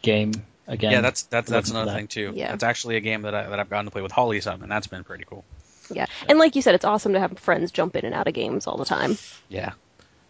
game. 0.03 0.32
Again, 0.68 0.92
Yeah, 0.92 1.00
that's 1.00 1.22
that's 1.24 1.50
that's 1.50 1.70
another 1.70 1.90
that. 1.90 1.96
thing 1.96 2.07
too. 2.07 2.32
Yeah. 2.36 2.53
That's 2.53 2.62
actually 2.62 2.96
a 2.96 3.00
game 3.00 3.22
that 3.22 3.34
I 3.34 3.48
that 3.48 3.59
I've 3.59 3.68
gotten 3.68 3.86
to 3.86 3.90
play 3.90 4.03
with 4.03 4.12
Holly 4.12 4.40
some, 4.40 4.62
and 4.62 4.70
that's 4.70 4.86
been 4.86 5.03
pretty 5.03 5.24
cool. 5.24 5.44
Yeah, 5.90 6.07
and 6.28 6.38
like 6.38 6.55
you 6.55 6.62
said, 6.62 6.76
it's 6.76 6.84
awesome 6.84 7.14
to 7.14 7.20
have 7.20 7.38
friends 7.40 7.72
jump 7.72 7.96
in 7.96 8.05
and 8.05 8.14
out 8.14 8.28
of 8.28 8.34
games 8.34 8.66
all 8.68 8.76
the 8.76 8.84
time. 8.84 9.18
Yeah. 9.48 9.72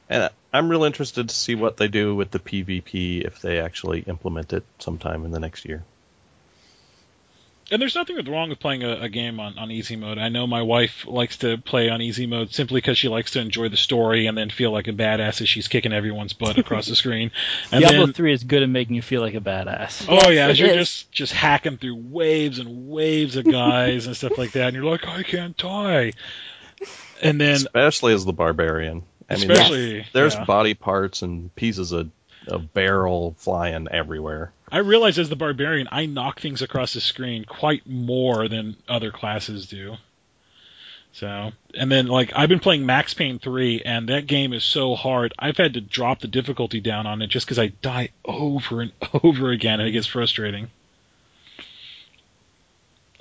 And 0.08 0.30
I'm 0.52 0.68
real 0.68 0.84
interested 0.84 1.28
to 1.28 1.34
see 1.34 1.54
what 1.54 1.76
they 1.76 1.88
do 1.88 2.14
with 2.14 2.30
the 2.30 2.38
PvP 2.38 3.24
if 3.24 3.40
they 3.40 3.60
actually 3.60 4.00
implement 4.00 4.52
it 4.52 4.64
sometime 4.78 5.24
in 5.24 5.30
the 5.30 5.38
next 5.40 5.64
year. 5.64 5.84
And 7.72 7.80
there's 7.80 7.94
nothing 7.94 8.22
wrong 8.30 8.50
with 8.50 8.60
playing 8.60 8.82
a, 8.84 9.00
a 9.00 9.08
game 9.08 9.40
on, 9.40 9.58
on 9.58 9.70
easy 9.70 9.96
mode. 9.96 10.18
I 10.18 10.28
know 10.28 10.46
my 10.46 10.60
wife 10.60 11.06
likes 11.06 11.38
to 11.38 11.56
play 11.56 11.88
on 11.88 12.02
easy 12.02 12.26
mode 12.26 12.52
simply 12.52 12.82
because 12.82 12.98
she 12.98 13.08
likes 13.08 13.30
to 13.30 13.40
enjoy 13.40 13.70
the 13.70 13.78
story 13.78 14.26
and 14.26 14.36
then 14.36 14.50
feel 14.50 14.70
like 14.70 14.88
a 14.88 14.92
badass 14.92 15.40
as 15.40 15.48
she's 15.48 15.68
kicking 15.68 15.90
everyone's 15.90 16.34
butt 16.34 16.58
across 16.58 16.86
the 16.86 16.96
screen. 17.02 17.30
And 17.70 17.80
Diablo 17.80 18.04
then, 18.04 18.12
three 18.12 18.34
is 18.34 18.44
good 18.44 18.62
at 18.62 18.68
making 18.68 18.94
you 18.94 19.00
feel 19.00 19.22
like 19.22 19.34
a 19.34 19.40
badass. 19.40 20.04
oh 20.06 20.28
yeah, 20.28 20.48
Yes, 20.48 20.50
as 20.50 20.60
you're 20.60 20.68
is. 20.68 20.76
just 20.76 21.12
just 21.12 21.32
hacking 21.32 21.78
through 21.78 21.96
waves 21.96 22.58
and 22.58 22.90
waves 22.90 23.36
of 23.36 23.46
guys 23.46 24.06
and 24.06 24.14
stuff 24.14 24.36
like 24.36 24.52
that, 24.52 24.66
and 24.68 24.76
you're 24.76 24.84
like, 24.84 25.08
I 25.08 25.22
can't 25.22 25.56
die. 25.56 26.12
And 27.22 27.40
then 27.40 27.54
Especially 27.56 28.12
as 28.12 28.26
the 28.26 28.34
barbarian. 28.34 29.04
I 29.30 29.36
mean, 29.36 29.50
especially 29.50 30.06
there's 30.12 30.34
yeah. 30.34 30.44
body 30.44 30.74
parts 30.74 31.22
and 31.22 31.54
pieces 31.54 31.92
of, 31.92 32.10
of 32.46 32.72
barrel 32.72 33.34
flying 33.38 33.88
everywhere. 33.90 34.52
I 34.70 34.78
realize 34.78 35.18
as 35.18 35.28
the 35.28 35.36
barbarian, 35.36 35.88
I 35.92 36.06
knock 36.06 36.40
things 36.40 36.62
across 36.62 36.94
the 36.94 37.00
screen 37.00 37.44
quite 37.44 37.86
more 37.86 38.48
than 38.48 38.76
other 38.88 39.10
classes 39.10 39.66
do. 39.66 39.96
So, 41.12 41.52
and 41.74 41.92
then 41.92 42.06
like 42.06 42.32
I've 42.34 42.48
been 42.48 42.58
playing 42.58 42.86
Max 42.86 43.12
Payne 43.12 43.38
3 43.38 43.82
and 43.84 44.08
that 44.08 44.26
game 44.26 44.54
is 44.54 44.64
so 44.64 44.94
hard. 44.94 45.34
I've 45.38 45.58
had 45.58 45.74
to 45.74 45.80
drop 45.82 46.20
the 46.20 46.28
difficulty 46.28 46.80
down 46.80 47.06
on 47.06 47.20
it 47.20 47.26
just 47.26 47.46
cuz 47.46 47.58
I 47.58 47.68
die 47.68 48.10
over 48.24 48.80
and 48.80 48.92
over 49.22 49.50
again 49.50 49.78
and 49.80 49.88
it 49.88 49.92
gets 49.92 50.06
frustrating. 50.06 50.70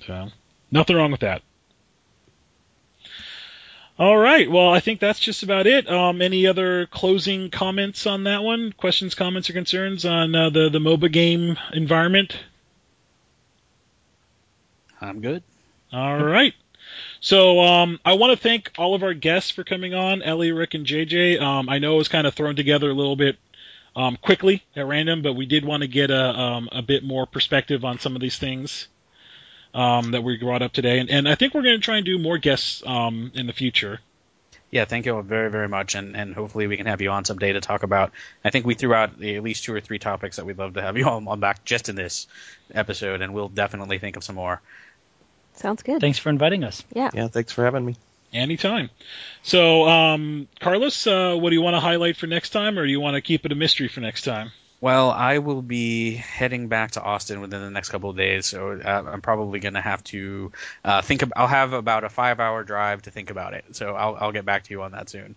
So, 0.07 0.29
nothing 0.71 0.95
wrong 0.95 1.11
with 1.11 1.19
that. 1.19 1.41
All 4.01 4.17
right. 4.17 4.49
Well, 4.49 4.73
I 4.73 4.79
think 4.79 4.99
that's 4.99 5.19
just 5.19 5.43
about 5.43 5.67
it. 5.67 5.87
Um, 5.87 6.23
any 6.23 6.47
other 6.47 6.87
closing 6.87 7.51
comments 7.51 8.07
on 8.07 8.23
that 8.23 8.41
one? 8.41 8.73
Questions, 8.73 9.13
comments, 9.13 9.47
or 9.51 9.53
concerns 9.53 10.05
on 10.05 10.33
uh, 10.33 10.49
the 10.49 10.69
the 10.69 10.79
MOBA 10.79 11.11
game 11.11 11.59
environment? 11.71 12.35
I'm 14.99 15.21
good. 15.21 15.43
All 15.93 16.17
right. 16.17 16.55
So 17.19 17.59
um, 17.59 17.99
I 18.03 18.13
want 18.13 18.31
to 18.31 18.41
thank 18.41 18.71
all 18.75 18.95
of 18.95 19.03
our 19.03 19.13
guests 19.13 19.51
for 19.51 19.63
coming 19.63 19.93
on, 19.93 20.23
Ellie, 20.23 20.51
Rick, 20.51 20.73
and 20.73 20.83
JJ. 20.83 21.39
Um, 21.39 21.69
I 21.69 21.77
know 21.77 21.93
it 21.93 21.97
was 21.99 22.07
kind 22.07 22.25
of 22.25 22.33
thrown 22.33 22.55
together 22.55 22.89
a 22.89 22.95
little 22.95 23.15
bit 23.15 23.37
um, 23.95 24.17
quickly 24.19 24.63
at 24.75 24.87
random, 24.87 25.21
but 25.21 25.33
we 25.33 25.45
did 25.45 25.63
want 25.63 25.81
to 25.81 25.87
get 25.87 26.09
a 26.09 26.39
um, 26.39 26.69
a 26.71 26.81
bit 26.81 27.03
more 27.03 27.27
perspective 27.27 27.85
on 27.85 27.99
some 27.99 28.15
of 28.15 28.21
these 28.21 28.39
things 28.39 28.87
um, 29.73 30.11
that 30.11 30.23
we 30.23 30.37
brought 30.37 30.61
up 30.61 30.73
today, 30.73 30.99
and, 30.99 31.09
and 31.09 31.27
I 31.27 31.35
think 31.35 31.53
we're 31.53 31.63
going 31.63 31.77
to 31.77 31.83
try 31.83 31.97
and 31.97 32.05
do 32.05 32.17
more 32.17 32.37
guests 32.37 32.83
um, 32.85 33.31
in 33.35 33.47
the 33.47 33.53
future. 33.53 33.99
Yeah, 34.71 34.85
thank 34.85 35.05
you 35.05 35.15
all 35.15 35.21
very, 35.21 35.51
very 35.51 35.67
much, 35.67 35.95
and, 35.95 36.15
and 36.15 36.33
hopefully 36.33 36.67
we 36.67 36.77
can 36.77 36.85
have 36.85 37.01
you 37.01 37.09
on 37.09 37.25
someday 37.25 37.51
to 37.51 37.59
talk 37.59 37.83
about. 37.83 38.11
I 38.43 38.51
think 38.51 38.65
we 38.65 38.73
threw 38.73 38.93
out 38.93 39.21
at 39.21 39.43
least 39.43 39.65
two 39.65 39.73
or 39.73 39.81
three 39.81 39.99
topics 39.99 40.37
that 40.37 40.45
we'd 40.45 40.57
love 40.57 40.75
to 40.75 40.81
have 40.81 40.97
you 40.97 41.07
all 41.07 41.27
on 41.27 41.39
back 41.41 41.65
just 41.65 41.89
in 41.89 41.95
this 41.95 42.27
episode, 42.73 43.21
and 43.21 43.33
we'll 43.33 43.49
definitely 43.49 43.99
think 43.99 44.15
of 44.15 44.23
some 44.23 44.35
more. 44.35 44.61
Sounds 45.55 45.83
good. 45.83 45.99
Thanks 45.99 46.19
for 46.19 46.29
inviting 46.29 46.63
us. 46.63 46.83
Yeah. 46.93 47.09
Yeah, 47.13 47.27
thanks 47.27 47.51
for 47.51 47.65
having 47.65 47.85
me. 47.85 47.97
Anytime. 48.33 48.89
So, 49.43 49.89
um, 49.89 50.47
Carlos, 50.61 51.05
uh, 51.05 51.35
what 51.35 51.49
do 51.49 51.55
you 51.55 51.61
want 51.61 51.73
to 51.73 51.81
highlight 51.81 52.15
for 52.15 52.27
next 52.27 52.51
time, 52.51 52.79
or 52.79 52.85
do 52.85 52.91
you 52.91 53.01
want 53.01 53.15
to 53.15 53.21
keep 53.21 53.45
it 53.45 53.51
a 53.51 53.55
mystery 53.55 53.89
for 53.89 53.99
next 53.99 54.21
time? 54.21 54.53
Well, 54.81 55.11
I 55.11 55.37
will 55.37 55.61
be 55.61 56.15
heading 56.15 56.67
back 56.67 56.91
to 56.91 57.03
Austin 57.03 57.39
within 57.39 57.61
the 57.61 57.69
next 57.69 57.89
couple 57.89 58.09
of 58.09 58.17
days, 58.17 58.47
so 58.47 58.81
uh, 58.83 59.03
I'm 59.07 59.21
probably 59.21 59.59
going 59.59 59.75
to 59.75 59.81
have 59.81 60.03
to 60.05 60.51
uh, 60.83 61.03
think. 61.03 61.21
Ab- 61.21 61.33
I'll 61.35 61.47
have 61.47 61.73
about 61.73 62.03
a 62.03 62.09
five-hour 62.09 62.63
drive 62.63 63.03
to 63.03 63.11
think 63.11 63.29
about 63.29 63.53
it, 63.53 63.63
so 63.73 63.95
I'll, 63.95 64.17
I'll 64.19 64.31
get 64.31 64.43
back 64.43 64.63
to 64.63 64.71
you 64.71 64.81
on 64.81 64.93
that 64.93 65.07
soon. 65.07 65.35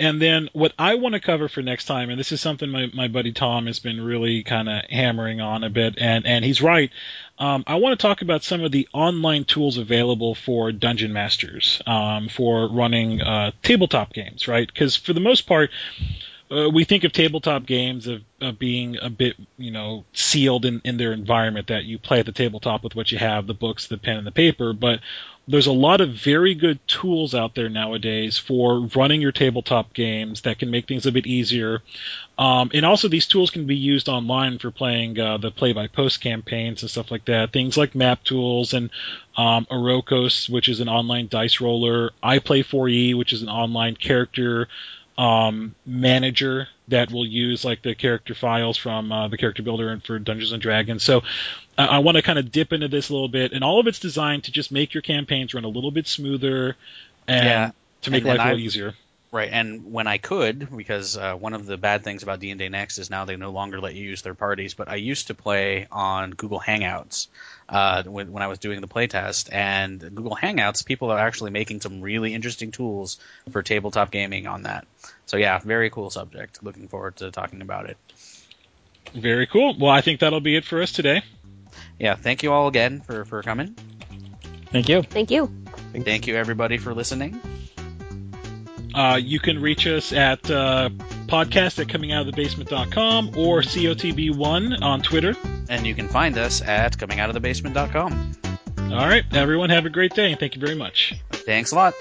And 0.00 0.22
then 0.22 0.48
what 0.52 0.74
I 0.78 0.94
want 0.94 1.14
to 1.14 1.20
cover 1.20 1.48
for 1.48 1.60
next 1.60 1.86
time, 1.86 2.08
and 2.08 2.20
this 2.20 2.30
is 2.30 2.40
something 2.40 2.70
my, 2.70 2.86
my 2.94 3.08
buddy 3.08 3.32
Tom 3.32 3.66
has 3.66 3.80
been 3.80 4.00
really 4.00 4.44
kind 4.44 4.68
of 4.68 4.84
hammering 4.88 5.40
on 5.40 5.64
a 5.64 5.70
bit, 5.70 5.96
and, 5.98 6.24
and 6.24 6.44
he's 6.44 6.62
right. 6.62 6.92
Um, 7.36 7.64
I 7.66 7.76
want 7.76 7.98
to 7.98 8.06
talk 8.06 8.22
about 8.22 8.44
some 8.44 8.62
of 8.62 8.70
the 8.70 8.86
online 8.92 9.44
tools 9.44 9.76
available 9.76 10.36
for 10.36 10.70
dungeon 10.70 11.12
masters 11.12 11.82
um, 11.84 12.28
for 12.28 12.68
running 12.68 13.20
uh, 13.20 13.50
tabletop 13.64 14.12
games, 14.12 14.46
right? 14.46 14.68
Because 14.68 14.94
for 14.94 15.14
the 15.14 15.20
most 15.20 15.48
part, 15.48 15.70
uh, 16.50 16.68
we 16.70 16.84
think 16.84 17.04
of 17.04 17.12
tabletop 17.12 17.66
games 17.66 18.06
of, 18.06 18.22
of, 18.40 18.58
being 18.58 18.96
a 19.00 19.10
bit, 19.10 19.36
you 19.58 19.70
know, 19.70 20.04
sealed 20.12 20.64
in, 20.64 20.80
in 20.84 20.96
their 20.96 21.12
environment 21.12 21.66
that 21.68 21.84
you 21.84 21.98
play 21.98 22.20
at 22.20 22.26
the 22.26 22.32
tabletop 22.32 22.82
with 22.82 22.94
what 22.94 23.12
you 23.12 23.18
have, 23.18 23.46
the 23.46 23.54
books, 23.54 23.86
the 23.86 23.98
pen, 23.98 24.16
and 24.16 24.26
the 24.26 24.32
paper. 24.32 24.72
But 24.72 25.00
there's 25.46 25.66
a 25.66 25.72
lot 25.72 26.02
of 26.02 26.10
very 26.10 26.54
good 26.54 26.78
tools 26.86 27.34
out 27.34 27.54
there 27.54 27.70
nowadays 27.70 28.36
for 28.36 28.80
running 28.94 29.22
your 29.22 29.32
tabletop 29.32 29.94
games 29.94 30.42
that 30.42 30.58
can 30.58 30.70
make 30.70 30.86
things 30.86 31.06
a 31.06 31.12
bit 31.12 31.26
easier. 31.26 31.82
Um, 32.38 32.70
and 32.74 32.84
also, 32.84 33.08
these 33.08 33.26
tools 33.26 33.50
can 33.50 33.66
be 33.66 33.76
used 33.76 34.08
online 34.08 34.58
for 34.58 34.70
playing 34.70 35.18
uh, 35.18 35.38
the 35.38 35.50
play-by-post 35.50 36.20
campaigns 36.20 36.82
and 36.82 36.90
stuff 36.90 37.10
like 37.10 37.24
that. 37.26 37.52
Things 37.52 37.76
like 37.76 37.94
Map 37.94 38.22
Tools 38.24 38.74
and 38.74 38.90
um, 39.36 39.66
Orokos, 39.70 40.48
which 40.48 40.68
is 40.68 40.80
an 40.80 40.88
online 40.88 41.28
dice 41.28 41.60
roller, 41.60 42.12
I 42.22 42.38
Play 42.38 42.62
4E, 42.62 43.16
which 43.16 43.32
is 43.32 43.42
an 43.42 43.48
online 43.48 43.96
character 43.96 44.68
um, 45.18 45.74
manager 45.84 46.68
that 46.86 47.10
will 47.10 47.26
use 47.26 47.64
like 47.64 47.82
the 47.82 47.94
character 47.94 48.34
files 48.34 48.76
from 48.76 49.10
uh, 49.10 49.28
the 49.28 49.36
character 49.36 49.62
builder 49.62 49.90
and 49.90 50.02
for 50.02 50.18
Dungeons 50.18 50.52
and 50.52 50.62
Dragons. 50.62 51.02
So 51.02 51.18
uh, 51.76 51.88
I 51.90 51.98
want 51.98 52.16
to 52.16 52.22
kind 52.22 52.38
of 52.38 52.52
dip 52.52 52.72
into 52.72 52.88
this 52.88 53.10
a 53.10 53.12
little 53.12 53.28
bit, 53.28 53.52
and 53.52 53.64
all 53.64 53.80
of 53.80 53.88
it's 53.88 53.98
designed 53.98 54.44
to 54.44 54.52
just 54.52 54.70
make 54.70 54.94
your 54.94 55.02
campaigns 55.02 55.52
run 55.52 55.64
a 55.64 55.68
little 55.68 55.90
bit 55.90 56.06
smoother 56.06 56.76
and 57.26 57.44
yeah. 57.44 57.70
to 58.02 58.10
make 58.10 58.24
life 58.24 58.40
a 58.40 58.44
little 58.44 58.60
easier. 58.60 58.94
Right, 59.30 59.50
and 59.52 59.92
when 59.92 60.06
I 60.06 60.16
could, 60.16 60.74
because 60.74 61.14
uh, 61.14 61.34
one 61.34 61.52
of 61.52 61.66
the 61.66 61.76
bad 61.76 62.02
things 62.02 62.22
about 62.22 62.40
D 62.40 62.50
and 62.50 62.58
D 62.58 62.70
Next 62.70 62.96
is 62.96 63.10
now 63.10 63.26
they 63.26 63.36
no 63.36 63.50
longer 63.50 63.78
let 63.78 63.94
you 63.94 64.02
use 64.02 64.22
their 64.22 64.34
parties. 64.34 64.72
But 64.72 64.88
I 64.88 64.94
used 64.94 65.26
to 65.26 65.34
play 65.34 65.86
on 65.92 66.30
Google 66.30 66.58
Hangouts 66.58 67.28
uh, 67.68 68.04
when, 68.04 68.32
when 68.32 68.42
I 68.42 68.46
was 68.46 68.58
doing 68.58 68.80
the 68.80 68.88
playtest, 68.88 69.52
and 69.52 70.00
Google 70.00 70.34
Hangouts, 70.34 70.82
people 70.84 71.10
are 71.10 71.18
actually 71.18 71.50
making 71.50 71.82
some 71.82 72.00
really 72.00 72.32
interesting 72.32 72.70
tools 72.70 73.18
for 73.50 73.62
tabletop 73.62 74.10
gaming 74.10 74.46
on 74.46 74.62
that. 74.62 74.86
So 75.26 75.36
yeah, 75.36 75.58
very 75.58 75.90
cool 75.90 76.08
subject. 76.08 76.62
Looking 76.62 76.88
forward 76.88 77.16
to 77.16 77.30
talking 77.30 77.60
about 77.60 77.90
it. 77.90 77.98
Very 79.12 79.46
cool. 79.46 79.76
Well, 79.78 79.90
I 79.90 80.00
think 80.00 80.20
that'll 80.20 80.40
be 80.40 80.56
it 80.56 80.64
for 80.64 80.80
us 80.80 80.92
today. 80.92 81.20
Yeah, 81.98 82.14
thank 82.14 82.42
you 82.42 82.52
all 82.52 82.66
again 82.66 83.02
for 83.02 83.26
for 83.26 83.42
coming. 83.42 83.76
Thank 84.72 84.88
you. 84.88 85.02
Thank 85.02 85.30
you. 85.30 85.52
Thank 85.92 86.26
you 86.26 86.36
everybody 86.36 86.78
for 86.78 86.94
listening. 86.94 87.40
Uh, 88.98 89.14
you 89.14 89.38
can 89.38 89.62
reach 89.62 89.86
us 89.86 90.12
at 90.12 90.50
uh, 90.50 90.88
podcast 91.28 91.78
at 91.78 91.86
comingoutofthebasement.com 91.86 93.28
or 93.38 93.60
COTB1 93.60 94.82
on 94.82 95.02
Twitter. 95.02 95.36
And 95.68 95.86
you 95.86 95.94
can 95.94 96.08
find 96.08 96.36
us 96.36 96.62
at 96.62 96.98
comingoutofthebasement.com. 96.98 98.32
All 98.90 99.06
right, 99.06 99.22
everyone, 99.32 99.70
have 99.70 99.86
a 99.86 99.90
great 99.90 100.14
day, 100.14 100.32
and 100.32 100.40
thank 100.40 100.56
you 100.56 100.60
very 100.60 100.74
much. 100.74 101.14
Thanks 101.30 101.70
a 101.70 101.76
lot. 101.76 101.94